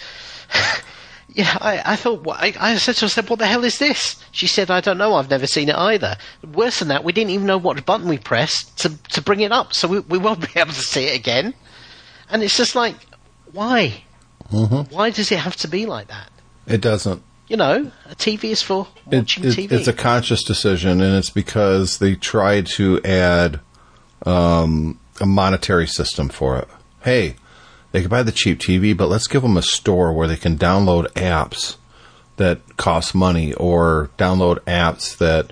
Yeah, 1.37 1.55
I, 1.61 1.93
I 1.93 1.95
thought, 1.95 2.23
what, 2.23 2.39
I, 2.41 2.51
I 2.59 2.75
said 2.77 2.95
to 2.95 3.01
her, 3.01 3.05
I 3.05 3.09
said, 3.09 3.29
what 3.29 3.37
the 3.37 3.45
hell 3.45 3.63
is 3.63 3.77
this? 3.77 4.15
She 4.31 4.47
said, 4.47 4.71
I 4.71 4.81
don't 4.81 4.97
know, 4.97 5.13
I've 5.13 5.29
never 5.29 5.45
seen 5.45 5.69
it 5.69 5.75
either. 5.75 6.15
Worse 6.53 6.79
than 6.79 6.87
that, 6.87 7.03
we 7.03 7.13
didn't 7.13 7.29
even 7.29 7.45
know 7.45 7.59
what 7.59 7.85
button 7.85 8.07
we 8.09 8.17
pressed 8.17 8.75
to, 8.79 8.89
to 9.09 9.21
bring 9.21 9.41
it 9.41 9.51
up, 9.51 9.75
so 9.75 9.87
we, 9.87 9.99
we 9.99 10.17
won't 10.17 10.41
be 10.53 10.59
able 10.59 10.73
to 10.73 10.79
see 10.81 11.05
it 11.05 11.15
again. 11.15 11.53
And 12.31 12.41
it's 12.41 12.57
just 12.57 12.73
like, 12.73 12.95
why? 13.51 14.03
Mm-hmm. 14.51 14.91
Why 14.93 15.11
does 15.11 15.31
it 15.31 15.37
have 15.37 15.55
to 15.57 15.67
be 15.67 15.85
like 15.85 16.07
that? 16.07 16.29
It 16.65 16.81
doesn't. 16.81 17.21
You 17.47 17.57
know, 17.57 17.91
a 18.09 18.15
TV 18.15 18.45
is 18.45 18.63
for 18.63 18.87
It, 19.11 19.17
watching 19.17 19.43
it- 19.45 19.49
TV. 19.55 19.71
it's 19.71 19.87
a 19.87 19.93
conscious 19.93 20.43
decision, 20.43 21.01
and 21.01 21.15
it's 21.15 21.29
because 21.29 21.99
they 21.99 22.15
tried 22.15 22.65
to 22.77 22.99
add 23.03 23.59
um, 24.25 24.99
a 25.21 25.27
monetary 25.27 25.87
system 25.87 26.29
for 26.29 26.57
it. 26.57 26.67
Hey, 27.03 27.35
they 27.97 28.01
can 28.03 28.09
buy 28.11 28.21
the 28.21 28.31
cheap 28.31 28.59
TV, 28.59 28.95
but 28.95 29.09
let's 29.09 29.25
give 29.25 29.41
them 29.41 29.57
a 29.57 29.61
store 29.63 30.13
where 30.13 30.27
they 30.27 30.35
can 30.35 30.55
download 30.55 31.11
apps 31.13 31.77
that 32.35 32.77
cost 32.77 33.15
money, 33.15 33.55
or 33.55 34.11
download 34.19 34.59
apps 34.65 35.17
that 35.17 35.51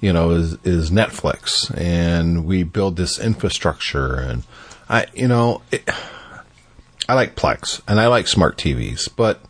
you 0.00 0.10
know 0.10 0.30
is 0.30 0.56
is 0.64 0.90
Netflix, 0.90 1.70
and 1.76 2.46
we 2.46 2.62
build 2.62 2.96
this 2.96 3.18
infrastructure. 3.18 4.14
And 4.14 4.44
I, 4.88 5.08
you 5.12 5.28
know, 5.28 5.60
it, 5.70 5.86
I 7.06 7.12
like 7.12 7.36
Plex 7.36 7.82
and 7.86 8.00
I 8.00 8.06
like 8.06 8.28
smart 8.28 8.56
TVs, 8.56 9.10
but 9.14 9.42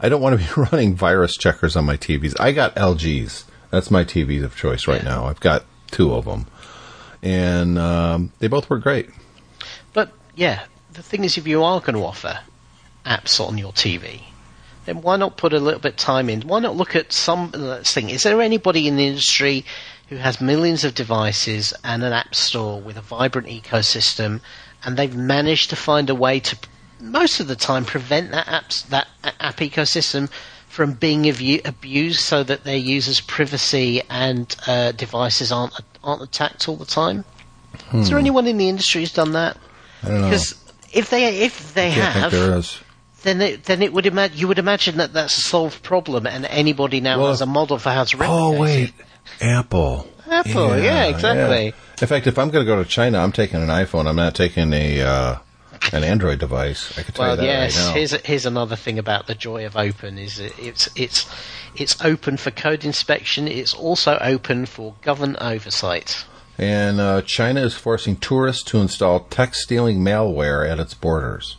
I 0.00 0.08
don't 0.08 0.22
want 0.22 0.40
to 0.40 0.46
be 0.46 0.68
running 0.72 0.94
virus 0.94 1.34
checkers 1.36 1.76
on 1.76 1.84
my 1.84 1.98
TVs. 1.98 2.34
I 2.40 2.52
got 2.52 2.76
LGs. 2.76 3.44
That's 3.68 3.90
my 3.90 4.04
TVs 4.04 4.42
of 4.42 4.56
choice 4.56 4.88
right 4.88 5.04
now. 5.04 5.26
I've 5.26 5.40
got 5.40 5.66
two 5.90 6.14
of 6.14 6.24
them, 6.24 6.46
and 7.22 7.78
um, 7.78 8.32
they 8.38 8.46
both 8.46 8.70
work 8.70 8.82
great. 8.82 9.10
But 9.92 10.12
yeah, 10.34 10.64
the 10.94 11.02
thing 11.02 11.24
is, 11.24 11.36
if 11.36 11.46
you 11.46 11.62
are 11.62 11.80
going 11.80 11.96
to 11.96 12.04
offer 12.04 12.38
apps 13.04 13.44
on 13.44 13.58
your 13.58 13.72
TV, 13.72 14.22
then 14.86 15.02
why 15.02 15.16
not 15.16 15.36
put 15.36 15.52
a 15.52 15.58
little 15.58 15.80
bit 15.80 15.94
of 15.94 15.98
time 15.98 16.30
in? 16.30 16.42
Why 16.42 16.60
not 16.60 16.76
look 16.76 16.94
at 16.94 17.12
some 17.12 17.50
let's 17.52 17.92
think? 17.92 18.10
Is 18.12 18.22
there 18.22 18.40
anybody 18.40 18.86
in 18.86 18.96
the 18.96 19.06
industry 19.06 19.64
who 20.08 20.16
has 20.16 20.40
millions 20.40 20.84
of 20.84 20.94
devices 20.94 21.74
and 21.82 22.02
an 22.02 22.12
app 22.12 22.34
store 22.34 22.80
with 22.80 22.96
a 22.96 23.00
vibrant 23.00 23.48
ecosystem, 23.48 24.40
and 24.84 24.96
they've 24.96 25.16
managed 25.16 25.70
to 25.70 25.76
find 25.76 26.08
a 26.10 26.14
way 26.14 26.40
to 26.40 26.56
most 27.00 27.40
of 27.40 27.48
the 27.48 27.56
time 27.56 27.84
prevent 27.84 28.30
that 28.30 28.46
apps 28.46 28.86
that 28.88 29.08
app 29.40 29.56
ecosystem 29.56 30.30
from 30.68 30.92
being 30.92 31.28
abused, 31.28 32.20
so 32.20 32.42
that 32.42 32.64
their 32.64 32.76
users' 32.76 33.20
privacy 33.20 34.02
and 34.10 34.56
uh, 34.66 34.92
devices 34.92 35.50
aren't 35.50 35.74
aren't 36.04 36.22
attacked 36.22 36.68
all 36.68 36.76
the 36.76 36.84
time? 36.84 37.24
Is 37.92 38.08
there 38.08 38.18
anyone 38.18 38.46
in 38.46 38.56
the 38.56 38.68
industry 38.68 39.00
who's 39.00 39.12
done 39.12 39.32
that? 39.32 39.56
I 40.02 40.08
don't 40.08 40.20
know. 40.20 40.26
Because 40.28 40.63
if 40.94 41.10
they 41.10 41.40
if 41.44 41.74
they 41.74 41.90
have, 41.90 42.30
think 42.30 42.44
there 42.44 42.58
is. 42.58 42.80
then 43.22 43.40
it, 43.40 43.64
then 43.64 43.82
it 43.82 43.92
would 43.92 44.06
ima- 44.06 44.30
you 44.32 44.48
would 44.48 44.58
imagine 44.58 44.96
that 44.98 45.12
that's 45.12 45.36
a 45.36 45.40
solved 45.40 45.82
problem, 45.82 46.26
and 46.26 46.44
anybody 46.46 47.00
now 47.00 47.18
Well, 47.18 47.28
has 47.30 47.40
a 47.40 47.46
model 47.46 47.78
for 47.78 47.90
how 47.90 48.04
to 48.04 48.16
replicate 48.16 48.40
it. 48.54 48.56
Oh 48.56 48.60
wait, 48.60 48.92
it. 49.40 49.44
Apple. 49.44 50.08
Apple, 50.30 50.78
yeah, 50.78 51.04
exactly. 51.04 51.66
yeah. 51.66 51.72
In 52.00 52.06
fact, 52.08 52.26
if 52.26 52.38
I'm 52.38 52.50
going 52.50 52.64
to 52.64 52.70
go 52.70 52.82
to 52.82 52.88
China, 52.88 53.18
I'm 53.18 53.30
taking 53.32 53.60
an 53.62 53.68
iPhone. 53.68 54.06
I'm 54.08 54.16
not 54.16 54.34
taking 54.34 54.72
a 54.72 55.02
uh, 55.02 55.38
an 55.92 56.02
Android 56.02 56.38
device. 56.38 56.96
I 56.98 57.02
can 57.02 57.12
tell 57.14 57.26
Well, 57.26 57.34
you 57.36 57.42
that 57.42 57.46
yes. 57.46 57.76
right 57.76 57.86
now. 57.88 57.94
Here's 57.94 58.12
here's 58.12 58.46
another 58.46 58.74
thing 58.76 58.98
about 58.98 59.26
the 59.26 59.34
joy 59.34 59.66
of 59.66 59.76
open 59.76 60.18
is 60.18 60.38
that 60.38 60.58
it's 60.58 60.88
it's 60.96 61.26
it's 61.76 62.02
open 62.04 62.36
for 62.38 62.50
code 62.50 62.84
inspection. 62.84 63.46
It's 63.46 63.74
also 63.74 64.18
open 64.20 64.64
for 64.66 64.94
government 65.02 65.38
oversight. 65.40 66.24
And 66.56 67.00
uh, 67.00 67.22
China 67.22 67.62
is 67.62 67.74
forcing 67.74 68.16
tourists 68.16 68.62
to 68.64 68.78
install 68.78 69.20
text 69.20 69.62
stealing 69.62 70.00
malware 70.00 70.68
at 70.68 70.78
its 70.78 70.94
borders. 70.94 71.56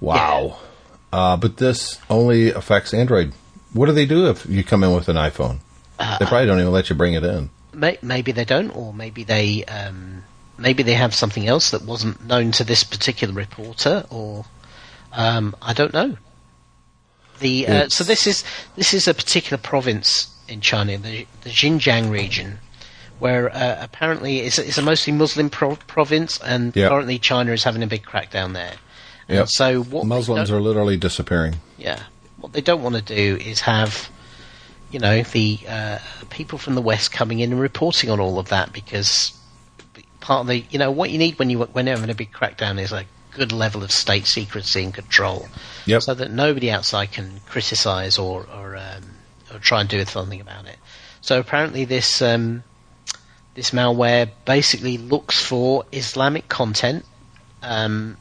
Wow. 0.00 0.58
Uh, 1.12 1.36
but 1.36 1.58
this 1.58 2.00
only 2.08 2.50
affects 2.50 2.92
Android. 2.94 3.32
What 3.72 3.86
do 3.86 3.92
they 3.92 4.06
do 4.06 4.26
if 4.28 4.46
you 4.46 4.64
come 4.64 4.82
in 4.82 4.94
with 4.94 5.08
an 5.08 5.16
iPhone? 5.16 5.58
Uh, 5.98 6.18
they 6.18 6.24
probably 6.24 6.46
don't 6.46 6.60
even 6.60 6.72
let 6.72 6.90
you 6.90 6.96
bring 6.96 7.14
it 7.14 7.24
in. 7.24 7.50
May, 7.72 7.98
maybe 8.02 8.32
they 8.32 8.44
don't, 8.44 8.70
or 8.70 8.92
maybe 8.92 9.22
they 9.22 9.64
um, 9.66 10.24
maybe 10.58 10.82
they 10.82 10.94
have 10.94 11.14
something 11.14 11.46
else 11.46 11.70
that 11.70 11.82
wasn't 11.82 12.24
known 12.26 12.50
to 12.52 12.64
this 12.64 12.82
particular 12.82 13.32
reporter, 13.32 14.04
or 14.10 14.44
um, 15.12 15.54
I 15.62 15.72
don't 15.72 15.92
know. 15.92 16.16
The 17.38 17.66
uh, 17.66 17.88
so 17.88 18.02
this 18.02 18.26
is 18.26 18.44
this 18.76 18.92
is 18.92 19.06
a 19.06 19.14
particular 19.14 19.58
province 19.58 20.34
in 20.48 20.60
China, 20.60 20.98
the, 20.98 21.26
the 21.42 21.50
Xinjiang 21.50 22.10
region, 22.10 22.58
where 23.20 23.54
uh, 23.54 23.76
apparently 23.80 24.40
it's, 24.40 24.58
a- 24.58 24.66
it's 24.66 24.78
a 24.78 24.82
mostly 24.82 25.12
Muslim 25.12 25.50
pro- 25.50 25.76
province, 25.76 26.38
and 26.40 26.74
Yep. 26.74 26.88
currently 26.90 27.18
China 27.18 27.52
is 27.52 27.62
having 27.64 27.82
a 27.82 27.86
big 27.86 28.02
crackdown 28.04 28.54
there. 28.54 28.72
Yep. 29.28 29.48
So 29.48 29.82
what 29.84 30.06
Muslims 30.06 30.50
are 30.50 30.60
literally 30.60 30.96
disappearing. 30.96 31.56
yeah. 31.78 32.00
What 32.38 32.54
they 32.54 32.62
don't 32.62 32.82
want 32.82 32.96
to 32.96 33.02
do 33.02 33.36
is 33.36 33.60
have, 33.60 34.08
you 34.90 34.98
know, 34.98 35.22
the 35.22 35.58
uh, 35.68 35.98
people 36.30 36.56
from 36.58 36.74
the 36.74 36.80
West 36.80 37.12
coming 37.12 37.40
in 37.40 37.52
and 37.52 37.60
reporting 37.60 38.08
on 38.10 38.18
all 38.18 38.38
of 38.38 38.48
that 38.48 38.72
because 38.72 39.38
part 40.20 40.40
of 40.40 40.46
the, 40.46 40.64
you 40.70 40.78
know, 40.78 40.90
what 40.90 41.10
you 41.10 41.18
need 41.18 41.38
when 41.38 41.50
you 41.50 41.60
when 41.60 41.86
you're 41.86 41.94
having 41.96 42.08
a 42.10 42.14
big 42.14 42.32
crackdown 42.32 42.80
is 42.80 42.92
a 42.92 43.04
good 43.32 43.52
level 43.52 43.82
of 43.84 43.92
state 43.92 44.26
secrecy 44.26 44.82
and 44.82 44.94
control, 44.94 45.48
Yep. 45.84 46.02
so 46.02 46.14
that 46.14 46.30
nobody 46.30 46.70
outside 46.70 47.12
can 47.12 47.40
criticize 47.46 48.16
or 48.18 48.46
or, 48.56 48.76
um, 48.76 49.02
or 49.52 49.58
try 49.58 49.80
and 49.82 49.88
do 49.90 50.02
something 50.06 50.40
about 50.40 50.64
it. 50.66 50.78
So 51.20 51.38
apparently 51.38 51.84
this 51.84 52.22
um, 52.22 52.64
this 53.54 53.70
malware 53.70 54.30
basically 54.44 54.98
looks 54.98 55.42
for 55.42 55.84
Islamic 55.92 56.48
content. 56.48 57.04
Um, 57.62 58.16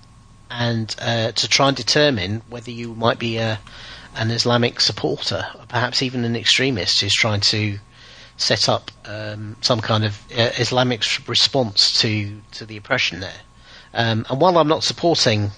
and 0.50 0.96
uh, 1.00 1.32
to 1.32 1.48
try 1.48 1.68
and 1.68 1.78
determine 1.78 2.42
whether 2.50 2.72
you 2.72 2.96
might 2.96 3.20
be 3.20 3.38
a, 3.38 3.60
an 4.16 4.32
Islamic 4.32 4.82
supporter, 4.82 5.46
or 5.56 5.66
perhaps 5.68 6.02
even 6.02 6.26
an 6.26 6.36
extremist 6.36 7.02
who's 7.02 7.14
trying 7.14 7.42
to 7.42 7.78
set 8.38 8.68
up 8.70 8.90
um, 9.06 9.56
some 9.62 9.80
kind 9.80 10.06
of 10.06 10.20
uh, 10.32 10.50
Islamic 10.58 11.04
response 11.28 12.02
to, 12.02 12.42
to 12.52 12.66
the 12.66 12.78
oppression 12.78 13.20
there. 13.20 13.42
Um, 13.94 14.26
and 14.30 14.42
while 14.42 14.58
I'm 14.58 14.68
not 14.68 14.84
supporting 14.84 15.52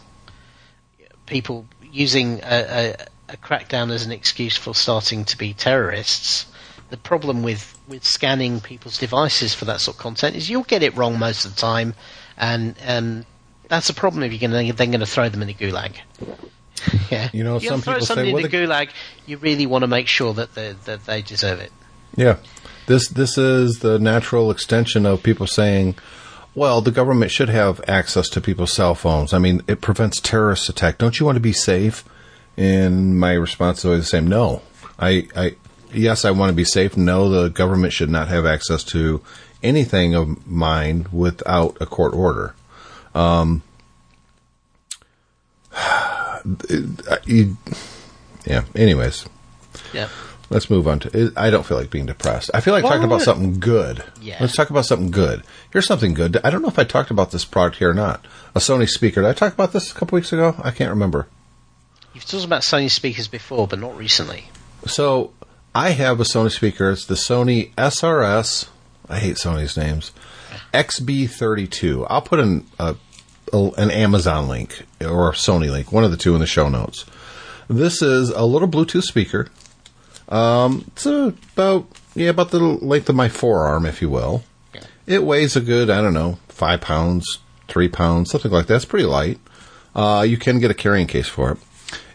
people 1.26 1.66
using 1.92 2.40
a, 2.44 2.96
a, 3.30 3.34
a 3.34 3.38
crackdown 3.38 3.92
as 3.92 4.06
an 4.06 4.12
excuse 4.12 4.58
for 4.58 4.74
starting 4.74 5.26
to 5.26 5.38
be 5.38 5.54
terrorists, 5.54 6.46
the 6.92 6.98
problem 6.98 7.42
with, 7.42 7.78
with 7.88 8.04
scanning 8.04 8.60
people's 8.60 8.98
devices 8.98 9.56
for 9.56 9.66
that 9.66 9.82
sort 9.82 9.98
of 9.98 10.02
content 10.02 10.36
is 10.36 10.50
you'll 10.50 10.64
get 10.64 10.84
it 10.84 10.96
wrong 10.96 11.18
most 11.18 11.46
of 11.46 11.56
the 11.56 11.60
time, 11.60 11.96
and 12.38 12.76
um, 12.86 13.26
that's 13.68 13.90
a 13.90 13.94
problem 13.94 14.24
if 14.24 14.32
you're 14.32 14.48
gonna, 14.48 14.72
then 14.74 14.92
going 14.92 15.00
to 15.00 15.06
throw 15.06 15.30
them 15.30 15.42
in 15.42 15.48
the 15.48 15.54
gulag. 15.54 15.96
yeah, 17.12 17.30
You 17.34 17.44
know, 17.44 17.56
If 17.56 17.64
some 17.64 17.82
throw 17.82 17.94
people 17.94 18.06
say, 18.06 18.14
somebody 18.14 18.34
well, 18.34 18.46
in 18.46 18.52
the 18.52 18.58
the- 18.58 18.68
gulag. 18.68 18.90
You 19.26 19.38
really 19.38 19.66
want 19.66 19.84
to 19.84 19.88
make 19.88 20.08
sure 20.08 20.34
that 20.34 20.54
they, 20.56 20.74
that 20.86 21.06
they 21.06 21.22
deserve 21.22 21.60
it. 21.60 21.72
Yeah. 22.16 22.38
This 22.88 23.08
this 23.08 23.38
is 23.38 23.80
the 23.80 24.00
natural 24.00 24.52
extension 24.52 25.06
of 25.06 25.24
people 25.24 25.48
saying, 25.48 25.96
well, 26.56 26.82
the 26.82 26.92
government 26.92 27.32
should 27.32 27.48
have 27.50 27.80
access 27.88 28.28
to 28.30 28.42
people's 28.42 28.74
cell 28.74 28.96
phones. 28.96 29.34
I 29.34 29.38
mean, 29.40 29.62
it 29.68 29.80
prevents 29.80 30.20
terrorist 30.20 30.68
attack. 30.68 30.98
Don't 30.98 31.20
you 31.20 31.26
want 31.26 31.38
to 31.38 31.42
be 31.42 31.54
safe? 31.54 32.04
And 32.58 33.18
my 33.18 33.34
response 33.34 33.80
is 33.80 33.86
always 33.86 34.02
the 34.02 34.08
same. 34.08 34.28
No. 34.28 34.62
I, 35.00 35.28
I 35.36 35.56
yes, 35.94 36.26
I 36.26 36.32
want 36.32 36.50
to 36.50 36.56
be 36.56 36.66
safe. 36.66 36.98
No, 36.98 37.30
the 37.30 37.50
government 37.50 37.94
should 37.94 38.10
not 38.10 38.28
have 38.28 38.46
access 38.46 38.84
to 38.86 39.22
anything 39.64 40.16
of 40.16 40.48
mine 40.48 41.08
without 41.12 41.78
a 41.82 41.86
court 41.86 42.14
order. 42.14 42.56
Um, 43.14 43.64
you, 47.26 47.58
yeah. 48.46 48.64
Anyways, 48.76 49.26
Yeah. 49.94 50.10
Let's 50.50 50.70
move 50.70 50.86
on 50.86 51.00
to. 51.00 51.32
I 51.38 51.50
don't 51.50 51.66
feel 51.66 51.78
like 51.78 51.90
being 51.90 52.08
depressed. 52.08 52.52
I 52.54 52.60
feel 52.60 52.74
like 52.74 52.84
talking 52.84 53.06
about 53.06 53.22
something 53.22 53.58
good. 53.62 54.04
Yeah. 54.20 54.36
Let's 54.42 54.54
talk 54.54 54.70
about 54.70 54.86
something 54.86 55.10
good. 55.10 55.44
Here's 55.72 55.86
something 55.86 56.14
good. 56.14 56.42
I 56.44 56.50
don't 56.50 56.62
know 56.62 56.68
if 56.68 56.78
I 56.78 56.84
talked 56.84 57.10
about 57.10 57.32
this 57.32 57.46
product 57.46 57.78
here 57.78 57.90
or 57.90 57.94
not. 57.94 58.26
A 58.54 58.60
Sony 58.60 58.90
speaker. 58.90 59.22
Did 59.22 59.30
I 59.30 59.34
talk 59.34 59.54
about 59.54 59.72
this 59.72 59.92
a 59.92 59.96
couple 59.96 60.18
weeks 60.18 60.34
ago? 60.34 60.54
I 60.62 60.72
can't 60.72 60.90
remember. 60.90 61.28
You've 62.14 62.26
talked 62.26 62.44
about 62.44 62.64
Sony 62.64 62.92
speakers 62.92 63.30
before, 63.30 63.66
but 63.66 63.80
not 63.80 63.96
recently. 63.96 64.44
So 64.88 65.32
I 65.74 65.92
have 65.92 66.20
a 66.20 66.24
Sony 66.24 66.52
speaker. 66.52 66.90
It's 66.92 67.06
the 67.06 67.16
Sony 67.16 67.74
SRS. 67.76 68.68
I 69.10 69.20
hate 69.20 69.38
Sony's 69.38 69.78
names. 69.78 70.12
XB32. 70.74 72.06
I'll 72.10 72.22
put 72.22 72.40
an 72.40 72.66
a, 72.80 72.96
a- 73.54 73.72
an 73.78 73.92
Amazon 73.92 74.48
link 74.48 74.84
or 75.02 75.30
a 75.30 75.34
Sony 75.34 75.70
link, 75.70 75.92
one 75.92 76.04
of 76.04 76.12
the 76.12 76.18
two, 76.18 76.34
in 76.34 76.40
the 76.42 76.48
show 76.48 76.70
notes. 76.70 77.06
This 77.70 78.02
is 78.02 78.30
a 78.30 78.44
little 78.46 78.68
Bluetooth 78.68 79.04
speaker. 79.04 79.48
Um, 80.30 80.86
it's 80.88 81.06
about 81.06 81.88
yeah 82.16 82.30
about 82.30 82.52
the 82.52 82.60
length 82.60 83.10
of 83.10 83.16
my 83.16 83.30
forearm, 83.30 83.86
if 83.86 84.02
you 84.02 84.10
will. 84.10 84.44
Yeah. 84.74 84.82
It 85.08 85.24
weighs 85.24 85.56
a 85.56 85.62
good 85.62 85.90
I 85.90 86.02
don't 86.02 86.14
know 86.14 86.40
five 86.50 86.82
pounds, 86.82 87.40
three 87.68 87.88
pounds, 87.90 88.32
something 88.32 88.52
like 88.52 88.68
that. 88.68 88.76
It's 88.76 88.86
pretty 88.86 89.06
light. 89.06 89.40
Uh, 89.96 90.26
you 90.28 90.38
can 90.38 90.60
get 90.60 90.72
a 90.72 90.74
carrying 90.74 91.08
case 91.08 91.28
for 91.28 91.52
it. 91.52 91.58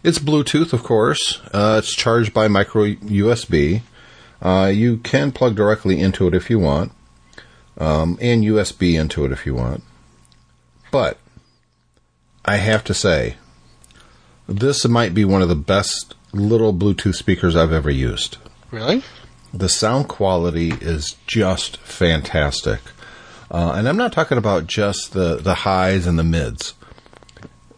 It's 0.02 0.18
Bluetooth, 0.18 0.72
of 0.72 0.82
course. 0.82 1.40
Uh, 1.52 1.80
it's 1.82 1.94
charged 1.94 2.32
by 2.32 2.48
micro 2.48 2.84
USB. 2.84 3.82
Uh, 4.40 4.70
you 4.72 4.98
can 4.98 5.32
plug 5.32 5.56
directly 5.56 6.00
into 6.00 6.26
it 6.28 6.34
if 6.34 6.50
you 6.50 6.58
want, 6.58 6.92
um, 7.78 8.18
and 8.20 8.44
USB 8.44 8.98
into 8.98 9.24
it 9.24 9.32
if 9.32 9.46
you 9.46 9.54
want. 9.54 9.82
But 10.90 11.18
I 12.44 12.56
have 12.56 12.84
to 12.84 12.94
say, 12.94 13.36
this 14.48 14.86
might 14.86 15.14
be 15.14 15.24
one 15.24 15.42
of 15.42 15.48
the 15.48 15.56
best 15.56 16.14
little 16.32 16.72
Bluetooth 16.72 17.16
speakers 17.16 17.56
I've 17.56 17.72
ever 17.72 17.90
used. 17.90 18.36
Really? 18.70 19.02
The 19.52 19.68
sound 19.68 20.08
quality 20.08 20.72
is 20.80 21.16
just 21.26 21.78
fantastic. 21.78 22.80
Uh, 23.50 23.72
and 23.76 23.88
I'm 23.88 23.96
not 23.96 24.12
talking 24.12 24.38
about 24.38 24.66
just 24.66 25.12
the, 25.12 25.36
the 25.36 25.54
highs 25.54 26.06
and 26.06 26.18
the 26.18 26.24
mids. 26.24 26.74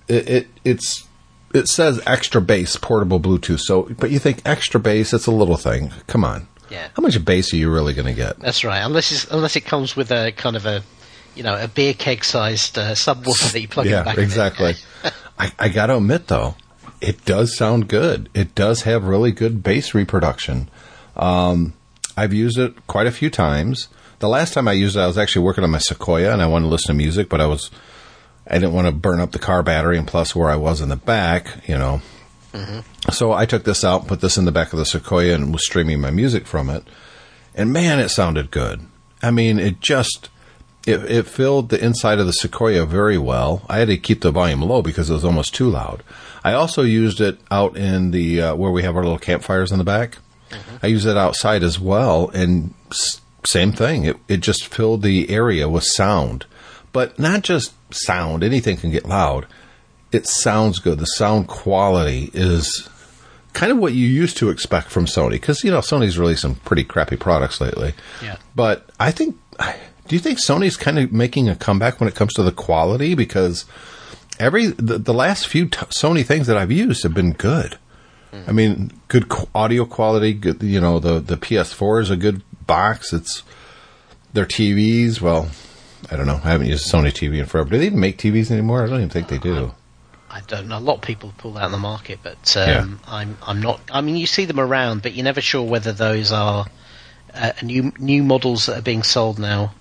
It, 0.08 0.28
it 0.28 0.48
it's 0.64 1.07
it 1.54 1.68
says 1.68 2.00
extra 2.06 2.40
bass 2.40 2.76
portable 2.76 3.20
Bluetooth. 3.20 3.60
So, 3.60 3.88
but 3.98 4.10
you 4.10 4.18
think 4.18 4.42
extra 4.44 4.80
bass? 4.80 5.12
It's 5.12 5.26
a 5.26 5.32
little 5.32 5.56
thing. 5.56 5.92
Come 6.06 6.24
on. 6.24 6.46
Yeah. 6.70 6.88
How 6.94 7.02
much 7.02 7.22
bass 7.24 7.52
are 7.52 7.56
you 7.56 7.72
really 7.72 7.94
going 7.94 8.06
to 8.06 8.14
get? 8.14 8.38
That's 8.38 8.64
right. 8.64 8.80
Unless 8.80 9.12
it's, 9.12 9.24
unless 9.30 9.56
it 9.56 9.64
comes 9.64 9.96
with 9.96 10.10
a 10.10 10.32
kind 10.32 10.56
of 10.56 10.66
a, 10.66 10.82
you 11.34 11.42
know, 11.42 11.56
a 11.56 11.68
beer 11.68 11.94
keg 11.94 12.24
sized 12.24 12.78
uh, 12.78 12.92
subwoofer 12.92 13.52
that 13.52 13.60
you 13.60 13.68
plug 13.68 13.86
in 13.86 13.92
yeah, 13.92 14.14
exactly. 14.18 14.74
I, 15.38 15.52
I 15.58 15.68
got 15.68 15.86
to 15.86 15.96
admit 15.96 16.26
though, 16.26 16.56
it 17.00 17.24
does 17.24 17.56
sound 17.56 17.88
good. 17.88 18.28
It 18.34 18.54
does 18.54 18.82
have 18.82 19.04
really 19.04 19.32
good 19.32 19.62
bass 19.62 19.94
reproduction. 19.94 20.68
Um, 21.16 21.74
I've 22.16 22.34
used 22.34 22.58
it 22.58 22.86
quite 22.86 23.06
a 23.06 23.12
few 23.12 23.30
times. 23.30 23.88
The 24.18 24.28
last 24.28 24.52
time 24.52 24.66
I 24.66 24.72
used 24.72 24.96
it, 24.96 25.00
I 25.00 25.06
was 25.06 25.16
actually 25.16 25.44
working 25.44 25.62
on 25.64 25.70
my 25.70 25.78
Sequoia 25.78 26.32
and 26.32 26.42
I 26.42 26.46
wanted 26.46 26.66
to 26.66 26.70
listen 26.70 26.88
to 26.88 26.94
music, 26.94 27.28
but 27.28 27.40
I 27.40 27.46
was 27.46 27.70
I 28.48 28.54
didn't 28.54 28.72
want 28.72 28.86
to 28.86 28.92
burn 28.92 29.20
up 29.20 29.32
the 29.32 29.38
car 29.38 29.62
battery, 29.62 29.98
and 29.98 30.06
plus 30.06 30.34
where 30.34 30.48
I 30.50 30.56
was 30.56 30.80
in 30.80 30.88
the 30.88 30.96
back, 30.96 31.68
you 31.68 31.76
know. 31.76 32.00
So 33.12 33.32
I 33.32 33.46
took 33.46 33.64
this 33.64 33.84
out, 33.84 34.06
put 34.08 34.20
this 34.20 34.36
in 34.36 34.44
the 34.46 34.52
back 34.52 34.72
of 34.72 34.78
the 34.78 34.84
Sequoia, 34.86 35.34
and 35.34 35.52
was 35.52 35.64
streaming 35.64 36.00
my 36.00 36.10
music 36.10 36.46
from 36.46 36.70
it. 36.70 36.82
And 37.54 37.72
man, 37.72 37.98
it 38.00 38.08
sounded 38.08 38.50
good. 38.50 38.80
I 39.22 39.30
mean, 39.30 39.58
it 39.58 39.80
just 39.80 40.28
it, 40.86 41.04
it 41.10 41.26
filled 41.26 41.68
the 41.68 41.84
inside 41.84 42.18
of 42.18 42.26
the 42.26 42.32
Sequoia 42.32 42.86
very 42.86 43.18
well. 43.18 43.62
I 43.68 43.78
had 43.78 43.88
to 43.88 43.96
keep 43.98 44.22
the 44.22 44.30
volume 44.30 44.62
low 44.62 44.80
because 44.82 45.10
it 45.10 45.14
was 45.14 45.24
almost 45.24 45.54
too 45.54 45.68
loud. 45.68 46.02
I 46.42 46.54
also 46.54 46.82
used 46.82 47.20
it 47.20 47.38
out 47.50 47.76
in 47.76 48.10
the 48.12 48.40
uh, 48.42 48.54
where 48.56 48.70
we 48.70 48.82
have 48.82 48.96
our 48.96 49.02
little 49.02 49.18
campfires 49.18 49.70
in 49.70 49.78
the 49.78 49.84
back. 49.84 50.18
I 50.82 50.86
used 50.86 51.06
it 51.06 51.16
outside 51.16 51.62
as 51.62 51.78
well, 51.78 52.30
and 52.30 52.72
s- 52.90 53.20
same 53.44 53.72
thing. 53.72 54.04
It 54.04 54.16
it 54.28 54.38
just 54.38 54.66
filled 54.66 55.02
the 55.02 55.28
area 55.30 55.68
with 55.68 55.84
sound, 55.84 56.46
but 56.92 57.18
not 57.18 57.42
just 57.42 57.72
sound. 57.90 58.42
Anything 58.42 58.76
can 58.76 58.90
get 58.90 59.06
loud. 59.06 59.46
It 60.12 60.26
sounds 60.26 60.78
good. 60.78 60.98
The 60.98 61.04
sound 61.04 61.48
quality 61.48 62.30
is 62.32 62.88
kind 63.52 63.72
of 63.72 63.78
what 63.78 63.92
you 63.92 64.06
used 64.06 64.36
to 64.38 64.50
expect 64.50 64.88
from 64.88 65.06
Sony 65.06 65.32
because 65.32 65.64
you 65.64 65.70
know 65.70 65.80
Sony's 65.80 66.18
released 66.18 66.42
some 66.42 66.54
pretty 66.56 66.84
crappy 66.84 67.16
products 67.16 67.60
lately. 67.60 67.94
Yeah. 68.22 68.36
But 68.54 68.88
I 68.98 69.10
think, 69.10 69.36
do 70.06 70.14
you 70.14 70.18
think 70.18 70.38
Sony's 70.38 70.76
kind 70.76 70.98
of 70.98 71.12
making 71.12 71.48
a 71.48 71.56
comeback 71.56 72.00
when 72.00 72.08
it 72.08 72.14
comes 72.14 72.34
to 72.34 72.42
the 72.42 72.52
quality? 72.52 73.14
Because 73.14 73.64
every 74.38 74.66
the, 74.66 74.98
the 74.98 75.14
last 75.14 75.46
few 75.46 75.66
t- 75.66 75.78
Sony 75.86 76.24
things 76.24 76.46
that 76.46 76.56
I've 76.56 76.72
used 76.72 77.02
have 77.02 77.14
been 77.14 77.32
good. 77.32 77.78
Hmm. 78.30 78.42
I 78.46 78.52
mean, 78.52 79.00
good 79.08 79.28
qu- 79.28 79.48
audio 79.54 79.84
quality. 79.84 80.32
Good, 80.34 80.62
you 80.62 80.80
know, 80.80 80.98
the 80.98 81.20
the 81.20 81.36
PS4 81.36 82.02
is 82.02 82.10
a 82.10 82.16
good 82.16 82.42
box. 82.66 83.12
It's 83.12 83.42
their 84.32 84.46
TVs. 84.46 85.20
Well, 85.20 85.48
I 86.10 86.16
don't 86.16 86.26
know. 86.26 86.40
I 86.44 86.50
haven't 86.50 86.68
used 86.68 86.92
a 86.92 86.96
Sony 86.96 87.10
TV 87.12 87.38
in 87.38 87.46
forever. 87.46 87.70
Do 87.70 87.78
they 87.78 87.86
even 87.86 88.00
make 88.00 88.18
TVs 88.18 88.50
anymore? 88.50 88.84
I 88.84 88.86
don't 88.86 88.98
even 88.98 89.08
think 89.10 89.28
they 89.28 89.38
do. 89.38 89.72
I 90.30 90.40
don't 90.46 90.68
know. 90.68 90.78
A 90.78 90.80
lot 90.80 90.96
of 90.96 91.00
people 91.02 91.32
pull 91.38 91.56
out 91.58 91.66
in 91.66 91.72
the 91.72 91.78
market, 91.78 92.20
but 92.22 92.54
Yeah. 92.56 92.80
um, 92.80 93.00
I'm 93.06 93.38
I'm 93.42 93.60
not. 93.62 93.80
I 93.90 94.00
mean, 94.02 94.16
you 94.16 94.26
see 94.26 94.44
them 94.44 94.60
around, 94.60 95.02
but 95.02 95.14
you're 95.14 95.24
never 95.24 95.40
sure 95.40 95.62
whether 95.62 95.92
those 95.92 96.32
are 96.32 96.66
uh, 97.34 97.52
new 97.62 97.92
new 97.98 98.22
models 98.22 98.66
that 98.66 98.78
are 98.78 98.82
being 98.82 99.02
sold 99.02 99.38
now, 99.38 99.72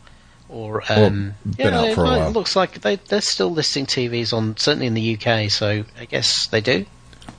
or 0.50 0.82
um, 0.90 1.36
been 1.46 1.74
out 1.74 1.88
it 1.90 1.98
a 1.98 2.02
while. 2.02 2.28
It 2.30 2.32
looks 2.32 2.56
like 2.56 2.82
they 2.82 2.96
they're 2.96 3.22
still 3.22 3.52
listing 3.52 3.86
TVs 3.86 4.32
on 4.34 4.56
certainly 4.58 4.88
in 4.88 4.94
the 4.94 5.18
UK. 5.20 5.52
So 5.52 5.84
I 6.00 6.06
guess 6.06 6.48
they 6.48 6.62
do. 6.62 6.86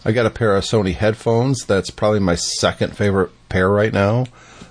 I 0.05 0.13
got 0.13 0.27
a 0.27 0.31
pair 0.31 0.55
of 0.55 0.65
Sony 0.65 0.95
headphones. 0.95 1.65
That's 1.65 1.91
probably 1.91 2.21
my 2.21 2.35
second 2.37 2.97
favorite 2.97 3.31
pair 3.49 3.69
right 3.71 3.93
now. 3.93 4.27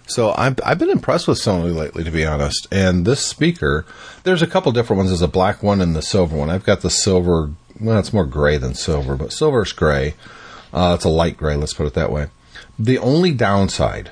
So 0.07 0.33
I've, 0.37 0.59
I've 0.65 0.79
been 0.79 0.89
impressed 0.89 1.27
with 1.27 1.37
Sony 1.37 1.75
lately, 1.75 2.03
to 2.03 2.11
be 2.11 2.25
honest. 2.25 2.67
And 2.71 3.05
this 3.05 3.25
speaker, 3.25 3.85
there's 4.23 4.41
a 4.41 4.47
couple 4.47 4.71
different 4.71 4.97
ones. 4.97 5.09
There's 5.09 5.21
a 5.21 5.27
black 5.27 5.61
one 5.61 5.81
and 5.81 5.95
the 5.95 6.01
silver 6.01 6.35
one. 6.37 6.49
I've 6.49 6.63
got 6.65 6.81
the 6.81 6.89
silver. 6.89 7.51
Well, 7.79 7.99
it's 7.99 8.13
more 8.13 8.25
gray 8.25 8.57
than 8.57 8.73
silver, 8.73 9.15
but 9.15 9.33
silver's 9.33 9.73
gray. 9.73 10.15
Uh, 10.73 10.93
it's 10.95 11.05
a 11.05 11.09
light 11.09 11.37
gray. 11.37 11.55
Let's 11.55 11.73
put 11.73 11.87
it 11.87 11.93
that 11.93 12.11
way. 12.11 12.27
The 12.79 12.97
only 12.97 13.31
downside 13.33 14.11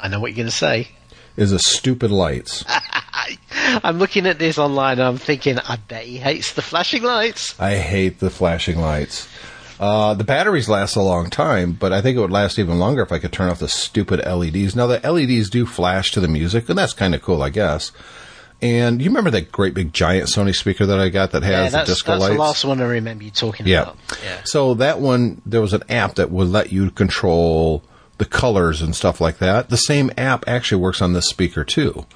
I 0.00 0.08
know 0.08 0.20
what 0.20 0.32
you're 0.32 0.36
going 0.36 0.48
to 0.48 0.52
say. 0.52 0.88
is 1.36 1.50
the 1.50 1.58
stupid 1.58 2.10
lights. 2.10 2.64
I'm 3.82 3.98
looking 3.98 4.26
at 4.26 4.38
this 4.38 4.58
online 4.58 4.98
and 4.98 5.08
I'm 5.08 5.16
thinking, 5.16 5.58
I 5.58 5.76
bet 5.76 6.04
he 6.04 6.18
hates 6.18 6.52
the 6.52 6.62
flashing 6.62 7.02
lights. 7.02 7.58
I 7.58 7.76
hate 7.76 8.20
the 8.20 8.30
flashing 8.30 8.78
lights. 8.78 9.28
Uh, 9.80 10.14
the 10.14 10.24
batteries 10.24 10.68
last 10.68 10.94
a 10.96 11.02
long 11.02 11.30
time, 11.30 11.72
but 11.72 11.92
I 11.92 12.00
think 12.00 12.16
it 12.16 12.20
would 12.20 12.30
last 12.30 12.58
even 12.58 12.78
longer 12.78 13.02
if 13.02 13.10
I 13.12 13.18
could 13.18 13.32
turn 13.32 13.48
off 13.50 13.58
the 13.58 13.68
stupid 13.68 14.20
LEDs. 14.24 14.76
Now 14.76 14.86
the 14.86 15.00
LEDs 15.00 15.50
do 15.50 15.66
flash 15.66 16.12
to 16.12 16.20
the 16.20 16.28
music, 16.28 16.68
and 16.68 16.78
that's 16.78 16.92
kind 16.92 17.14
of 17.14 17.22
cool, 17.22 17.42
I 17.42 17.50
guess. 17.50 17.90
And 18.62 19.02
you 19.02 19.10
remember 19.10 19.30
that 19.32 19.50
great 19.52 19.74
big 19.74 19.92
giant 19.92 20.28
Sony 20.28 20.54
speaker 20.54 20.86
that 20.86 20.98
I 20.98 21.08
got 21.08 21.32
that 21.32 21.42
has 21.42 21.72
Yeah, 21.72 21.80
the 21.80 21.86
disco 21.86 22.12
that's 22.12 22.22
lights? 22.22 22.34
the 22.34 22.40
last 22.40 22.64
one 22.64 22.80
I 22.80 22.84
remember 22.84 23.24
you 23.24 23.30
talking 23.30 23.66
Yeah. 23.66 23.82
about. 23.82 23.96
Yeah. 24.24 24.38
So 24.44 24.74
that 24.74 25.00
one, 25.00 25.42
there 25.44 25.60
was 25.60 25.72
an 25.74 25.82
app 25.90 26.14
that 26.14 26.30
would 26.30 26.48
let 26.48 26.72
you 26.72 26.90
control 26.90 27.82
the 28.18 28.24
colors 28.24 28.80
and 28.80 28.94
stuff 28.94 29.20
like 29.20 29.38
that. 29.38 29.70
The 29.70 29.76
same 29.76 30.10
app 30.16 30.44
actually 30.46 30.80
works 30.80 31.02
on 31.02 31.12
this 31.14 31.26
speaker 31.28 31.64
too. 31.64 32.06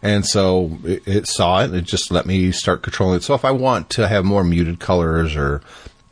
And 0.00 0.24
so 0.24 0.78
it, 0.84 1.02
it 1.06 1.26
saw 1.26 1.60
it 1.60 1.64
and 1.64 1.74
it 1.74 1.84
just 1.84 2.10
let 2.10 2.24
me 2.24 2.52
start 2.52 2.82
controlling 2.82 3.16
it. 3.16 3.22
So 3.24 3.34
if 3.34 3.44
I 3.44 3.50
want 3.50 3.90
to 3.90 4.08
have 4.08 4.24
more 4.24 4.44
muted 4.44 4.78
colors 4.78 5.34
or 5.36 5.60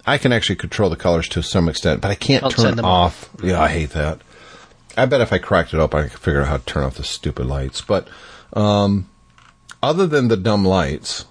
I 0.09 0.19
can 0.19 0.33
actually 0.33 0.57
control 0.57 0.91
the 0.91 0.97
colors 0.97 1.29
to 1.31 1.43
some 1.43 1.69
extent, 1.69 2.01
but 2.01 2.11
I 2.11 2.15
can't 2.15 2.43
Can't 2.43 2.57
turn 2.57 2.81
off. 2.81 3.29
Yeah, 3.43 3.61
I 3.61 3.69
hate 3.69 3.91
that. 3.91 4.21
I 4.97 5.07
bet 5.07 5.21
if 5.21 5.33
I 5.33 5.39
cracked 5.39 5.75
it 5.75 5.81
up, 5.81 5.95
I 5.95 6.05
could 6.09 6.19
figure 6.19 6.41
out 6.43 6.49
how 6.49 6.57
to 6.57 6.65
turn 6.65 6.83
off 6.85 6.97
the 6.97 7.05
stupid 7.05 7.47
lights. 7.47 7.81
But 7.81 8.09
um, 8.55 9.09
other 9.83 10.07
than 10.07 10.29
the 10.29 10.37
dumb 10.37 10.65
lights, 10.65 11.27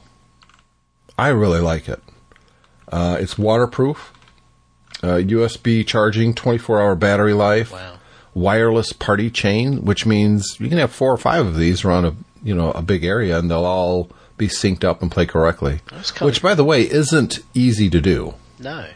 I 1.17 1.29
really 1.29 1.59
like 1.59 1.89
it. 1.89 2.01
Uh, 2.89 3.17
it's 3.19 3.37
waterproof, 3.37 4.13
uh, 5.03 5.17
USB 5.17 5.85
charging, 5.85 6.33
24 6.33 6.79
hour 6.81 6.95
battery 6.95 7.33
life, 7.33 7.73
Wow. 7.73 7.97
wireless 8.33 8.93
party 8.93 9.29
chain, 9.29 9.83
which 9.83 10.05
means 10.05 10.55
you 10.59 10.69
can 10.69 10.77
have 10.77 10.91
four 10.91 11.11
or 11.11 11.17
five 11.17 11.45
of 11.45 11.57
these 11.57 11.83
around 11.83 12.05
a 12.05 12.15
you 12.43 12.55
know 12.55 12.71
a 12.71 12.81
big 12.81 13.03
area, 13.03 13.37
and 13.37 13.49
they'll 13.51 13.65
all 13.65 14.09
be 14.37 14.47
synced 14.47 14.83
up 14.85 15.01
and 15.01 15.11
play 15.11 15.25
correctly. 15.25 15.81
Which, 16.21 16.41
by 16.43 16.53
the 16.55 16.63
way, 16.63 16.83
isn't 16.89 17.39
easy 17.55 17.89
to 17.89 17.99
do. 17.99 18.35
No. 18.59 18.87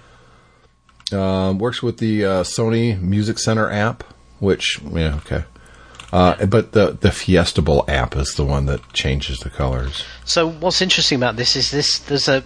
Um, 1.12 1.60
works 1.60 1.84
with 1.84 1.98
the 1.98 2.26
uh, 2.26 2.44
Sony 2.44 3.00
Music 3.00 3.38
Center 3.38 3.70
app, 3.70 4.04
which 4.40 4.80
yeah 4.82 5.16
okay. 5.18 5.44
Uh, 6.12 6.46
but 6.46 6.74
the 6.74 6.92
the 6.92 7.10
Fiestable 7.10 7.88
app 7.88 8.16
is 8.16 8.34
the 8.36 8.46
one 8.46 8.66
that 8.66 8.94
changes 8.94 9.40
the 9.40 9.50
colors. 9.50 10.04
So 10.26 10.50
what's 10.50 10.82
interesting 10.82 11.18
about 11.18 11.36
this 11.36 11.56
is 11.56 11.72
this 11.72 12.00
there's 12.00 12.28
a 12.28 12.44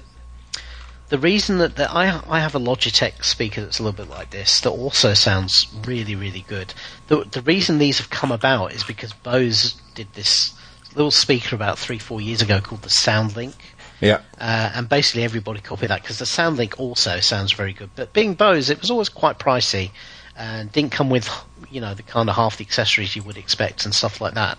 the 1.09 1.19
reason 1.19 1.59
that 1.59 1.75
the, 1.75 1.91
I 1.91 2.21
I 2.27 2.39
have 2.39 2.55
a 2.55 2.59
Logitech 2.59 3.23
speaker 3.23 3.61
that's 3.61 3.79
a 3.79 3.83
little 3.83 4.05
bit 4.05 4.09
like 4.09 4.31
this 4.31 4.61
that 4.61 4.71
also 4.71 5.13
sounds 5.13 5.67
really 5.85 6.15
really 6.15 6.45
good. 6.47 6.73
The 7.07 7.23
the 7.23 7.41
reason 7.41 7.77
these 7.77 7.97
have 7.99 8.09
come 8.09 8.31
about 8.31 8.73
is 8.73 8.83
because 8.83 9.13
Bose 9.13 9.75
did 9.93 10.13
this 10.13 10.53
little 10.95 11.11
speaker 11.11 11.55
about 11.55 11.77
three 11.77 11.99
four 11.99 12.21
years 12.21 12.41
ago 12.41 12.59
called 12.61 12.83
the 12.83 12.89
SoundLink. 12.89 13.55
Yeah, 14.01 14.21
Uh, 14.39 14.71
and 14.75 14.89
basically 14.89 15.23
everybody 15.23 15.61
copied 15.61 15.89
that 15.89 16.01
because 16.01 16.19
the 16.19 16.25
SoundLink 16.25 16.79
also 16.79 17.19
sounds 17.21 17.53
very 17.53 17.73
good. 17.73 17.89
But 17.95 18.13
being 18.13 18.33
Bose, 18.33 18.69
it 18.69 18.81
was 18.81 18.91
always 18.91 19.09
quite 19.09 19.39
pricey 19.39 19.91
and 20.35 20.71
didn't 20.71 20.91
come 20.91 21.09
with, 21.09 21.29
you 21.71 21.79
know, 21.79 21.93
the 21.93 22.03
kind 22.03 22.29
of 22.29 22.35
half 22.35 22.57
the 22.57 22.65
accessories 22.65 23.15
you 23.15 23.23
would 23.23 23.37
expect 23.37 23.85
and 23.85 23.95
stuff 23.95 24.19
like 24.19 24.33
that. 24.33 24.57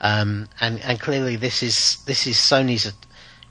Um, 0.00 0.48
and, 0.60 0.80
and 0.80 0.98
clearly 0.98 1.36
this 1.36 1.62
is, 1.62 1.98
this 2.06 2.26
is 2.26 2.36
Sony's, 2.36 2.90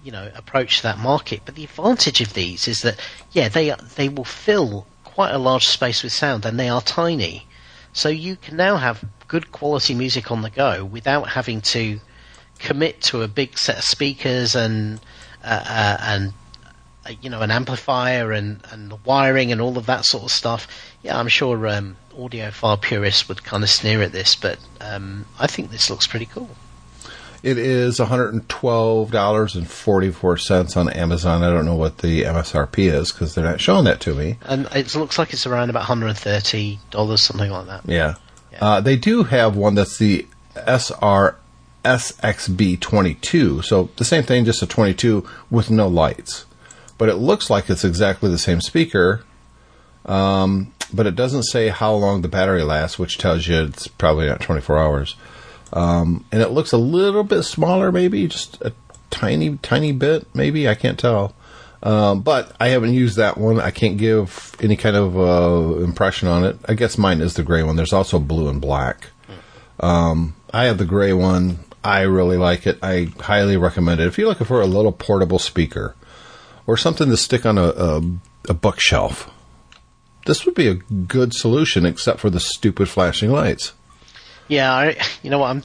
you 0.04 0.12
know, 0.12 0.32
approach 0.36 0.78
to 0.78 0.84
that 0.84 0.98
market. 0.98 1.42
But 1.46 1.56
the 1.56 1.66
advantage 1.66 2.20
of 2.22 2.34
these 2.34 2.68
is 2.68 2.82
that, 2.82 3.00
yeah, 3.32 3.48
they, 3.48 3.76
they 3.96 4.10
will 4.10 4.26
fill 4.26 4.88
quite 5.04 5.32
a 5.34 5.38
large 5.38 5.68
space 5.68 6.02
with 6.04 6.14
sound 6.14 6.46
and 6.46 6.60
they 6.60 6.70
are 6.70 6.82
tiny. 6.82 7.46
So 7.94 8.10
you 8.10 8.38
can 8.38 8.58
now 8.58 8.78
have 8.78 9.04
good 9.28 9.52
quality 9.52 9.94
music 9.94 10.32
on 10.32 10.42
the 10.42 10.50
go 10.50 10.86
without 10.86 11.30
having 11.30 11.62
to 11.62 12.00
commit 12.60 13.02
to 13.02 13.22
a 13.22 13.28
big 13.28 13.58
set 13.58 13.78
of 13.78 13.84
speakers 13.84 14.56
and 14.56 15.00
uh, 15.48 15.64
uh, 15.66 15.98
and 16.02 16.34
uh, 17.06 17.12
you 17.22 17.30
know 17.30 17.42
an 17.42 17.52
amplifier 17.52 18.34
and 18.34 18.60
and 18.72 18.92
the 18.92 18.98
wiring 19.06 19.52
and 19.52 19.62
all 19.62 19.78
of 19.78 19.86
that 19.86 20.04
sort 20.04 20.24
of 20.24 20.32
stuff. 20.32 20.68
Yeah, 21.04 21.18
I'm 21.18 21.30
sure 21.30 21.68
um, 21.68 21.96
audiophile 22.14 22.82
purists 22.82 23.30
would 23.30 23.44
kind 23.44 23.64
of 23.64 23.70
sneer 23.70 24.02
at 24.02 24.12
this, 24.12 24.36
but 24.36 24.60
um, 24.82 25.26
I 25.40 25.48
think 25.48 25.72
this 25.72 25.90
looks 25.90 26.06
pretty 26.06 26.26
cool. 26.26 26.50
It 27.44 27.60
is 27.60 28.00
$112.44 28.00 30.78
on 30.78 30.90
Amazon. 30.90 31.44
I 31.44 31.50
don't 31.50 31.66
know 31.66 31.76
what 31.76 32.00
the 32.00 32.24
MSRP 32.24 32.92
is 32.92 33.12
because 33.12 33.36
they're 33.36 33.46
not 33.46 33.62
showing 33.62 33.86
that 33.86 34.02
to 34.02 34.16
me. 34.16 34.40
And 34.42 34.68
it 34.74 34.96
looks 34.96 35.20
like 35.20 35.34
it's 35.34 35.46
around 35.46 35.70
about 35.70 35.86
$130, 35.86 37.20
something 37.20 37.52
like 37.52 37.68
that. 37.68 37.84
Yeah. 37.86 38.16
Uh, 38.60 38.82
they 38.82 38.96
do 38.96 39.22
have 39.24 39.56
one 39.56 39.76
that's 39.76 40.00
the 40.00 40.26
SR 40.56 41.36
SXB 41.88 42.80
22. 42.80 43.62
So 43.62 43.90
the 43.96 44.06
same 44.06 44.24
thing, 44.24 44.46
just 44.46 44.62
a 44.62 44.68
22 44.68 45.28
with 45.50 45.72
no 45.72 45.88
lights. 45.88 46.46
But 46.98 47.10
it 47.10 47.16
looks 47.16 47.50
like 47.50 47.70
it's 47.70 47.86
exactly 47.86 48.30
the 48.30 48.38
same 48.38 48.60
speaker. 48.60 49.24
Um, 50.06 50.74
but 50.94 51.08
it 51.08 51.16
doesn't 51.16 51.44
say 51.44 51.70
how 51.70 51.94
long 51.94 52.22
the 52.22 52.28
battery 52.28 52.64
lasts, 52.64 53.00
which 53.00 53.18
tells 53.18 53.48
you 53.48 53.62
it's 53.64 53.88
probably 53.88 54.28
not 54.28 54.42
24 54.42 54.78
hours. 54.78 55.16
Um, 55.74 56.26
and 56.32 56.42
it 56.42 56.50
looks 56.50 56.72
a 56.72 56.78
little 56.78 57.24
bit 57.24 57.44
smaller, 57.44 57.92
maybe 57.92 58.28
just 58.28 58.62
a 58.62 58.74
tiny, 59.10 59.58
tiny 59.58 59.92
bit, 59.92 60.26
maybe. 60.34 60.68
I 60.68 60.76
can't 60.76 61.00
tell. 61.00 61.36
Um, 61.84 62.22
but 62.22 62.56
I 62.60 62.70
haven't 62.70 62.94
used 62.94 63.18
that 63.18 63.38
one. 63.38 63.60
I 63.60 63.72
can't 63.72 63.98
give 63.98 64.56
any 64.60 64.76
kind 64.76 64.96
of 64.96 65.18
uh, 65.18 65.84
impression 65.84 66.28
on 66.28 66.44
it. 66.44 66.58
I 66.68 66.74
guess 66.74 66.98
mine 66.98 67.22
is 67.22 67.36
the 67.36 67.44
gray 67.44 67.64
one. 67.64 67.76
There's 67.76 67.94
also 67.94 68.20
blue 68.20 68.50
and 68.50 68.60
black. 68.60 69.10
Um, 69.80 70.36
I 70.52 70.66
have 70.66 70.78
the 70.78 70.86
gray 70.86 71.14
one. 71.14 71.60
I 71.84 72.02
really 72.02 72.38
like 72.38 72.68
it. 72.68 72.80
I 72.82 73.10
highly 73.20 73.58
recommend 73.58 74.02
it. 74.02 74.08
If 74.08 74.18
you're 74.18 74.28
looking 74.28 74.48
for 74.48 74.62
a 74.62 74.66
little 74.66 74.92
portable 74.92 75.40
speaker 75.40 75.96
or 76.66 76.78
something 76.78 77.10
to 77.10 77.18
stick 77.18 77.46
on 77.46 77.58
a, 77.58 77.70
a, 77.70 78.02
a 78.50 78.54
bookshelf, 78.54 79.32
this 80.26 80.46
would 80.46 80.56
be 80.56 80.68
a 80.68 80.76
good 80.76 81.34
solution, 81.34 81.86
except 81.86 82.20
for 82.20 82.30
the 82.30 82.40
stupid 82.40 82.90
flashing 82.90 83.32
lights. 83.32 83.74
Yeah, 84.48 84.74
I, 84.74 84.98
you 85.24 85.30
know 85.30 85.40
what? 85.40 85.50
I'm, 85.50 85.64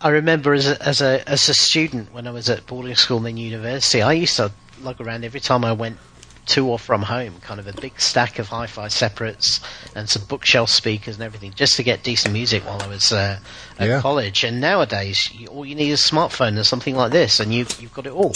I 0.00 0.08
remember 0.08 0.52
as 0.52 0.66
a, 0.66 0.82
as 0.82 1.00
a 1.00 1.28
as 1.28 1.48
a 1.48 1.54
student 1.54 2.12
when 2.12 2.26
I 2.26 2.32
was 2.32 2.48
at 2.50 2.66
boarding 2.66 2.96
school 2.96 3.18
and 3.18 3.26
then 3.26 3.36
university, 3.36 4.02
I 4.02 4.14
used 4.14 4.36
to 4.36 4.50
lug 4.82 5.00
around 5.00 5.24
every 5.24 5.40
time 5.40 5.64
I 5.64 5.72
went 5.72 5.98
to 6.46 6.66
or 6.66 6.78
from 6.78 7.02
home, 7.02 7.34
kind 7.40 7.60
of 7.60 7.66
a 7.68 7.72
big 7.72 8.00
stack 8.00 8.38
of 8.38 8.48
hi-fi 8.48 8.88
separates 8.88 9.60
and 9.94 10.08
some 10.08 10.24
bookshelf 10.24 10.68
speakers 10.70 11.14
and 11.16 11.22
everything, 11.24 11.52
just 11.54 11.76
to 11.76 11.82
get 11.82 12.02
decent 12.02 12.32
music 12.32 12.64
while 12.64 12.82
I 12.82 12.86
was 12.88 13.12
uh, 13.12 13.38
at 13.78 13.88
Yeah. 13.88 14.00
college. 14.00 14.42
And 14.44 14.60
nowadays, 14.60 15.30
you, 15.32 15.46
all 15.48 15.64
you 15.64 15.74
need 15.74 15.90
is 15.90 16.04
a 16.04 16.08
smartphone 16.12 16.58
or 16.58 16.64
something 16.64 16.96
like 16.96 17.12
this, 17.12 17.38
and 17.40 17.54
you've 17.54 17.80
you've 17.80 17.94
got 17.94 18.06
it 18.06 18.12
all. 18.12 18.34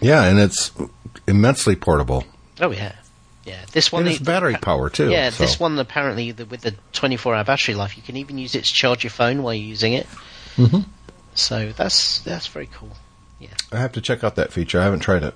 Yeah, 0.00 0.24
and 0.24 0.38
it's 0.38 0.70
immensely 1.26 1.76
portable. 1.76 2.24
Oh 2.60 2.70
yeah, 2.70 2.94
yeah. 3.44 3.64
This 3.72 3.92
one 3.92 4.02
And 4.02 4.10
it's 4.10 4.18
the- 4.18 4.24
battery 4.24 4.56
power 4.56 4.88
too. 4.90 5.10
Yeah, 5.10 5.30
so. 5.30 5.42
this 5.44 5.60
one 5.60 5.78
apparently 5.78 6.30
the, 6.32 6.46
with 6.46 6.62
the 6.62 6.74
24-hour 6.92 7.44
battery 7.44 7.74
life, 7.74 7.96
you 7.96 8.02
can 8.02 8.16
even 8.16 8.38
use 8.38 8.54
it 8.54 8.64
to 8.64 8.72
charge 8.72 9.04
your 9.04 9.10
phone 9.10 9.42
while 9.42 9.52
you're 9.54 9.68
using 9.68 9.92
it. 9.92 10.06
Mm-hmm. 10.56 10.80
So 11.34 11.72
that's 11.72 12.20
that's 12.20 12.46
very 12.46 12.68
cool. 12.72 12.90
Yeah. 13.40 13.48
I 13.72 13.78
have 13.78 13.92
to 13.92 14.00
check 14.00 14.22
out 14.24 14.36
that 14.36 14.52
feature. 14.52 14.80
I 14.80 14.84
haven't 14.84 15.00
tried 15.00 15.22
it. 15.24 15.34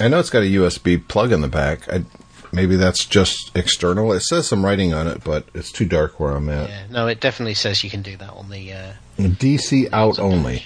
I 0.00 0.08
know 0.08 0.18
it's 0.18 0.30
got 0.30 0.42
a 0.42 0.46
USB 0.46 1.06
plug 1.06 1.32
in 1.32 1.40
the 1.40 1.48
back. 1.48 1.88
I, 1.92 2.04
maybe 2.52 2.76
that's 2.76 3.04
just 3.04 3.56
external. 3.56 4.12
It 4.12 4.20
says 4.20 4.48
some 4.48 4.64
writing 4.64 4.94
on 4.94 5.06
it, 5.06 5.24
but 5.24 5.48
it's 5.54 5.72
too 5.72 5.84
dark 5.84 6.20
where 6.20 6.32
I'm 6.32 6.48
at. 6.48 6.68
Yeah, 6.68 6.82
no, 6.90 7.06
it 7.06 7.20
definitely 7.20 7.54
says 7.54 7.82
you 7.82 7.90
can 7.90 8.02
do 8.02 8.16
that 8.16 8.30
on 8.30 8.50
the. 8.50 8.72
Uh, 8.72 8.92
DC 9.18 9.88
out 9.92 10.18
only. 10.18 10.62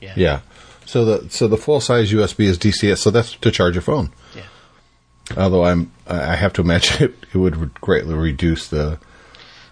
yeah. 0.00 0.12
Yeah. 0.16 0.40
So 0.86 1.04
the 1.04 1.30
so 1.30 1.48
the 1.48 1.56
full 1.56 1.80
size 1.80 2.12
USB 2.12 2.40
is 2.40 2.58
DC. 2.58 2.96
So 2.98 3.10
that's 3.10 3.34
to 3.36 3.50
charge 3.50 3.74
your 3.74 3.82
phone. 3.82 4.12
Yeah. 4.36 4.42
Although 5.36 5.64
I'm, 5.64 5.90
I 6.06 6.36
have 6.36 6.52
to 6.54 6.62
imagine 6.62 7.04
it, 7.08 7.14
it 7.32 7.38
would 7.38 7.80
greatly 7.80 8.14
reduce 8.14 8.68
the 8.68 8.98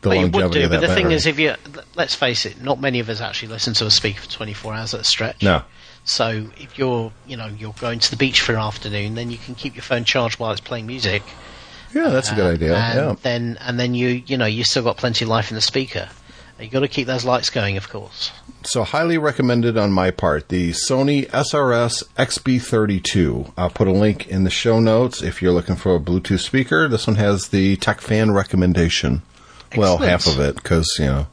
the 0.01 0.09
But 0.09 0.19
you 0.19 0.29
would 0.29 0.53
do. 0.53 0.69
But 0.69 0.81
the 0.81 0.95
thing 0.95 1.11
is, 1.11 1.27
if 1.27 1.39
you 1.39 1.55
let's 1.95 2.15
face 2.15 2.47
it, 2.47 2.63
not 2.63 2.81
many 2.81 2.99
of 3.01 3.09
us 3.09 3.21
actually 3.21 3.49
listen 3.49 3.75
to 3.75 3.87
a 3.87 3.91
speaker 3.91 4.23
for 4.23 4.31
24 4.31 4.75
hours 4.75 4.95
at 4.95 5.01
a 5.01 5.05
stretch. 5.05 5.43
no, 5.43 5.63
So 6.05 6.47
if 6.59 6.79
you're, 6.79 7.13
you 7.27 7.37
know, 7.37 7.47
you're 7.47 7.75
going 7.81 7.99
to 8.01 8.11
the 8.11 8.17
beach 8.17 8.41
for 8.41 8.53
an 8.53 8.59
afternoon, 8.59 9.15
then 9.15 9.31
you 9.31 9.39
can 9.39 9.55
keep 9.55 9.75
your 9.77 9.83
phone 9.85 10.05
charged 10.05 10.39
while 10.41 10.51
it's 10.53 10.61
playing 10.61 10.87
music. 10.87 11.23
yeah, 11.95 12.09
that's 12.09 12.31
a 12.33 12.35
good 12.35 12.47
Uh, 12.47 12.55
idea. 12.55 12.77
And 12.77 12.97
Yeah, 12.99 13.15
then 13.23 13.59
and 13.61 13.79
then 13.79 13.95
you, 13.95 14.23
you 14.27 14.37
know, 14.37 14.47
you 14.47 14.65
still 14.65 14.83
got 14.83 14.97
plenty 14.97 15.25
of 15.25 15.29
life 15.29 15.51
in 15.51 15.55
the 15.55 15.61
speaker. 15.61 16.09
You 16.61 16.69
got 16.69 16.81
to 16.81 16.89
keep 16.89 17.07
those 17.09 17.25
lights 17.25 17.51
going, 17.51 17.77
of 17.77 17.89
course. 17.89 18.31
so 18.65 18.85
highly 18.85 19.19
recommended 19.19 19.77
on 19.77 19.91
my 19.91 20.11
part. 20.13 20.49
The 20.49 20.71
Sony 20.71 21.27
SRS 21.31 22.05
XB32. 22.17 23.53
I'll 23.57 23.71
put 23.71 23.89
a 23.89 23.93
link 23.93 24.29
in 24.29 24.45
the 24.45 24.51
show 24.51 24.79
notes 24.81 25.23
if 25.23 25.43
you're 25.43 25.53
looking 25.53 25.75
for 25.77 25.95
a 25.97 26.01
Bluetooth 26.01 26.41
speaker. 26.41 26.87
This 26.89 27.07
one 27.07 27.17
has 27.17 27.49
the 27.49 27.77
Tech 27.77 28.01
Fan 28.01 28.31
recommendation. 28.33 29.23
Well, 29.77 29.99
half 29.99 30.27
of 30.27 30.39
it 30.39 30.55
because 30.57 30.87
you 30.99 31.07
know 31.07 31.27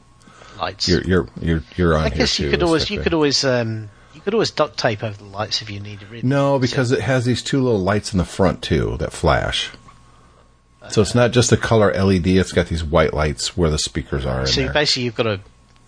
Lights. 0.58 0.88
you're 0.88 1.02
you're 1.02 1.28
you're 1.40 1.62
you're 1.76 1.96
on 1.96 2.06
I 2.06 2.08
here 2.08 2.18
guess 2.18 2.38
you 2.38 2.50
could 2.50 2.62
always, 2.62 2.90
you 2.90 3.00
could 3.00 3.14
always, 3.14 3.44
um, 3.44 3.90
you 4.20 4.24
could 4.24 4.34
always 4.34 4.50
duct 4.50 4.76
tape 4.78 5.02
over 5.02 5.16
the 5.16 5.24
lights 5.24 5.62
if 5.62 5.70
you 5.70 5.80
needed. 5.80 6.08
Really. 6.10 6.26
No, 6.26 6.58
because 6.58 6.92
it 6.92 7.00
has 7.00 7.24
these 7.24 7.42
two 7.42 7.62
little 7.62 7.80
lights 7.80 8.12
in 8.12 8.18
the 8.18 8.24
front 8.24 8.62
too 8.62 8.96
that 8.98 9.12
flash. 9.12 9.70
So 10.90 11.02
it's 11.02 11.14
not 11.14 11.30
just 11.30 11.52
a 11.52 11.56
color 11.56 11.92
LED; 11.92 12.26
it's 12.26 12.52
got 12.52 12.66
these 12.66 12.82
white 12.82 13.14
lights 13.14 13.56
where 13.56 13.70
the 13.70 13.78
speakers 13.78 14.24
are. 14.26 14.40
In 14.42 14.46
So 14.46 14.62
there. 14.62 14.72
basically, 14.72 15.04
you've 15.04 15.14
got 15.14 15.22
to, 15.24 15.40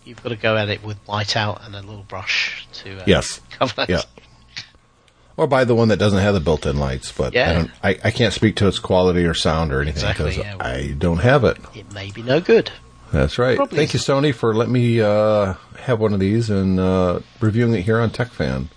you've 0.04 0.22
got 0.22 0.28
to 0.30 0.36
go 0.36 0.56
at 0.56 0.68
it 0.68 0.84
with 0.84 0.96
white 1.06 1.36
out 1.36 1.62
and 1.64 1.74
a 1.74 1.80
little 1.80 2.04
brush 2.04 2.66
to. 2.74 3.00
Uh, 3.00 3.04
Yes. 3.06 3.40
Cover 3.50 3.74
that. 3.76 3.88
Yeah. 3.88 4.02
Or 5.36 5.46
buy 5.46 5.64
the 5.64 5.74
one 5.74 5.88
that 5.88 5.96
doesn't 5.98 6.18
have 6.20 6.34
the 6.34 6.40
built-in 6.40 6.78
lights, 6.78 7.10
but 7.10 7.34
I 7.34 7.38
Yeah. 7.38 7.52
don't. 7.54 7.70
I, 7.82 7.88
I 8.04 8.10
can't 8.10 8.34
speak 8.34 8.56
to 8.56 8.68
its 8.68 8.78
quality 8.78 9.24
or 9.24 9.32
sound 9.34 9.72
or 9.72 9.80
anything 9.80 10.02
Exactly, 10.02 10.30
because 10.36 10.44
yeah. 10.44 10.56
I 10.60 10.94
don't 10.98 11.18
have 11.20 11.44
it. 11.44 11.56
It 11.74 11.90
may 11.92 12.10
be 12.10 12.22
no 12.22 12.40
good. 12.40 12.70
That's 13.12 13.38
right. 13.38 13.56
Probably 13.56 13.76
Thank 13.76 13.92
you, 13.92 14.00
Sony, 14.00 14.34
for 14.34 14.54
letting 14.54 14.72
me 14.72 15.00
uh, 15.00 15.54
have 15.80 16.00
one 16.00 16.14
of 16.14 16.20
these 16.20 16.48
and 16.48 16.80
uh, 16.80 17.20
reviewing 17.40 17.74
it 17.74 17.82
here 17.82 18.00
on 18.00 18.10
TechFan. 18.10 18.68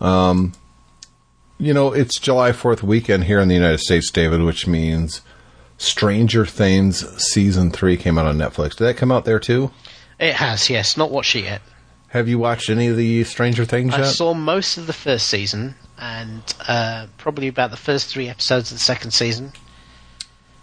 Um, 0.00 0.52
you 1.58 1.74
know, 1.74 1.92
it's 1.92 2.18
July 2.18 2.52
Fourth 2.52 2.82
weekend 2.82 3.24
here 3.24 3.40
in 3.40 3.48
the 3.48 3.54
United 3.54 3.80
States, 3.80 4.10
David, 4.10 4.42
which 4.42 4.66
means 4.68 5.20
Stranger 5.78 6.46
Things 6.46 7.06
season 7.22 7.70
three 7.70 7.96
came 7.96 8.18
out 8.18 8.26
on 8.26 8.38
Netflix. 8.38 8.76
Did 8.76 8.84
that 8.84 8.96
come 8.96 9.10
out 9.10 9.24
there 9.24 9.40
too? 9.40 9.72
It 10.18 10.34
has, 10.34 10.70
yes. 10.70 10.96
Not 10.96 11.10
watched 11.10 11.34
it 11.34 11.44
yet. 11.44 11.62
Have 12.08 12.28
you 12.28 12.38
watched 12.38 12.70
any 12.70 12.88
of 12.88 12.96
the 12.96 13.24
Stranger 13.24 13.64
Things 13.64 13.94
I 13.94 13.98
yet? 13.98 14.06
saw 14.06 14.32
most 14.32 14.78
of 14.78 14.86
the 14.86 14.92
first 14.92 15.28
season 15.28 15.74
and 15.98 16.42
uh, 16.66 17.06
probably 17.18 17.48
about 17.48 17.70
the 17.70 17.76
first 17.76 18.08
three 18.08 18.28
episodes 18.28 18.70
of 18.70 18.78
the 18.78 18.84
second 18.84 19.10
season. 19.10 19.52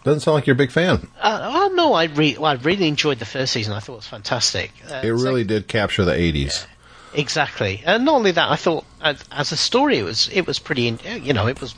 Doesn't 0.03 0.21
sound 0.21 0.35
like 0.35 0.47
you're 0.47 0.53
a 0.53 0.57
big 0.57 0.71
fan. 0.71 1.07
Uh, 1.19 1.39
oh 1.69 1.73
no, 1.75 1.93
I 1.93 2.05
re- 2.05 2.37
well, 2.37 2.51
I 2.51 2.53
really 2.55 2.87
enjoyed 2.87 3.19
the 3.19 3.25
first 3.25 3.51
season. 3.53 3.73
I 3.73 3.79
thought 3.79 3.93
it 3.93 3.97
was 3.97 4.07
fantastic. 4.07 4.71
Uh, 4.89 5.01
It 5.03 5.09
really 5.09 5.41
sec- 5.41 5.47
did 5.47 5.67
capture 5.67 6.05
the 6.05 6.13
'80s. 6.13 6.65
exactly. 7.13 7.81
And 7.85 8.05
not 8.05 8.15
only 8.15 8.31
that, 8.31 8.49
I 8.49 8.55
thought 8.55 8.85
as, 9.01 9.23
as 9.31 9.51
a 9.51 9.57
story, 9.57 9.97
it 9.97 10.03
was 10.03 10.29
it 10.31 10.47
was 10.47 10.59
pretty. 10.59 10.83
You 11.23 11.33
know, 11.33 11.47
it 11.47 11.59
was 11.59 11.75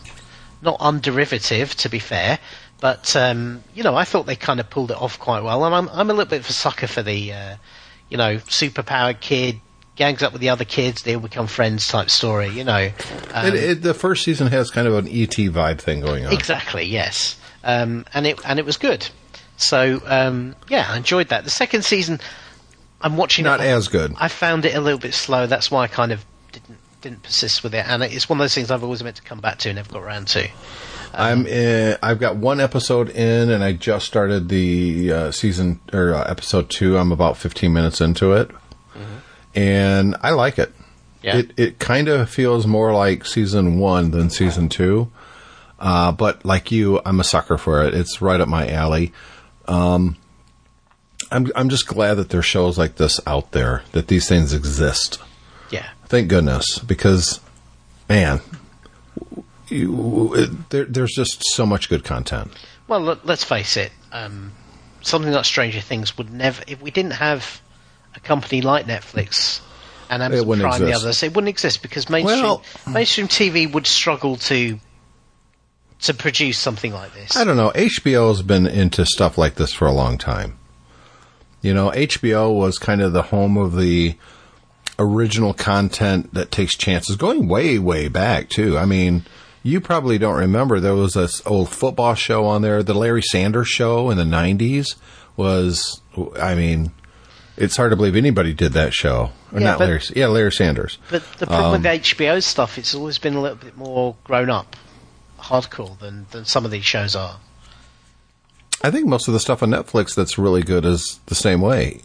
not 0.62 0.80
underivative, 0.80 1.74
to 1.76 1.90
be 1.90 2.00
fair. 2.00 2.40
But 2.82 3.16
um, 3.16 3.64
you 3.74 3.84
know, 3.84 3.96
I 3.96 4.04
thought 4.06 4.26
they 4.26 4.36
kind 4.36 4.60
of 4.60 4.70
pulled 4.70 4.92
it 4.92 4.98
off 4.98 5.20
quite 5.20 5.44
well. 5.44 5.66
And 5.66 5.74
I'm 5.76 5.90
I'm 5.90 6.10
a 6.10 6.14
little 6.14 6.30
bit 6.30 6.42
of 6.42 6.50
a 6.50 6.54
sucker 6.54 6.88
for 6.88 7.02
the, 7.02 7.34
uh, 7.34 7.56
you 8.10 8.18
know, 8.18 8.38
superpowered 8.38 9.20
kid 9.22 9.60
gangs 9.96 10.24
up 10.24 10.32
with 10.32 10.40
the 10.40 10.48
other 10.48 10.64
kids, 10.64 11.02
they 11.02 11.14
become 11.16 11.46
friends 11.46 11.86
type 11.86 12.10
story. 12.10 12.48
You 12.48 12.64
know, 12.64 12.90
um, 13.34 13.48
it, 13.48 13.54
it, 13.56 13.82
the 13.82 13.94
first 13.94 14.24
season 14.24 14.48
has 14.48 14.72
kind 14.72 14.88
of 14.88 14.94
an 14.94 15.08
ET 15.10 15.32
vibe 15.36 15.80
thing 15.82 16.00
going 16.00 16.26
on. 16.26 16.32
Exactly, 16.32 16.86
yes. 16.86 17.36
Um, 17.64 18.06
and 18.14 18.26
it 18.26 18.40
and 18.46 18.60
it 18.60 18.66
was 18.66 18.78
good. 18.78 19.10
So 19.58 20.02
um, 20.06 20.56
yeah, 20.70 20.88
I 20.90 20.98
enjoyed 20.98 21.30
that. 21.30 21.44
The 21.44 21.50
second 21.50 21.84
season, 21.84 22.20
I'm 23.02 23.18
watching. 23.18 23.44
Not 23.44 23.60
it, 23.60 23.68
as 23.68 23.88
good. 23.88 24.16
I 24.18 24.28
found 24.28 24.66
it 24.66 24.76
a 24.76 24.82
little 24.82 25.00
bit 25.00 25.14
slow. 25.14 25.48
That's 25.48 25.70
why 25.70 25.84
I 25.84 25.88
kind 25.88 26.12
of 26.12 26.26
didn't 26.52 26.78
didn't 27.02 27.24
persist 27.24 27.64
with 27.64 27.74
it. 27.74 27.86
And 27.88 28.04
it's 28.04 28.30
one 28.30 28.40
of 28.40 28.44
those 28.44 28.56
things 28.56 28.72
I've 28.72 28.84
always 28.84 29.04
meant 29.04 29.18
to 29.18 29.22
come 29.22 29.40
back 29.40 29.60
to, 29.60 29.70
and 29.70 29.78
never 29.78 29.92
got 29.92 30.04
around 30.04 30.28
to. 30.30 30.48
I'm 31.14 31.48
in, 31.48 31.98
I've 32.04 32.20
got 32.20 32.38
one 32.38 32.60
episode 32.60 33.10
in, 33.10 33.50
and 33.50 33.64
I 33.64 33.74
just 33.74 34.06
started 34.06 34.50
the 34.50 35.12
uh, 35.12 35.32
season 35.32 35.80
or 35.92 36.14
uh, 36.14 36.24
episode 36.30 36.70
two. 36.70 36.98
I'm 36.98 37.12
about 37.12 37.36
15 37.36 37.74
minutes 37.74 38.00
into 38.00 38.34
it, 38.34 38.52
and 39.56 40.16
I 40.22 40.32
like 40.32 40.60
it. 40.60 40.72
Yeah. 41.22 41.38
It 41.38 41.52
it 41.58 41.80
kind 41.80 42.08
of 42.08 42.30
feels 42.30 42.66
more 42.66 42.94
like 42.94 43.26
season 43.26 43.80
one 43.80 44.12
than 44.12 44.30
season 44.30 44.70
two. 44.70 45.12
Uh, 45.80 46.12
but 46.12 46.44
like 46.46 46.72
you, 46.72 47.02
I'm 47.06 47.20
a 47.20 47.24
sucker 47.24 47.58
for 47.58 47.84
it. 47.86 47.94
It's 47.94 48.22
right 48.22 48.40
up 48.40 48.48
my 48.50 48.68
alley. 48.70 49.14
Um, 49.68 50.18
I'm 51.32 51.50
I'm 51.56 51.70
just 51.70 51.88
glad 51.88 52.16
that 52.16 52.30
there's 52.30 52.46
shows 52.46 52.78
like 52.78 52.96
this 52.96 53.20
out 53.26 53.52
there, 53.52 53.84
that 53.94 54.08
these 54.08 54.28
things 54.28 54.54
exist. 54.54 55.20
Yeah. 55.70 55.88
Thank 56.08 56.28
goodness, 56.28 56.80
because 56.80 57.40
man, 58.10 58.42
you, 59.68 60.34
it, 60.36 60.70
there, 60.72 60.86
there's 60.86 61.14
just 61.14 61.44
so 61.54 61.66
much 61.66 61.90
good 61.90 62.04
content. 62.04 62.52
Well, 62.88 63.02
look, 63.02 63.20
let's 63.24 63.44
face 63.44 63.78
it. 63.78 63.92
Um, 64.12 64.52
something 65.02 65.32
like 65.32 65.46
Stranger 65.46 65.82
Things 65.82 66.18
would 66.18 66.34
never, 66.34 66.64
if 66.68 66.82
we 66.82 66.90
didn't 66.92 67.12
have 67.12 67.62
a 68.16 68.20
company 68.20 68.62
like 68.62 68.88
Netflix 68.88 69.62
and 70.10 70.24
Amazon 70.24 70.48
wouldn't 70.48 70.64
Prime, 70.68 70.82
and 70.82 70.84
the 70.84 70.88
exist. 70.90 71.06
others, 71.06 71.24
it 71.24 71.36
wouldn't 71.36 71.50
exist 71.50 71.82
because 71.84 72.10
mainstream 72.10 72.42
Well- 72.44 72.64
mainstream 72.92 73.28
TV 73.28 73.72
would 73.72 73.86
struggle 73.86 74.38
to 74.38 74.80
to 76.02 76.14
produce 76.14 76.58
something 76.58 76.94
like 76.94 77.14
this. 77.14 77.36
I 77.36 77.44
don't 77.44 77.58
know. 77.58 77.72
HBO's 77.76 78.42
been 78.42 78.66
into 78.68 79.06
stuff 79.06 79.38
like 79.38 79.56
this 79.56 79.74
for 79.74 79.86
a 79.88 79.92
long 79.92 80.18
time. 80.18 80.58
You 81.62 81.74
know, 81.74 81.90
HBO 81.92 82.56
was 82.58 82.78
kind 82.78 83.02
of 83.02 83.12
the 83.14 83.24
home 83.24 83.58
of 83.58 83.76
the 83.76 84.16
original 84.98 85.54
content 85.54 86.34
that 86.34 86.52
takes 86.52 86.76
chances, 86.76 87.16
going 87.16 87.48
way, 87.48 87.80
way 87.80 88.08
back 88.08 88.50
too. 88.50 88.78
I 88.78 88.86
mean, 88.86 89.26
you 89.64 89.82
probably 89.82 90.18
don't 90.18 90.38
remember 90.38 90.80
there 90.80 90.96
was 90.96 91.14
this 91.14 91.42
old 91.46 91.70
football 91.70 92.16
show 92.16 92.46
on 92.46 92.62
there. 92.62 92.82
The 92.82 92.94
Larry 92.94 93.22
Sanders 93.22 93.68
Show 93.68 94.10
in 94.10 94.18
the 94.18 94.24
'90s 94.24 94.96
was, 95.36 96.02
I 96.40 96.56
mean, 96.56 96.92
it's 97.58 97.76
hard 97.76 97.92
to 97.92 97.98
believe 97.98 98.16
anybody 98.16 98.54
did 98.54 98.72
that 98.74 98.94
show. 98.94 99.32
Or 99.52 99.60
Yeah, 99.60 99.66
not 99.72 99.80
but- 99.80 99.86
Larry, 99.88 100.02
yeah, 100.16 100.28
Larry 100.28 100.52
Sanders. 100.54 100.98
But 101.10 101.24
the 101.40 101.48
problem 101.48 101.66
Um, 101.76 101.82
with 101.84 101.86
HBO 101.92 102.42
stuff, 102.42 102.78
it's 102.78 102.96
always 102.96 103.18
been 103.18 103.36
a 103.36 103.42
little 103.42 103.58
bit 103.58 103.76
more 103.78 104.16
grown 104.24 104.50
up, 104.50 104.76
hardcore 105.40 105.98
than, 106.00 106.26
than 106.32 106.46
some 106.46 106.66
of 106.66 106.72
these 106.72 106.86
shows 106.86 107.16
are. 107.16 107.40
I 108.82 108.92
think 108.92 109.08
most 109.08 109.28
of 109.28 109.34
the 109.34 109.40
stuff 109.40 109.62
on 109.62 109.70
Netflix 109.72 110.16
that's 110.16 110.38
really 110.38 110.64
good 110.64 110.86
is 110.86 111.20
the 111.26 111.36
same 111.36 111.62
way. 111.62 112.02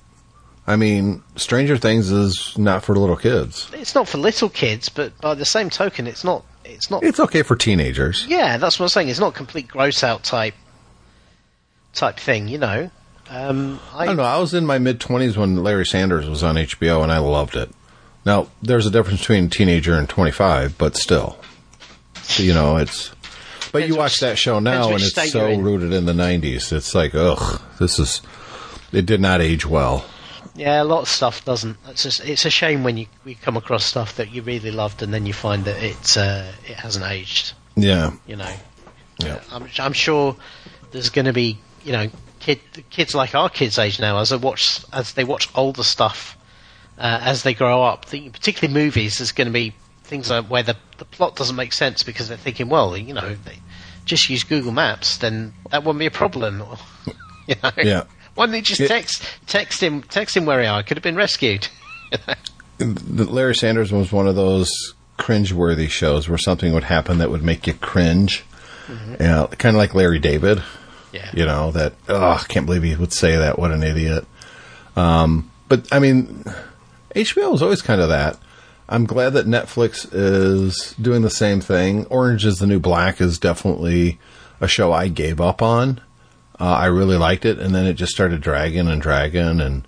I 0.67 0.77
mean, 0.77 1.23
Stranger 1.37 1.77
Things 1.77 2.11
is 2.11 2.57
not 2.57 2.85
for 2.85 2.97
little 2.97 3.17
kids. 3.17 3.71
It's 3.75 3.95
not 3.95 4.09
for 4.09 4.19
little 4.19 4.49
kids, 4.49 4.89
but 4.89 5.19
by 5.21 5.35
the 5.35 5.45
same 5.45 5.71
token, 5.71 6.07
it's 6.07 6.25
not. 6.25 6.45
It's 6.65 6.91
not. 6.91 7.05
It's 7.05 7.21
okay 7.21 7.43
for 7.43 7.55
teenagers. 7.55 8.27
yeah, 8.27 8.57
that's 8.57 8.81
what 8.81 8.87
I'm 8.87 8.89
saying. 8.89 9.09
It's 9.11 9.21
not 9.21 9.35
complete 9.35 9.69
gross 9.69 10.03
out 10.03 10.25
type 10.25 10.55
type 11.93 12.19
thing, 12.19 12.49
you 12.49 12.59
know. 12.59 12.91
Um, 13.29 13.79
I 13.95 14.07
don't 14.07 14.17
know. 14.17 14.23
I 14.23 14.39
was 14.39 14.55
in 14.55 14.65
my 14.65 14.79
mid 14.79 15.01
twenties 15.01 15.37
when 15.37 15.63
Larry 15.63 15.85
Sanders 15.87 16.29
was 16.29 16.43
on 16.43 16.57
HBO, 16.57 17.03
and 17.03 17.13
I 17.13 17.19
loved 17.19 17.57
it. 17.57 17.71
Now, 18.25 18.49
there's 18.63 18.87
a 18.87 18.91
difference 18.91 19.21
between 19.21 19.51
teenager 19.51 19.95
and 19.95 20.09
twenty 20.09 20.33
five, 20.33 20.79
but 20.79 20.97
still, 20.97 21.39
you 22.37 22.55
know, 22.55 22.79
it's. 22.79 23.13
But 23.75 23.89
you 23.89 23.97
watch 23.97 24.21
that 24.21 24.39
show 24.39 24.61
now, 24.61 24.91
and 24.91 25.03
it's 25.03 25.33
so 25.33 25.53
rooted 25.59 25.93
in 25.93 26.07
the 26.07 26.13
'90s. 26.13 26.73
It's 26.73 26.95
like, 26.95 27.13
ugh, 27.13 27.61
this 27.81 27.99
is. 27.99 28.23
It 28.93 29.05
did 29.05 29.21
not 29.21 29.41
age 29.41 29.67
well. 29.67 30.07
Yeah, 30.55 30.81
a 30.81 30.85
lot 30.85 31.01
of 31.01 31.09
stuff 31.09 31.45
doesn't. 31.45 31.77
It's 31.89 32.05
just, 32.05 32.21
it's 32.25 32.45
a 32.45 32.51
shame 32.51 32.85
when 32.85 32.97
you 32.97 33.07
you 33.25 33.35
come 33.35 33.57
across 33.57 33.85
stuff 33.85 34.15
that 34.17 34.31
you 34.31 34.43
really 34.43 34.71
loved 34.71 35.03
and 35.03 35.13
then 35.13 35.27
you 35.27 35.33
find 35.33 35.65
that 35.65 35.83
it's 35.83 36.17
uh, 36.17 36.53
it 36.65 36.77
hasn't 36.77 37.05
aged. 37.05 37.55
Yeah, 37.75 38.13
You 38.29 38.37
know, 38.37 38.53
yeah. 39.19 39.41
I'm 39.51 39.69
I'm 39.81 39.93
sure 39.93 40.37
there's 40.93 41.11
going 41.11 41.25
to 41.25 41.33
be 41.33 41.59
you 41.85 41.91
know 41.91 42.09
kid 42.39 42.61
kids 42.91 43.13
like 43.13 43.35
our 43.35 43.49
kids' 43.49 43.77
age 43.77 43.99
now 43.99 44.19
as 44.19 44.31
they 44.31 44.37
watch 44.37 44.85
as 44.93 45.15
they 45.15 45.25
watch 45.25 45.49
older 45.57 45.83
stuff 45.83 46.39
uh, 46.97 47.19
as 47.23 47.43
they 47.43 47.55
grow 47.55 47.83
up. 47.83 48.05
The, 48.11 48.31
particularly 48.31 48.73
movies, 48.73 49.19
there's 49.19 49.33
going 49.33 49.49
to 49.49 49.53
be 49.53 49.75
things 50.05 50.31
like 50.31 50.45
where 50.47 50.63
the 50.63 50.77
the 50.99 51.05
plot 51.05 51.35
doesn't 51.35 51.57
make 51.57 51.73
sense 51.73 52.03
because 52.03 52.29
they're 52.29 52.37
thinking, 52.37 52.69
well, 52.69 52.97
you 52.97 53.15
know, 53.15 53.35
they 53.35 53.59
just 54.05 54.29
use 54.31 54.45
Google 54.45 54.73
Maps, 54.73 55.19
then 55.19 55.53
that 55.71 55.83
wouldn't 55.85 55.99
be 56.01 56.07
a 56.07 56.11
problem. 56.11 56.63
You 57.47 57.57
know, 57.63 57.71
Yeah. 57.77 58.05
Why 58.35 58.47
didn't 58.47 58.53
they 58.53 58.61
just 58.63 58.87
text 58.89 59.23
text 59.47 59.83
him 59.83 60.01
text 60.03 60.35
him 60.37 60.47
where 60.47 60.61
he 60.63 60.67
are? 60.67 60.83
Could 60.83 60.97
have 60.97 61.03
been 61.05 61.15
rescued. 61.15 61.69
Larry 62.79 63.55
Sanders 63.55 63.93
was 63.93 64.11
one 64.13 64.27
of 64.27 64.35
those 64.35 64.95
cringe-worthy 65.17 65.89
shows 65.89 66.29
where 66.29 66.39
something 66.39 66.73
would 66.73 66.85
happen 66.85 67.19
that 67.19 67.31
would 67.31 67.43
make 67.43 67.67
you 67.67 67.75
cringe. 67.75 68.45
Yeah, 69.21 69.47
kind 69.59 69.75
of 69.77 69.79
like 69.79 69.95
Larry 69.95 70.19
David. 70.19 70.63
yeah. 71.13 71.31
You 71.33 71.47
know 71.47 71.71
that. 71.73 71.93
Oh, 72.09 72.33
I 72.33 72.45
can't 72.49 72.67
believe 72.67 72.83
he 72.83 72.97
would 72.97 73.13
say 73.13 73.37
that. 73.37 73.59
What 73.59 73.71
an 73.71 73.83
idiot. 73.83 74.27
Um, 74.97 75.51
but 75.69 75.87
I 75.93 75.99
mean, 76.01 76.45
HBO 77.15 77.53
was 77.53 77.63
always 77.63 77.83
kind 77.83 78.01
of 78.01 78.09
that. 78.11 78.39
I'm 78.89 79.07
glad 79.07 79.31
that 79.31 79.47
Netflix 79.47 80.09
is 80.13 80.95
doing 81.01 81.23
the 81.23 81.31
same 81.31 81.61
thing. 81.61 82.07
Orange 82.07 82.45
is 82.45 82.59
the 82.59 82.67
New 82.67 82.81
Black 82.81 83.21
is 83.21 83.39
definitely 83.39 84.19
a 84.61 84.69
show 84.69 84.93
I 84.93 85.09
gave 85.09 85.41
up 85.41 85.63
on. 85.63 86.01
Uh, 86.61 86.65
I 86.65 86.87
really 86.87 87.17
liked 87.17 87.45
it, 87.45 87.59
and 87.59 87.75
then 87.75 87.87
it 87.87 87.95
just 87.95 88.13
started 88.13 88.41
dragging 88.41 88.87
and 88.87 89.01
dragging, 89.01 89.61
and 89.61 89.87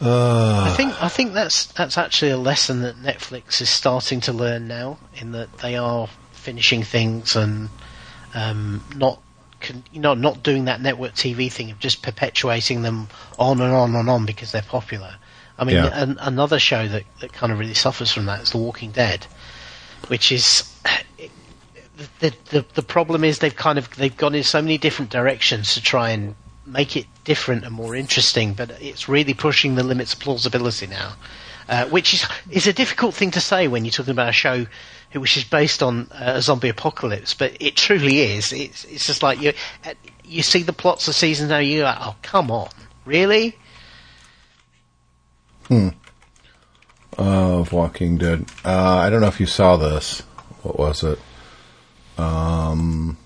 I 0.00 0.74
think 0.76 1.02
I 1.02 1.08
think 1.08 1.32
that's 1.32 1.66
that's 1.66 1.96
actually 1.98 2.30
a 2.30 2.36
lesson 2.36 2.82
that 2.82 2.96
Netflix 2.96 3.60
is 3.60 3.70
starting 3.70 4.20
to 4.22 4.32
learn 4.32 4.68
now, 4.68 4.98
in 5.14 5.32
that 5.32 5.58
they 5.58 5.76
are 5.76 6.08
finishing 6.32 6.82
things 6.82 7.34
and 7.36 7.70
um, 8.34 8.84
not 8.94 9.20
con- 9.60 9.84
you 9.92 10.00
know 10.00 10.14
not 10.14 10.42
doing 10.42 10.66
that 10.66 10.80
network 10.80 11.14
TV 11.14 11.50
thing 11.50 11.70
of 11.70 11.78
just 11.78 12.02
perpetuating 12.02 12.82
them 12.82 13.08
on 13.38 13.60
and 13.60 13.72
on 13.72 13.94
and 13.96 14.10
on 14.10 14.26
because 14.26 14.52
they're 14.52 14.62
popular. 14.62 15.16
I 15.58 15.64
mean, 15.64 15.76
Yeah. 15.76 15.90
an, 15.92 16.18
another 16.20 16.58
show 16.58 16.88
that, 16.88 17.04
that 17.20 17.32
kind 17.32 17.52
of 17.52 17.58
really 17.58 17.74
suffers 17.74 18.10
from 18.10 18.26
that 18.26 18.42
is 18.42 18.50
The 18.50 18.58
Walking 18.58 18.90
Dead, 18.90 19.26
which 20.08 20.32
is 20.32 20.64
the, 22.20 22.32
the 22.50 22.64
the 22.74 22.82
problem 22.82 23.24
is 23.24 23.38
they've 23.38 23.54
kind 23.54 23.78
of 23.78 23.88
they've 23.96 24.16
gone 24.16 24.34
in 24.34 24.42
so 24.42 24.60
many 24.60 24.78
different 24.78 25.10
directions 25.10 25.74
to 25.74 25.82
try 25.82 26.10
and 26.10 26.34
make 26.66 26.96
it 26.96 27.06
different 27.24 27.64
and 27.64 27.74
more 27.74 27.94
interesting, 27.94 28.54
but 28.54 28.70
it's 28.80 29.08
really 29.08 29.34
pushing 29.34 29.74
the 29.74 29.82
limits 29.84 30.12
of 30.14 30.20
plausibility 30.20 30.86
now, 30.86 31.12
uh, 31.68 31.84
which 31.86 32.14
is 32.14 32.26
is 32.50 32.66
a 32.66 32.72
difficult 32.72 33.14
thing 33.14 33.30
to 33.32 33.40
say 33.40 33.68
when 33.68 33.84
you're 33.84 33.92
talking 33.92 34.12
about 34.12 34.28
a 34.28 34.32
show 34.32 34.66
which 35.12 35.36
is 35.36 35.44
based 35.44 35.80
on 35.80 36.08
uh, 36.10 36.32
a 36.34 36.42
zombie 36.42 36.68
apocalypse, 36.68 37.34
but 37.34 37.56
it 37.60 37.76
truly 37.76 38.20
is. 38.22 38.52
It's 38.52 38.84
it's 38.86 39.06
just 39.06 39.22
like 39.22 39.40
you 39.40 39.52
uh, 39.86 39.94
you 40.24 40.42
see 40.42 40.62
the 40.62 40.72
plots 40.72 41.06
of 41.06 41.14
seasons 41.14 41.50
now, 41.50 41.58
you're 41.58 41.84
like, 41.84 41.98
oh 42.00 42.16
come 42.22 42.50
on, 42.50 42.70
really? 43.04 43.56
Of 47.18 47.72
Walking 47.72 48.18
Dead. 48.18 48.46
Uh, 48.64 48.96
I 48.96 49.10
don't 49.10 49.20
know 49.20 49.26
if 49.28 49.40
you 49.40 49.46
saw 49.46 49.76
this. 49.76 50.20
What 50.62 50.78
was 50.78 51.02
it? 51.04 51.18
Um, 52.18 53.16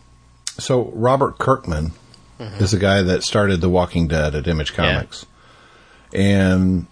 so 0.58 0.90
Robert 0.94 1.38
Kirkman 1.38 1.92
is 2.38 2.70
the 2.70 2.78
guy 2.78 3.02
that 3.02 3.22
started 3.22 3.60
The 3.60 3.68
Walking 3.68 4.06
Dead 4.08 4.34
at 4.34 4.46
Image 4.46 4.70
Yeah. 4.70 4.76
Comics, 4.94 5.26
and 6.12 6.86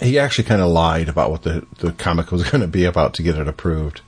he 0.00 0.18
actually 0.18 0.44
kind 0.44 0.62
of 0.62 0.68
lied 0.70 1.08
about 1.08 1.30
what 1.30 1.42
the 1.42 1.66
the 1.78 1.92
comic 1.92 2.30
was 2.32 2.42
going 2.50 2.62
to 2.62 2.68
be 2.68 2.84
about 2.84 3.14
to 3.14 3.22
get 3.22 3.36
it 3.36 3.48
approved, 3.48 4.00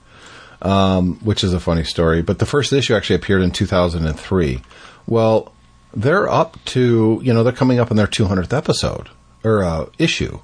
um, 0.62 1.16
which 1.24 1.42
is 1.44 1.52
a 1.52 1.60
funny 1.60 1.84
story. 1.84 2.22
But 2.22 2.38
the 2.38 2.46
first 2.46 2.72
issue 2.72 2.94
actually 2.94 3.16
appeared 3.16 3.42
in 3.42 3.50
2003. 3.50 4.62
Well, 5.06 5.52
they're 5.94 6.28
up 6.28 6.56
to 6.66 7.20
you 7.22 7.32
know 7.34 7.42
they're 7.42 7.52
coming 7.52 7.78
up 7.80 7.90
on 7.90 7.96
their 7.96 8.06
200th 8.06 8.52
episode 8.56 9.08
or 9.44 9.64
uh, 9.64 9.86
issue. 9.98 10.40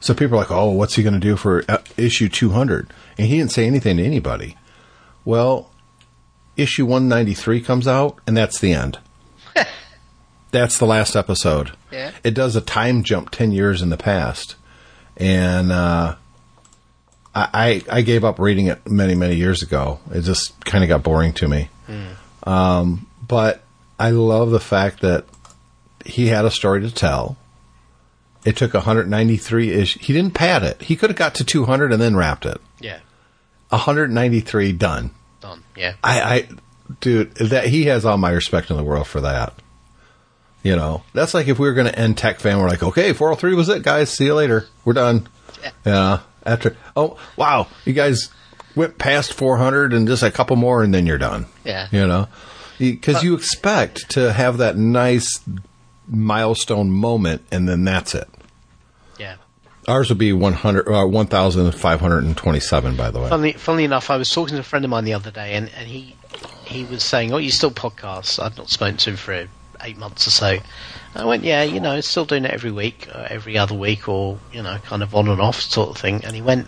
So 0.00 0.14
people 0.14 0.36
are 0.36 0.40
like, 0.40 0.50
"Oh, 0.50 0.70
what's 0.70 0.94
he 0.94 1.02
going 1.02 1.14
to 1.14 1.20
do 1.20 1.36
for 1.36 1.64
uh, 1.68 1.78
issue 1.96 2.28
200?" 2.28 2.92
And 3.18 3.26
he 3.26 3.38
didn't 3.38 3.52
say 3.52 3.66
anything 3.66 3.96
to 3.96 4.04
anybody. 4.04 4.56
Well, 5.24 5.70
issue 6.56 6.86
193 6.86 7.60
comes 7.60 7.88
out, 7.88 8.18
and 8.26 8.36
that's 8.36 8.60
the 8.60 8.72
end. 8.72 8.98
that's 10.50 10.78
the 10.78 10.86
last 10.86 11.16
episode. 11.16 11.72
Yeah. 11.90 12.12
It 12.24 12.34
does 12.34 12.56
a 12.56 12.60
time 12.60 13.02
jump 13.02 13.30
10 13.30 13.52
years 13.52 13.82
in 13.82 13.90
the 13.90 13.96
past. 13.96 14.56
And 15.16 15.72
uh, 15.72 16.16
I, 17.34 17.82
I 17.90 18.02
gave 18.02 18.24
up 18.24 18.38
reading 18.38 18.66
it 18.66 18.88
many, 18.88 19.14
many 19.14 19.36
years 19.36 19.62
ago. 19.62 19.98
It 20.12 20.22
just 20.22 20.58
kind 20.64 20.84
of 20.84 20.88
got 20.88 21.02
boring 21.02 21.32
to 21.34 21.48
me. 21.48 21.68
Um, 22.44 23.06
but 23.26 23.62
I 23.98 24.10
love 24.10 24.50
the 24.50 24.60
fact 24.60 25.00
that 25.00 25.24
he 26.04 26.28
had 26.28 26.44
a 26.44 26.50
story 26.50 26.82
to 26.82 26.90
tell. 26.90 27.36
It 28.46 28.56
took 28.56 28.74
193 28.74 29.72
ish. 29.72 29.98
He 29.98 30.12
didn't 30.12 30.34
pad 30.34 30.62
it. 30.62 30.80
He 30.82 30.96
could 30.96 31.10
have 31.10 31.18
got 31.18 31.34
to 31.34 31.44
200 31.44 31.92
and 31.92 32.00
then 32.00 32.16
wrapped 32.16 32.46
it. 32.46 32.60
Yeah, 32.80 33.00
193 33.70 34.72
done. 34.72 35.10
done. 35.40 35.64
Yeah, 35.76 35.94
I, 36.02 36.20
I, 36.20 36.48
dude, 37.00 37.34
that 37.34 37.66
he 37.66 37.86
has 37.86 38.04
all 38.04 38.16
my 38.16 38.30
respect 38.30 38.70
in 38.70 38.76
the 38.76 38.84
world 38.84 39.08
for 39.08 39.20
that. 39.22 39.52
You 40.62 40.74
know, 40.74 41.02
that's 41.12 41.34
like 41.34 41.48
if 41.48 41.58
we 41.58 41.68
were 41.68 41.74
going 41.74 41.86
to 41.86 41.98
end 41.98 42.18
Tech 42.18 42.40
Fan, 42.40 42.58
we're 42.58 42.68
like, 42.68 42.82
okay, 42.82 43.12
403 43.12 43.54
was 43.54 43.68
it, 43.68 43.82
guys. 43.82 44.10
See 44.10 44.24
you 44.24 44.34
later. 44.34 44.66
We're 44.84 44.94
done. 44.94 45.28
Yeah. 45.62 45.70
Yeah. 45.84 46.20
After, 46.44 46.76
oh, 46.96 47.18
wow. 47.36 47.68
You 47.84 47.92
guys 47.92 48.30
went 48.74 48.98
past 48.98 49.32
400 49.32 49.92
and 49.92 50.08
just 50.08 50.22
a 50.22 50.30
couple 50.30 50.56
more 50.56 50.82
and 50.82 50.92
then 50.92 51.06
you're 51.06 51.18
done. 51.18 51.46
Yeah. 51.64 51.86
You 51.92 52.06
know, 52.06 52.28
because 52.78 53.22
you 53.22 53.34
expect 53.34 54.10
to 54.10 54.32
have 54.32 54.58
that 54.58 54.76
nice 54.76 55.40
milestone 56.08 56.90
moment 56.90 57.42
and 57.52 57.68
then 57.68 57.84
that's 57.84 58.14
it. 58.16 58.28
Ours 59.88 60.08
would 60.08 60.18
be 60.18 60.32
100, 60.32 60.88
uh, 60.88 61.06
1,527, 61.06 62.96
by 62.96 63.10
the 63.10 63.20
way. 63.20 63.28
Funnily, 63.28 63.52
funnily 63.52 63.84
enough, 63.84 64.10
I 64.10 64.16
was 64.16 64.30
talking 64.30 64.54
to 64.54 64.60
a 64.60 64.64
friend 64.64 64.84
of 64.84 64.90
mine 64.90 65.04
the 65.04 65.14
other 65.14 65.30
day, 65.30 65.54
and, 65.54 65.70
and 65.76 65.86
he 65.86 66.16
he 66.64 66.84
was 66.84 67.04
saying, 67.04 67.32
"Oh, 67.32 67.38
you 67.38 67.50
still 67.50 67.70
podcast?" 67.70 68.42
I've 68.42 68.56
not 68.56 68.68
spoken 68.68 68.96
to 68.98 69.10
him 69.10 69.16
for 69.16 69.48
eight 69.82 69.96
months 69.96 70.26
or 70.26 70.30
so. 70.30 70.58
I 71.14 71.24
went, 71.24 71.44
"Yeah, 71.44 71.62
you 71.62 71.78
know, 71.78 72.00
still 72.00 72.24
doing 72.24 72.44
it 72.44 72.50
every 72.50 72.72
week, 72.72 73.08
or 73.14 73.26
every 73.30 73.56
other 73.56 73.74
week, 73.74 74.08
or 74.08 74.38
you 74.52 74.62
know, 74.62 74.78
kind 74.84 75.02
of 75.02 75.14
on 75.14 75.28
and 75.28 75.40
off 75.40 75.60
sort 75.60 75.90
of 75.90 75.98
thing." 75.98 76.24
And 76.24 76.34
he 76.34 76.42
went, 76.42 76.66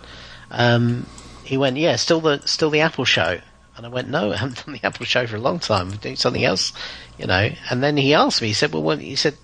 um, 0.53 1.07
"He 1.43 1.57
went, 1.57 1.77
yeah, 1.77 1.97
still 1.97 2.21
the 2.21 2.41
still 2.47 2.71
the 2.71 2.81
Apple 2.81 3.05
show." 3.05 3.41
And 3.77 3.87
I 3.87 3.89
went, 3.89 4.09
"No, 4.09 4.33
I 4.33 4.37
haven't 4.37 4.65
done 4.65 4.75
the 4.75 4.87
Apple 4.87 5.07
show 5.07 5.27
for 5.27 5.37
a 5.37 5.41
long 5.41 5.59
time. 5.59 5.91
I'm 5.91 5.97
doing 5.97 6.17
something 6.17 6.45
else, 6.45 6.73
you 7.19 7.27
know." 7.27 7.51
And 7.69 7.83
then 7.83 7.97
he 7.97 8.15
asked 8.15 8.41
me, 8.41 8.49
he 8.49 8.55
said, 8.55 8.73
"Well, 8.73 8.97
he 8.97 9.17
said." 9.17 9.37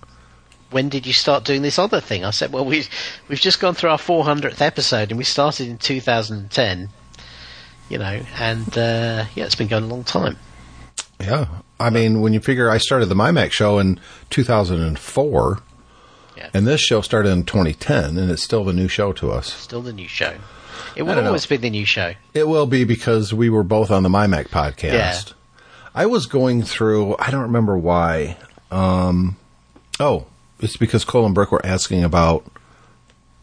When 0.71 0.89
did 0.89 1.05
you 1.05 1.13
start 1.13 1.43
doing 1.43 1.61
this 1.61 1.77
other 1.79 1.99
thing? 2.01 2.25
I 2.25 2.31
said, 2.31 2.51
well, 2.51 2.65
we, 2.65 2.85
we've 3.27 3.39
just 3.39 3.59
gone 3.59 3.75
through 3.75 3.91
our 3.91 3.97
400th 3.97 4.61
episode 4.61 5.11
and 5.11 5.17
we 5.17 5.23
started 5.23 5.67
in 5.67 5.77
2010, 5.77 6.89
you 7.89 7.97
know, 7.97 8.21
and, 8.39 8.77
uh, 8.77 9.25
yeah, 9.35 9.45
it's 9.45 9.55
been 9.55 9.67
going 9.67 9.83
a 9.83 9.87
long 9.87 10.03
time. 10.03 10.37
Yeah. 11.19 11.47
I 11.79 11.89
mean, 11.89 12.21
when 12.21 12.33
you 12.33 12.39
figure 12.39 12.69
I 12.69 12.77
started 12.77 13.07
the 13.07 13.15
MyMac 13.15 13.51
show 13.51 13.79
in 13.79 13.99
2004, 14.29 15.59
Yeah. 16.37 16.49
And 16.53 16.67
this 16.67 16.81
show 16.81 16.99
started 17.01 17.29
in 17.29 17.43
2010, 17.45 18.17
and 18.17 18.29
it's 18.29 18.43
still 18.43 18.65
the 18.65 18.73
new 18.73 18.87
show 18.89 19.13
to 19.13 19.31
us. 19.31 19.53
Still 19.53 19.81
the 19.81 19.93
new 19.93 20.07
show. 20.07 20.35
It 20.95 21.03
will 21.03 21.15
know. 21.15 21.25
always 21.27 21.45
be 21.45 21.57
the 21.57 21.69
new 21.69 21.85
show. 21.85 22.13
It 22.33 22.47
will 22.47 22.65
be 22.65 22.83
because 22.83 23.33
we 23.33 23.49
were 23.49 23.63
both 23.63 23.91
on 23.91 24.03
the 24.03 24.09
MyMac 24.09 24.49
podcast. 24.49 25.29
Yeah. 25.29 25.33
I 25.93 26.05
was 26.07 26.25
going 26.25 26.63
through, 26.63 27.15
I 27.19 27.31
don't 27.31 27.43
remember 27.43 27.77
why. 27.77 28.37
Um, 28.71 29.37
oh, 29.99 30.25
it's 30.65 30.77
because 30.77 31.05
Cole 31.05 31.25
and 31.25 31.33
Brooke 31.33 31.51
were 31.51 31.65
asking 31.65 32.03
about 32.03 32.45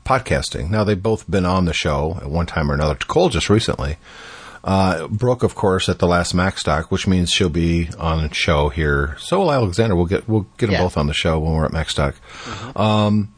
podcasting. 0.05 0.69
Now, 0.71 0.85
they've 0.85 1.03
both 1.03 1.31
been 1.31 1.47
on 1.47 1.65
the 1.65 1.73
show 1.73 2.19
at 2.21 2.29
one 2.29 2.47
time 2.47 2.71
or 2.71 2.75
another. 2.75 2.95
Cole 2.97 3.29
just 3.29 3.49
recently. 3.49 3.97
Uh, 4.65 5.09
Brooke, 5.09 5.43
of 5.43 5.55
course, 5.55 5.89
at 5.89 5.99
the 5.99 6.07
last 6.07 6.35
MacStock, 6.35 6.85
which 6.87 7.07
means 7.07 7.31
she'll 7.33 7.49
be 7.49 7.89
on 7.99 8.23
the 8.29 8.35
show 8.35 8.69
here. 8.69 9.17
So 9.19 9.41
will 9.41 9.53
Alexander. 9.53 9.97
We'll 9.97 10.07
get 10.07 10.29
we'll 10.29 10.47
get 10.57 10.67
them 10.67 10.73
Yeah. 10.75 10.83
both 10.83 10.97
on 10.97 11.09
the 11.09 11.15
show 11.15 11.39
when 11.41 11.53
we're 11.55 11.65
at 11.65 11.73
MacStock. 11.73 12.15
Um, 12.79 13.33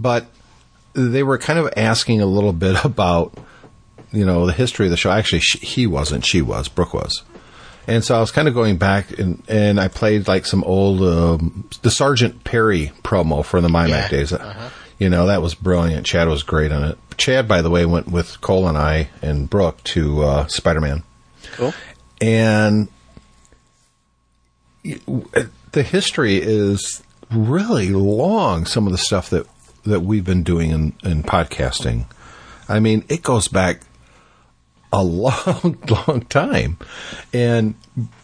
but 0.00 0.26
they 0.94 1.22
were 1.22 1.38
kind 1.38 1.58
of 1.60 1.72
asking 1.76 2.20
a 2.20 2.26
little 2.26 2.52
bit 2.52 2.84
about 2.84 3.36
you 4.12 4.24
know 4.24 4.46
the 4.46 4.52
history 4.52 4.86
of 4.86 4.90
the 4.90 4.96
show. 4.96 5.10
Actually, 5.12 5.40
she, 5.40 5.58
he 5.58 5.86
wasn't. 5.86 6.24
She 6.26 6.42
was. 6.42 6.68
Brooke 6.68 6.94
was. 6.94 7.22
And 7.86 8.02
so 8.04 8.16
I 8.16 8.20
was 8.20 8.30
kind 8.30 8.48
of 8.48 8.54
going 8.54 8.76
back 8.78 9.18
and, 9.18 9.42
and 9.48 9.78
I 9.78 9.88
played 9.88 10.26
like 10.26 10.46
some 10.46 10.64
old, 10.64 11.02
um, 11.02 11.68
the 11.82 11.90
Sergeant 11.90 12.42
Perry 12.44 12.92
promo 13.02 13.44
from 13.44 13.62
the 13.62 13.68
MyMac 13.68 13.88
Yeah. 13.88 14.08
days. 14.08 14.32
You 14.98 15.10
know, 15.10 15.26
that 15.26 15.42
was 15.42 15.54
brilliant. 15.54 16.06
Chad 16.06 16.28
was 16.28 16.42
great 16.42 16.72
on 16.72 16.84
it. 16.84 16.98
Chad, 17.18 17.46
by 17.48 17.62
the 17.62 17.68
way, 17.70 17.84
went 17.84 18.08
with 18.08 18.40
Cole 18.40 18.68
and 18.68 18.78
I 18.78 19.08
and 19.22 19.50
Brooke 19.50 19.82
to 19.84 20.22
uh, 20.22 20.46
Spider 20.46 20.80
Man. 20.80 21.02
Cool. 21.56 21.74
And 22.20 22.88
the 24.84 25.82
history 25.82 26.36
is 26.36 27.02
really 27.30 27.90
long, 27.90 28.66
some 28.66 28.86
of 28.86 28.92
the 28.92 28.98
stuff 28.98 29.30
that, 29.30 29.46
that 29.84 30.00
we've 30.00 30.24
been 30.24 30.42
doing 30.42 30.70
in, 30.70 30.92
in 31.02 31.22
podcasting. 31.22 32.06
I 32.68 32.80
mean, 32.80 33.04
it 33.08 33.22
goes 33.22 33.48
back 33.48 33.80
a 34.94 35.02
long, 35.02 35.76
long 36.08 36.24
time. 36.28 36.78
And 37.32 37.74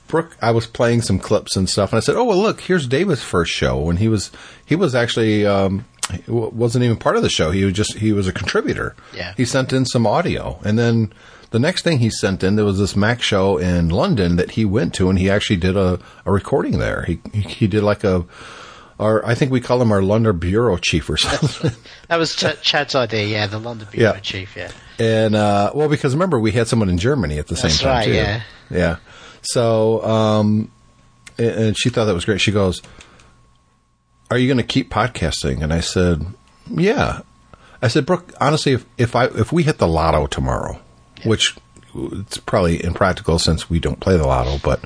Brooke, 0.07 0.37
I 0.41 0.53
was 0.53 0.67
playing 0.67 1.03
some 1.03 1.19
clips 1.19 1.57
and 1.57 1.69
stuff, 1.69 1.93
and 1.93 1.99
I 1.99 2.01
said, 2.01 2.17
"Oh 2.17 2.25
well, 2.25 2.39
look, 2.39 2.61
here's 2.61 2.87
David's 2.87 3.23
first 3.23 3.53
show." 3.53 3.79
When 3.79 3.97
he 3.97 4.09
was, 4.09 4.31
he 4.65 4.77
was 4.77 4.95
actually 4.95 5.47
um, 5.47 5.85
wasn't 6.27 6.85
even 6.85 6.97
part 6.97 7.17
of 7.17 7.23
the 7.23 7.29
show. 7.29 7.51
He 7.51 7.65
was 7.65 7.75
just 7.75 7.99
he 7.99 8.13
was 8.13 8.27
a 8.27 8.33
contributor. 8.33 8.95
Yeah. 9.15 9.35
He 9.37 9.45
sent 9.45 9.73
in 9.73 9.85
some 9.85 10.07
audio, 10.07 10.61
and 10.65 10.79
then 10.79 11.13
the 11.51 11.59
next 11.59 11.83
thing 11.83 11.99
he 11.99 12.11
sent 12.11 12.45
in 12.45 12.57
there 12.57 12.65
was 12.65 12.79
this 12.79 12.95
Mac 12.97 13.21
show 13.21 13.59
in 13.59 13.89
London 13.89 14.37
that 14.37 14.53
he 14.53 14.65
went 14.65 14.95
to, 14.95 15.11
and 15.11 15.19
he 15.19 15.29
actually 15.29 15.57
did 15.57 15.77
a, 15.77 15.99
a 16.25 16.33
recording 16.33 16.79
there. 16.79 17.03
He 17.03 17.21
he 17.33 17.67
did 17.67 17.83
like 17.83 18.05
a. 18.05 18.25
Our, 19.01 19.25
I 19.27 19.35
think 19.35 19.51
we 19.51 19.61
call 19.61 19.81
him 19.81 19.91
our 19.93 20.03
London 20.03 20.39
bureau 20.39 20.77
chief 20.77 21.09
or 21.09 21.17
something. 21.17 21.73
That 22.09 22.19
was 22.19 22.37
Ch- 22.37 22.61
Chad's 22.63 22.95
idea, 22.95 23.25
yeah, 23.27 23.47
the 23.47 23.59
London 23.59 23.89
Bureau 23.91 24.13
Yeah. 24.15 24.21
Chief, 24.21 24.55
yeah. 24.57 24.71
And 24.99 25.35
uh, 25.35 25.73
well, 25.75 25.89
because 25.89 26.13
remember 26.15 26.39
we 26.39 26.53
had 26.53 26.69
someone 26.69 26.89
in 26.91 26.99
Germany 26.99 27.39
at 27.39 27.47
the 27.47 27.55
That's 27.55 27.75
same 27.75 27.85
time 27.87 27.95
right, 27.97 28.05
too. 28.05 28.13
yeah. 28.13 28.43
yeah. 28.71 28.97
So, 29.43 30.05
um, 30.05 30.71
and- 31.39 31.77
she 31.79 31.89
thought 31.89 32.05
that 32.05 32.15
was 32.15 32.25
great. 32.27 32.41
She 32.43 32.53
goes, 32.53 32.83
"Are 34.31 34.37
you 34.39 34.47
going 34.47 34.59
to 34.59 34.63
keep 34.63 34.91
podcasting?" 34.91 35.63
And 35.63 35.73
I 35.73 35.81
said, 35.81 36.27
"Yeah." 36.71 37.21
I 37.83 37.89
said, 37.89 38.05
"Brooke, 38.05 38.33
honestly, 38.41 38.73
if, 38.73 38.85
if 38.99 39.17
I 39.17 39.25
if 39.27 39.51
we 39.53 39.63
hit 39.63 39.79
the 39.79 39.89
lotto 39.89 40.27
tomorrow, 40.27 40.79
which 41.25 41.57
it's 41.95 42.39
probably 42.39 42.83
impractical 42.85 43.39
since 43.39 43.69
we 43.71 43.79
don't 43.81 44.01
play 44.01 44.17
the 44.17 44.27
lotto, 44.27 44.59
but 44.63 44.81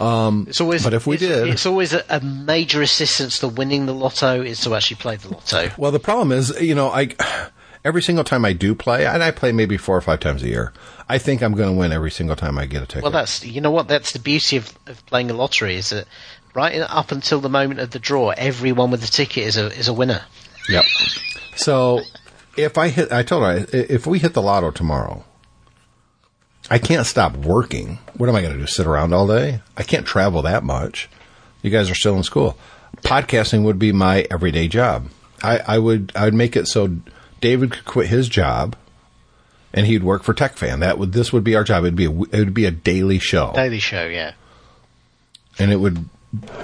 um, 0.00 0.46
It's 0.48 0.60
always, 0.60 0.84
But 0.84 0.94
if 0.94 1.06
we 1.06 1.14
it's, 1.16 1.22
did- 1.22 1.48
it's 1.48 1.66
always 1.66 1.92
a, 1.92 2.04
a 2.08 2.20
major 2.20 2.82
assistance 2.82 3.38
to 3.40 3.48
winning 3.48 3.86
the 3.86 3.94
lotto 3.94 4.42
is 4.42 4.60
to 4.62 4.74
actually 4.74 4.96
play 4.96 5.16
the 5.16 5.28
lotto. 5.30 5.70
Well, 5.78 5.92
the 5.92 6.00
problem 6.00 6.32
is, 6.32 6.58
you 6.60 6.74
know, 6.74 6.88
I 6.88 7.14
every 7.84 8.02
single 8.02 8.24
time 8.24 8.44
I 8.44 8.52
do 8.52 8.74
play, 8.74 9.06
and 9.06 9.22
I 9.22 9.30
play 9.30 9.52
maybe 9.52 9.76
four 9.76 9.96
or 9.96 10.00
five 10.00 10.20
times 10.20 10.42
a 10.42 10.48
year, 10.48 10.72
I 11.08 11.18
think 11.18 11.42
I'm 11.42 11.52
going 11.52 11.68
to 11.72 11.76
win 11.78 11.92
every 11.92 12.10
single 12.10 12.36
time 12.36 12.58
I 12.58 12.66
get 12.66 12.82
a 12.82 12.86
ticket. 12.86 13.02
Well, 13.02 13.12
that's 13.12 13.44
you 13.44 13.60
know 13.60 13.70
what 13.70 13.88
that's 13.88 14.12
the 14.12 14.18
beauty 14.18 14.56
of, 14.56 14.72
of 14.86 15.04
playing 15.06 15.30
a 15.30 15.34
lottery 15.34 15.76
is 15.76 15.90
that 15.90 16.06
right 16.54 16.80
up 16.80 17.12
until 17.12 17.40
the 17.40 17.48
moment 17.48 17.80
of 17.80 17.90
the 17.90 17.98
draw, 17.98 18.30
everyone 18.30 18.90
with 18.90 19.02
a 19.04 19.10
ticket 19.10 19.44
is 19.44 19.56
a 19.56 19.66
is 19.78 19.88
a 19.88 19.92
winner. 19.92 20.22
Yep. 20.68 20.84
So 21.56 22.00
if 22.56 22.78
I 22.78 22.88
hit, 22.88 23.10
I 23.12 23.22
told 23.22 23.42
her 23.44 23.66
if 23.72 24.06
we 24.06 24.18
hit 24.18 24.34
the 24.34 24.42
lotto 24.42 24.70
tomorrow, 24.70 25.24
I 26.72 26.78
can't 26.78 27.06
stop 27.06 27.36
working. 27.36 27.98
What 28.16 28.30
am 28.30 28.34
I 28.34 28.40
going 28.40 28.54
to 28.54 28.58
do? 28.58 28.66
Sit 28.66 28.86
around 28.86 29.12
all 29.12 29.26
day? 29.26 29.60
I 29.76 29.82
can't 29.82 30.06
travel 30.06 30.40
that 30.40 30.64
much. 30.64 31.10
You 31.60 31.70
guys 31.70 31.90
are 31.90 31.94
still 31.94 32.16
in 32.16 32.22
school. 32.22 32.56
Podcasting 33.02 33.62
would 33.64 33.78
be 33.78 33.92
my 33.92 34.26
everyday 34.30 34.68
job. 34.68 35.08
I, 35.42 35.58
I 35.58 35.78
would 35.78 36.12
I 36.14 36.24
would 36.24 36.32
make 36.32 36.56
it 36.56 36.66
so 36.66 36.96
David 37.42 37.72
could 37.72 37.84
quit 37.84 38.06
his 38.06 38.26
job, 38.26 38.74
and 39.74 39.86
he'd 39.86 40.02
work 40.02 40.22
for 40.22 40.32
TechFan. 40.32 40.80
That 40.80 40.98
would 40.98 41.12
this 41.12 41.30
would 41.30 41.44
be 41.44 41.56
our 41.56 41.64
job. 41.64 41.84
It'd 41.84 41.94
be 41.94 42.06
a, 42.06 42.10
it 42.10 42.38
would 42.38 42.54
be 42.54 42.64
a 42.64 42.70
daily 42.70 43.18
show 43.18 43.52
Daily 43.54 43.78
show, 43.78 44.06
yeah. 44.06 44.32
and 45.58 45.70
it 45.70 45.76
would 45.76 46.08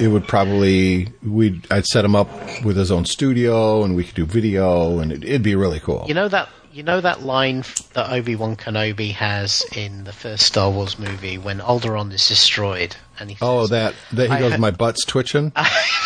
it 0.01 0.09
would 0.09 0.27
probably 0.27 1.13
we'd 1.23 1.71
I'd 1.71 1.85
set 1.85 2.07
him 2.07 2.17
up 2.17 2.31
with 2.65 2.79
his 2.79 2.91
own 2.91 3.05
studio 3.05 3.85
and 3.85 3.95
we 3.95 4.05
could 4.05 4.15
do 4.15 4.25
video 4.25 5.01
and 5.01 5.13
it, 5.13 5.23
it'd 5.23 5.43
be 5.43 5.55
really 5.55 5.81
cool. 5.81 6.07
You 6.09 6.15
know 6.15 6.29
that 6.29 6.49
you 6.79 6.85
know 6.85 7.01
that 7.01 7.23
line 7.23 7.65
that 7.95 8.09
Obi 8.13 8.37
Wan 8.37 8.55
Kenobi 8.55 9.11
has 9.11 9.65
in 9.75 10.05
the 10.05 10.13
first 10.13 10.47
Star 10.47 10.71
Wars 10.71 10.97
movie 10.97 11.37
when 11.37 11.59
Alderaan 11.59 12.13
is 12.13 12.29
destroyed, 12.29 12.95
and 13.19 13.31
he 13.31 13.37
oh, 13.43 13.63
says- 13.63 13.71
that 13.71 13.95
that 14.13 14.31
he 14.31 14.39
goes, 14.39 14.53
ha- 14.53 14.59
my 14.59 14.71
butt's 14.71 15.05
twitching. 15.05 15.53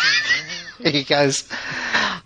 he 0.79 1.03
goes. 1.03 1.47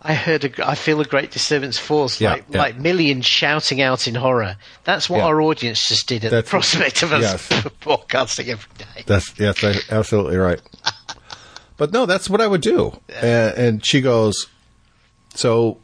I 0.02 0.14
heard. 0.14 0.46
A, 0.46 0.70
I 0.70 0.76
feel 0.76 1.02
a 1.02 1.06
great 1.06 1.32
disturbance 1.32 1.78
force, 1.78 2.22
Yeah, 2.22 2.32
like 2.32 2.46
yeah. 2.50 2.58
like 2.60 2.78
millions 2.78 3.26
shouting 3.26 3.82
out 3.82 4.08
in 4.08 4.16
horror. 4.16 4.56
That's 4.86 5.10
what 5.10 5.18
Yeah. 5.18 5.26
our 5.26 5.42
audience 5.42 5.86
just 5.86 6.08
did 6.08 6.24
at 6.24 6.32
That's- 6.32 6.46
the 6.46 6.50
prospect 6.50 7.04
of 7.04 7.12
us 7.12 7.24
yes. 7.52 7.68
broadcasting 7.82 8.48
every 8.48 8.72
day. 8.78 9.04
That's 9.06 9.38
yes, 9.38 9.62
absolutely 9.92 10.38
right. 10.38 10.62
But 11.76 11.92
no, 11.92 12.08
that's 12.08 12.28
what 12.28 12.42
I 12.42 12.48
would 12.48 12.62
do. 12.62 13.00
And, 13.22 13.56
and 13.56 13.86
she 13.86 14.02
goes, 14.02 14.48
so 15.36 15.78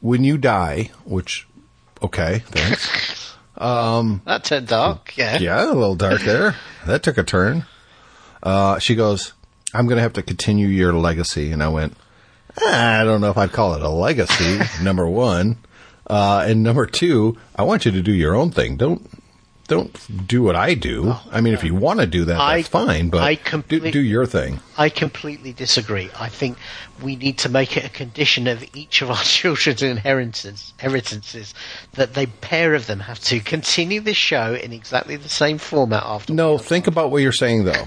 when 0.00 0.24
you 0.24 0.38
die, 0.38 0.90
which 1.04 1.46
okay, 2.02 2.40
thanks. 2.46 3.24
Um, 3.60 4.22
That's 4.24 4.52
a 4.52 4.60
dark. 4.60 5.16
Yeah. 5.16 5.36
Yeah, 5.38 5.64
a 5.64 5.74
little 5.74 5.96
dark 5.96 6.20
there. 6.20 6.54
That 6.86 7.02
took 7.02 7.18
a 7.18 7.24
turn. 7.24 7.66
Uh, 8.40 8.78
she 8.78 8.94
goes, 8.94 9.32
I'm 9.74 9.86
going 9.86 9.96
to 9.96 10.02
have 10.02 10.12
to 10.12 10.22
continue 10.22 10.68
your 10.68 10.92
legacy. 10.92 11.50
And 11.50 11.60
I 11.60 11.66
went, 11.66 11.96
"Ah, 12.62 13.00
I 13.00 13.02
don't 13.02 13.20
know 13.20 13.30
if 13.30 13.36
I'd 13.36 13.50
call 13.50 13.74
it 13.74 13.82
a 13.82 13.88
legacy, 13.88 14.60
number 14.80 15.08
one. 15.08 15.58
Uh, 16.06 16.44
and 16.46 16.62
number 16.62 16.86
two, 16.86 17.36
I 17.56 17.64
want 17.64 17.84
you 17.84 17.90
to 17.90 18.00
do 18.00 18.12
your 18.12 18.36
own 18.36 18.52
thing. 18.52 18.76
Don't, 18.76 19.10
don't 19.68 20.26
do 20.26 20.42
what 20.42 20.56
I 20.56 20.74
do. 20.74 21.04
Oh, 21.10 21.22
I 21.30 21.40
mean, 21.40 21.54
if 21.54 21.62
you 21.62 21.74
want 21.74 22.00
to 22.00 22.06
do 22.06 22.24
that, 22.24 22.40
I- 22.40 22.56
that's 22.56 22.68
fine, 22.68 23.10
but 23.10 23.38
do, 23.68 23.90
do 23.90 24.00
your 24.00 24.26
thing. 24.26 24.58
I 24.76 24.88
completely 24.88 25.52
disagree. 25.52 26.10
I 26.18 26.28
think 26.28 26.56
we 27.02 27.14
need 27.16 27.38
to 27.38 27.48
make 27.48 27.76
it 27.76 27.84
a 27.84 27.88
condition 27.90 28.46
of 28.48 28.64
each 28.74 29.02
of 29.02 29.10
our 29.10 29.16
children's 29.22 29.82
inheritances, 29.82 30.72
inheritances 30.78 31.54
that 31.92 32.14
they 32.14 32.26
pair 32.26 32.74
of 32.74 32.86
them 32.86 33.00
have 33.00 33.20
to 33.20 33.40
continue 33.40 34.00
this 34.00 34.16
show 34.16 34.54
in 34.54 34.72
exactly 34.72 35.16
the 35.16 35.28
same 35.28 35.58
format 35.58 36.02
after. 36.02 36.32
No, 36.32 36.58
think 36.58 36.86
about 36.86 37.10
what 37.10 37.18
you're 37.22 37.30
saying 37.32 37.64
though. 37.64 37.86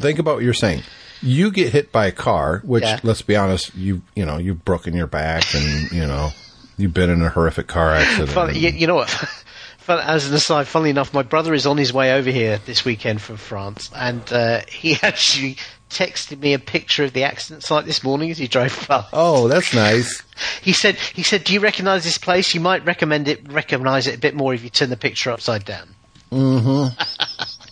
think 0.00 0.18
about 0.18 0.36
what 0.36 0.44
you're 0.44 0.54
saying. 0.54 0.82
You 1.20 1.50
get 1.50 1.72
hit 1.72 1.90
by 1.92 2.06
a 2.06 2.12
car, 2.12 2.62
which 2.64 2.84
Yeah. 2.84 3.00
let's 3.02 3.22
be 3.22 3.36
honest, 3.36 3.74
you 3.74 4.02
you 4.14 4.24
know 4.24 4.38
you've 4.38 4.64
broken 4.64 4.94
your 4.94 5.08
back 5.08 5.44
and 5.54 5.90
you 5.92 6.06
know 6.06 6.30
you've 6.76 6.94
been 6.94 7.10
in 7.10 7.20
a 7.22 7.28
horrific 7.28 7.66
car 7.66 7.92
accident. 7.92 8.30
Fun, 8.30 8.54
you, 8.54 8.70
you 8.70 8.86
know 8.86 8.94
what? 8.94 9.10
As 9.88 10.28
an 10.28 10.34
aside, 10.34 10.66
funnily 10.66 10.90
enough, 10.90 11.14
my 11.14 11.22
brother 11.22 11.54
is 11.54 11.66
on 11.66 11.76
his 11.78 11.92
way 11.92 12.12
over 12.12 12.30
here 12.30 12.58
this 12.66 12.84
weekend 12.84 13.22
from 13.22 13.36
France, 13.36 13.90
and 13.94 14.22
uh, 14.32 14.60
he 14.68 14.96
actually 15.02 15.56
texted 15.90 16.38
me 16.40 16.52
a 16.52 16.58
picture 16.58 17.04
of 17.04 17.14
the 17.14 17.24
accident 17.24 17.62
site 17.62 17.86
this 17.86 18.04
morning 18.04 18.30
as 18.30 18.36
he 18.36 18.46
drove 18.46 18.76
past. 18.86 19.08
oh, 19.12 19.48
that's 19.48 19.74
nice. 19.74 20.22
He 20.62 20.72
said, 20.72 20.94
"He 20.96 21.24
said, 21.24 21.42
do 21.42 21.52
you 21.52 21.58
recognise 21.58 22.04
this 22.04 22.18
place? 22.18 22.54
You 22.54 22.60
might 22.60 22.84
recommend 22.84 23.26
it, 23.26 23.50
recognise 23.50 24.06
it 24.06 24.14
a 24.14 24.18
bit 24.18 24.36
more 24.36 24.54
if 24.54 24.62
you 24.62 24.70
turn 24.70 24.88
the 24.88 24.96
picture 24.96 25.30
upside 25.30 25.64
down." 25.64 25.88
Mm-hmm. 26.30 27.00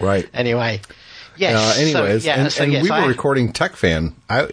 Right. 0.00 0.28
Anyway, 0.34 0.80
yes. 1.36 1.54
Uh, 1.54 1.72
so, 1.72 1.80
anyways, 1.80 2.26
yeah, 2.26 2.40
and, 2.40 2.52
so 2.52 2.64
and 2.64 2.72
yes, 2.72 2.82
we 2.82 2.90
were 2.90 3.06
recording 3.06 3.52
Tech 3.52 3.76
Fan. 3.76 4.16
I 4.28 4.48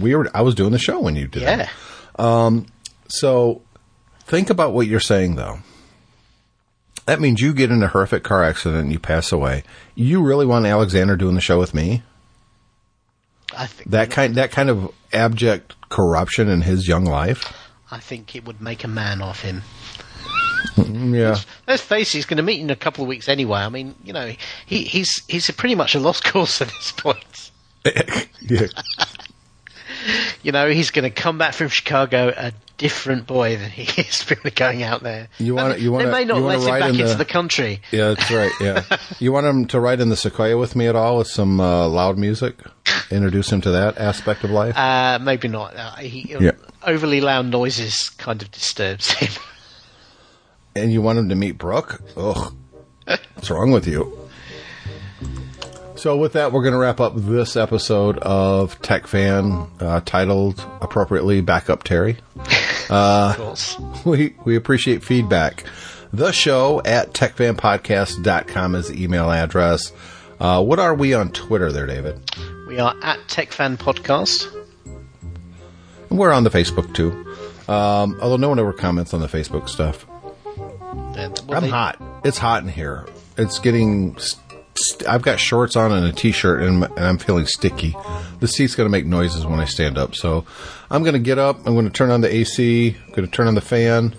we 0.00 0.14
were 0.14 0.30
I 0.34 0.40
was 0.40 0.54
doing 0.54 0.72
the 0.72 0.78
show 0.78 0.98
when 1.00 1.14
you 1.14 1.26
did 1.26 1.42
Yeah, 1.42 1.68
that. 2.16 2.64
So 3.08 3.60
think 4.20 4.48
about 4.48 4.72
what 4.72 4.86
you're 4.86 5.00
saying 5.00 5.36
though. 5.36 5.58
That 7.06 7.20
means 7.20 7.40
you 7.40 7.52
get 7.52 7.70
in 7.70 7.82
a 7.82 7.88
horrific 7.88 8.22
car 8.22 8.42
accident 8.42 8.82
and 8.82 8.92
you 8.92 8.98
pass 8.98 9.30
away. 9.30 9.62
You 9.94 10.22
really 10.22 10.46
want 10.46 10.66
Alexander 10.66 11.16
doing 11.16 11.34
the 11.34 11.40
show 11.40 11.58
with 11.58 11.74
me? 11.74 12.02
I 13.56 13.66
think 13.66 13.90
That 13.90 14.10
kind 14.10 14.34
that 14.36 14.50
kind 14.50 14.70
of 14.70 14.92
abject 15.12 15.74
corruption 15.90 16.48
in 16.48 16.62
his 16.62 16.88
young 16.88 17.04
life? 17.04 17.52
I 17.90 17.98
think 17.98 18.34
it 18.34 18.44
would 18.44 18.60
make 18.60 18.84
a 18.84 18.88
man 18.88 19.22
of 19.22 19.40
him. 19.40 19.62
Mm, 20.76 21.14
yeah. 21.14 21.38
Let's 21.68 21.82
face 21.82 22.14
it, 22.14 22.18
he's 22.18 22.26
going 22.26 22.38
to 22.38 22.42
meet 22.42 22.60
in 22.60 22.70
a 22.70 22.76
couple 22.76 23.04
of 23.04 23.08
weeks 23.08 23.28
anyway. 23.28 23.60
I 23.60 23.68
mean, 23.68 23.94
you 24.02 24.12
know, 24.12 24.32
he, 24.66 24.84
he's 24.84 25.22
he's 25.28 25.50
pretty 25.52 25.74
much 25.74 25.94
a 25.94 26.00
lost 26.00 26.24
cause 26.24 26.60
at 26.60 26.68
this 26.68 26.92
point. 26.92 27.50
yeah. 28.40 28.66
You 30.42 30.52
know, 30.52 30.68
he's 30.68 30.90
going 30.90 31.02
to 31.04 31.10
come 31.10 31.38
back 31.38 31.54
from 31.54 31.68
Chicago 31.68 32.32
a 32.36 32.52
different 32.76 33.26
boy 33.26 33.56
than 33.56 33.70
he 33.70 33.82
is 34.02 34.28
really 34.30 34.50
going 34.50 34.82
out 34.82 35.02
there. 35.02 35.28
You 35.38 35.54
wanna- 35.54 35.76
you 35.76 35.92
wanna- 35.92 36.06
they 36.06 36.10
may 36.12 36.24
not 36.24 36.40
let 36.42 36.58
him 36.60 36.66
back 36.66 36.82
in 36.90 36.90
into 37.00 37.04
the- 37.06 37.14
the 37.18 37.24
country. 37.24 37.80
Yeah, 37.92 38.08
that's 38.14 38.30
right. 38.30 38.50
Yeah, 38.60 38.82
you 39.20 39.32
want 39.32 39.46
him 39.46 39.66
to 39.66 39.78
ride 39.80 40.00
in 40.00 40.08
the 40.08 40.16
Sequoia 40.16 40.56
with 40.58 40.74
me 40.74 40.86
at 40.88 40.96
all 40.96 41.18
with 41.18 41.28
some 41.28 41.60
uh, 41.60 41.86
loud 41.88 42.18
music? 42.18 42.56
Introduce 43.10 43.50
him 43.52 43.60
to 43.62 43.70
that 43.70 43.96
aspect 43.98 44.42
of 44.44 44.50
life. 44.50 44.76
Uh, 44.76 45.18
maybe 45.22 45.46
not. 45.48 45.76
Uh, 45.76 45.94
he, 45.96 46.34
Yeah. 46.40 46.52
Overly 46.82 47.20
loud 47.20 47.46
noises 47.46 48.08
kind 48.10 48.42
of 48.42 48.50
disturbs 48.50 49.10
him. 49.12 49.30
and 50.76 50.92
you 50.92 51.00
want 51.00 51.18
him 51.18 51.28
to 51.28 51.34
meet 51.34 51.56
Brooke? 51.58 52.00
Ugh, 52.16 52.52
what's 53.06 53.50
wrong 53.50 53.70
with 53.70 53.86
you? 53.86 54.18
So 56.04 56.18
with 56.18 56.34
that, 56.34 56.52
we're 56.52 56.60
going 56.60 56.74
to 56.74 56.78
wrap 56.78 57.00
up 57.00 57.14
this 57.16 57.56
episode 57.56 58.18
of 58.18 58.78
Tech 58.82 59.06
Fan, 59.06 59.66
uh, 59.80 60.02
titled 60.04 60.62
appropriately 60.82 61.40
"Backup 61.40 61.82
Terry." 61.82 62.18
of 62.90 63.36
course. 63.38 63.78
we 64.04 64.34
we 64.44 64.54
appreciate 64.54 65.02
feedback. 65.02 65.64
The 66.12 66.30
show 66.30 66.82
at 66.84 67.14
techfanpodcast.com 67.14 68.74
is 68.74 68.88
the 68.88 69.02
email 69.02 69.30
address. 69.30 69.94
Uh, 70.38 70.62
what 70.62 70.78
are 70.78 70.94
we 70.94 71.14
on 71.14 71.32
Twitter 71.32 71.72
there, 71.72 71.86
David? 71.86 72.20
We 72.68 72.78
are 72.78 72.94
at 73.00 73.20
TechFan 73.20 73.78
Podcast. 73.78 74.54
And 76.10 76.18
we're 76.18 76.32
on 76.32 76.44
the 76.44 76.50
Facebook 76.50 76.94
too. 76.94 77.12
Um, 77.66 78.18
although 78.20 78.36
no 78.36 78.50
one 78.50 78.58
ever 78.58 78.74
comments 78.74 79.14
on 79.14 79.20
the 79.20 79.26
Facebook 79.26 79.70
stuff. 79.70 80.06
Well, 80.54 81.34
I'm 81.48 81.62
they- 81.62 81.70
hot. 81.70 81.98
It's 82.24 82.36
hot 82.36 82.62
in 82.62 82.68
here. 82.68 83.06
It's 83.38 83.58
getting. 83.58 84.18
St- 84.18 84.43
st- 84.76 85.08
I've 85.08 85.22
got 85.22 85.38
shorts 85.40 85.76
on 85.76 85.92
and 85.92 86.06
a 86.06 86.12
t-shirt, 86.12 86.62
and, 86.62 86.84
and 86.84 86.98
I'm 87.00 87.18
feeling 87.18 87.46
sticky. 87.46 87.96
The 88.40 88.48
seat's 88.48 88.74
going 88.74 88.86
to 88.86 88.90
make 88.90 89.06
noises 89.06 89.46
when 89.46 89.60
I 89.60 89.64
stand 89.64 89.96
up, 89.98 90.14
so 90.14 90.44
I'm 90.90 91.02
going 91.02 91.14
to 91.14 91.18
get 91.20 91.38
up. 91.38 91.58
I'm 91.66 91.74
going 91.74 91.86
to 91.86 91.92
turn 91.92 92.10
on 92.10 92.20
the 92.20 92.32
AC. 92.34 92.96
I'm 93.06 93.12
going 93.12 93.26
to 93.28 93.30
turn 93.30 93.46
on 93.46 93.54
the 93.54 93.60
fan. 93.60 94.14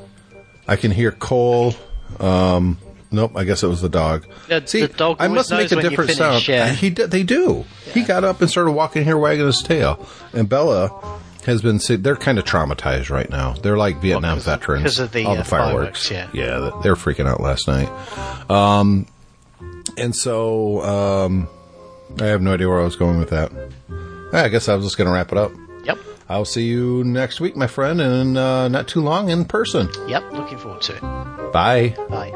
I 0.67 0.75
can 0.75 0.91
hear 0.91 1.11
Cole. 1.11 1.75
Um, 2.19 2.77
nope, 3.11 3.33
I 3.35 3.43
guess 3.43 3.63
it 3.63 3.67
was 3.67 3.81
the 3.81 3.89
dog. 3.89 4.25
Yeah, 4.49 4.59
the 4.59 4.87
dog 4.87 5.17
I 5.19 5.27
must 5.27 5.51
make 5.51 5.71
a 5.71 5.75
different 5.81 6.11
finish, 6.11 6.17
sound. 6.17 6.47
yeah. 6.47 6.69
He 6.71 6.89
d- 6.89 7.05
they 7.05 7.23
do. 7.23 7.65
He 7.93 8.03
got 8.03 8.23
up 8.23 8.41
and 8.41 8.49
started 8.49 8.71
walking 8.71 9.03
here, 9.03 9.17
wagging 9.17 9.45
his 9.45 9.61
tail. 9.61 10.07
And 10.33 10.47
Bella 10.49 10.89
has 11.45 11.61
been. 11.61 11.79
They're 12.01 12.15
kind 12.15 12.39
of 12.39 12.45
traumatized 12.45 13.09
right 13.11 13.29
now. 13.29 13.53
They're 13.53 13.77
like 13.77 14.01
Vietnam 14.01 14.37
'cause- 14.37 14.45
veterans. 14.45 14.83
because 14.83 14.99
of 14.99 15.11
the, 15.11 15.25
all 15.25 15.35
the 15.35 15.41
uh, 15.41 15.43
fireworks. 15.43 16.07
fireworks, 16.07 16.33
yeah. 16.35 16.45
yeah, 16.71 16.71
they're 16.81 16.95
freaking 16.95 17.27
out 17.27 17.41
last 17.41 17.67
night. 17.67 17.89
Um, 18.49 19.05
and 19.97 20.15
so 20.15 20.81
um, 20.81 21.47
I 22.19 22.25
have 22.25 22.41
no 22.41 22.53
idea 22.53 22.67
where 22.67 22.81
I 22.81 22.83
was 22.83 22.95
going 22.95 23.19
with 23.19 23.29
that. 23.29 23.51
I 24.33 24.49
guess 24.49 24.67
I 24.67 24.75
was 24.75 24.85
just 24.85 24.97
going 24.97 25.07
to 25.07 25.13
wrap 25.13 25.31
it 25.31 25.37
up. 25.37 25.51
Yep. 25.83 25.97
I'll 26.27 26.45
see 26.45 26.65
you 26.65 27.03
next 27.03 27.39
week, 27.39 27.55
my 27.55 27.67
friend, 27.67 28.01
and 28.01 28.37
uh, 28.37 28.67
not 28.67 28.87
too 28.87 29.01
long 29.01 29.29
in 29.29 29.45
person. 29.45 29.89
Yep. 30.07 30.33
Looking 30.33 30.57
forward 30.57 30.81
to 30.83 30.95
it. 30.95 31.01
Bye. 31.53 31.95
Bye. 32.09 32.31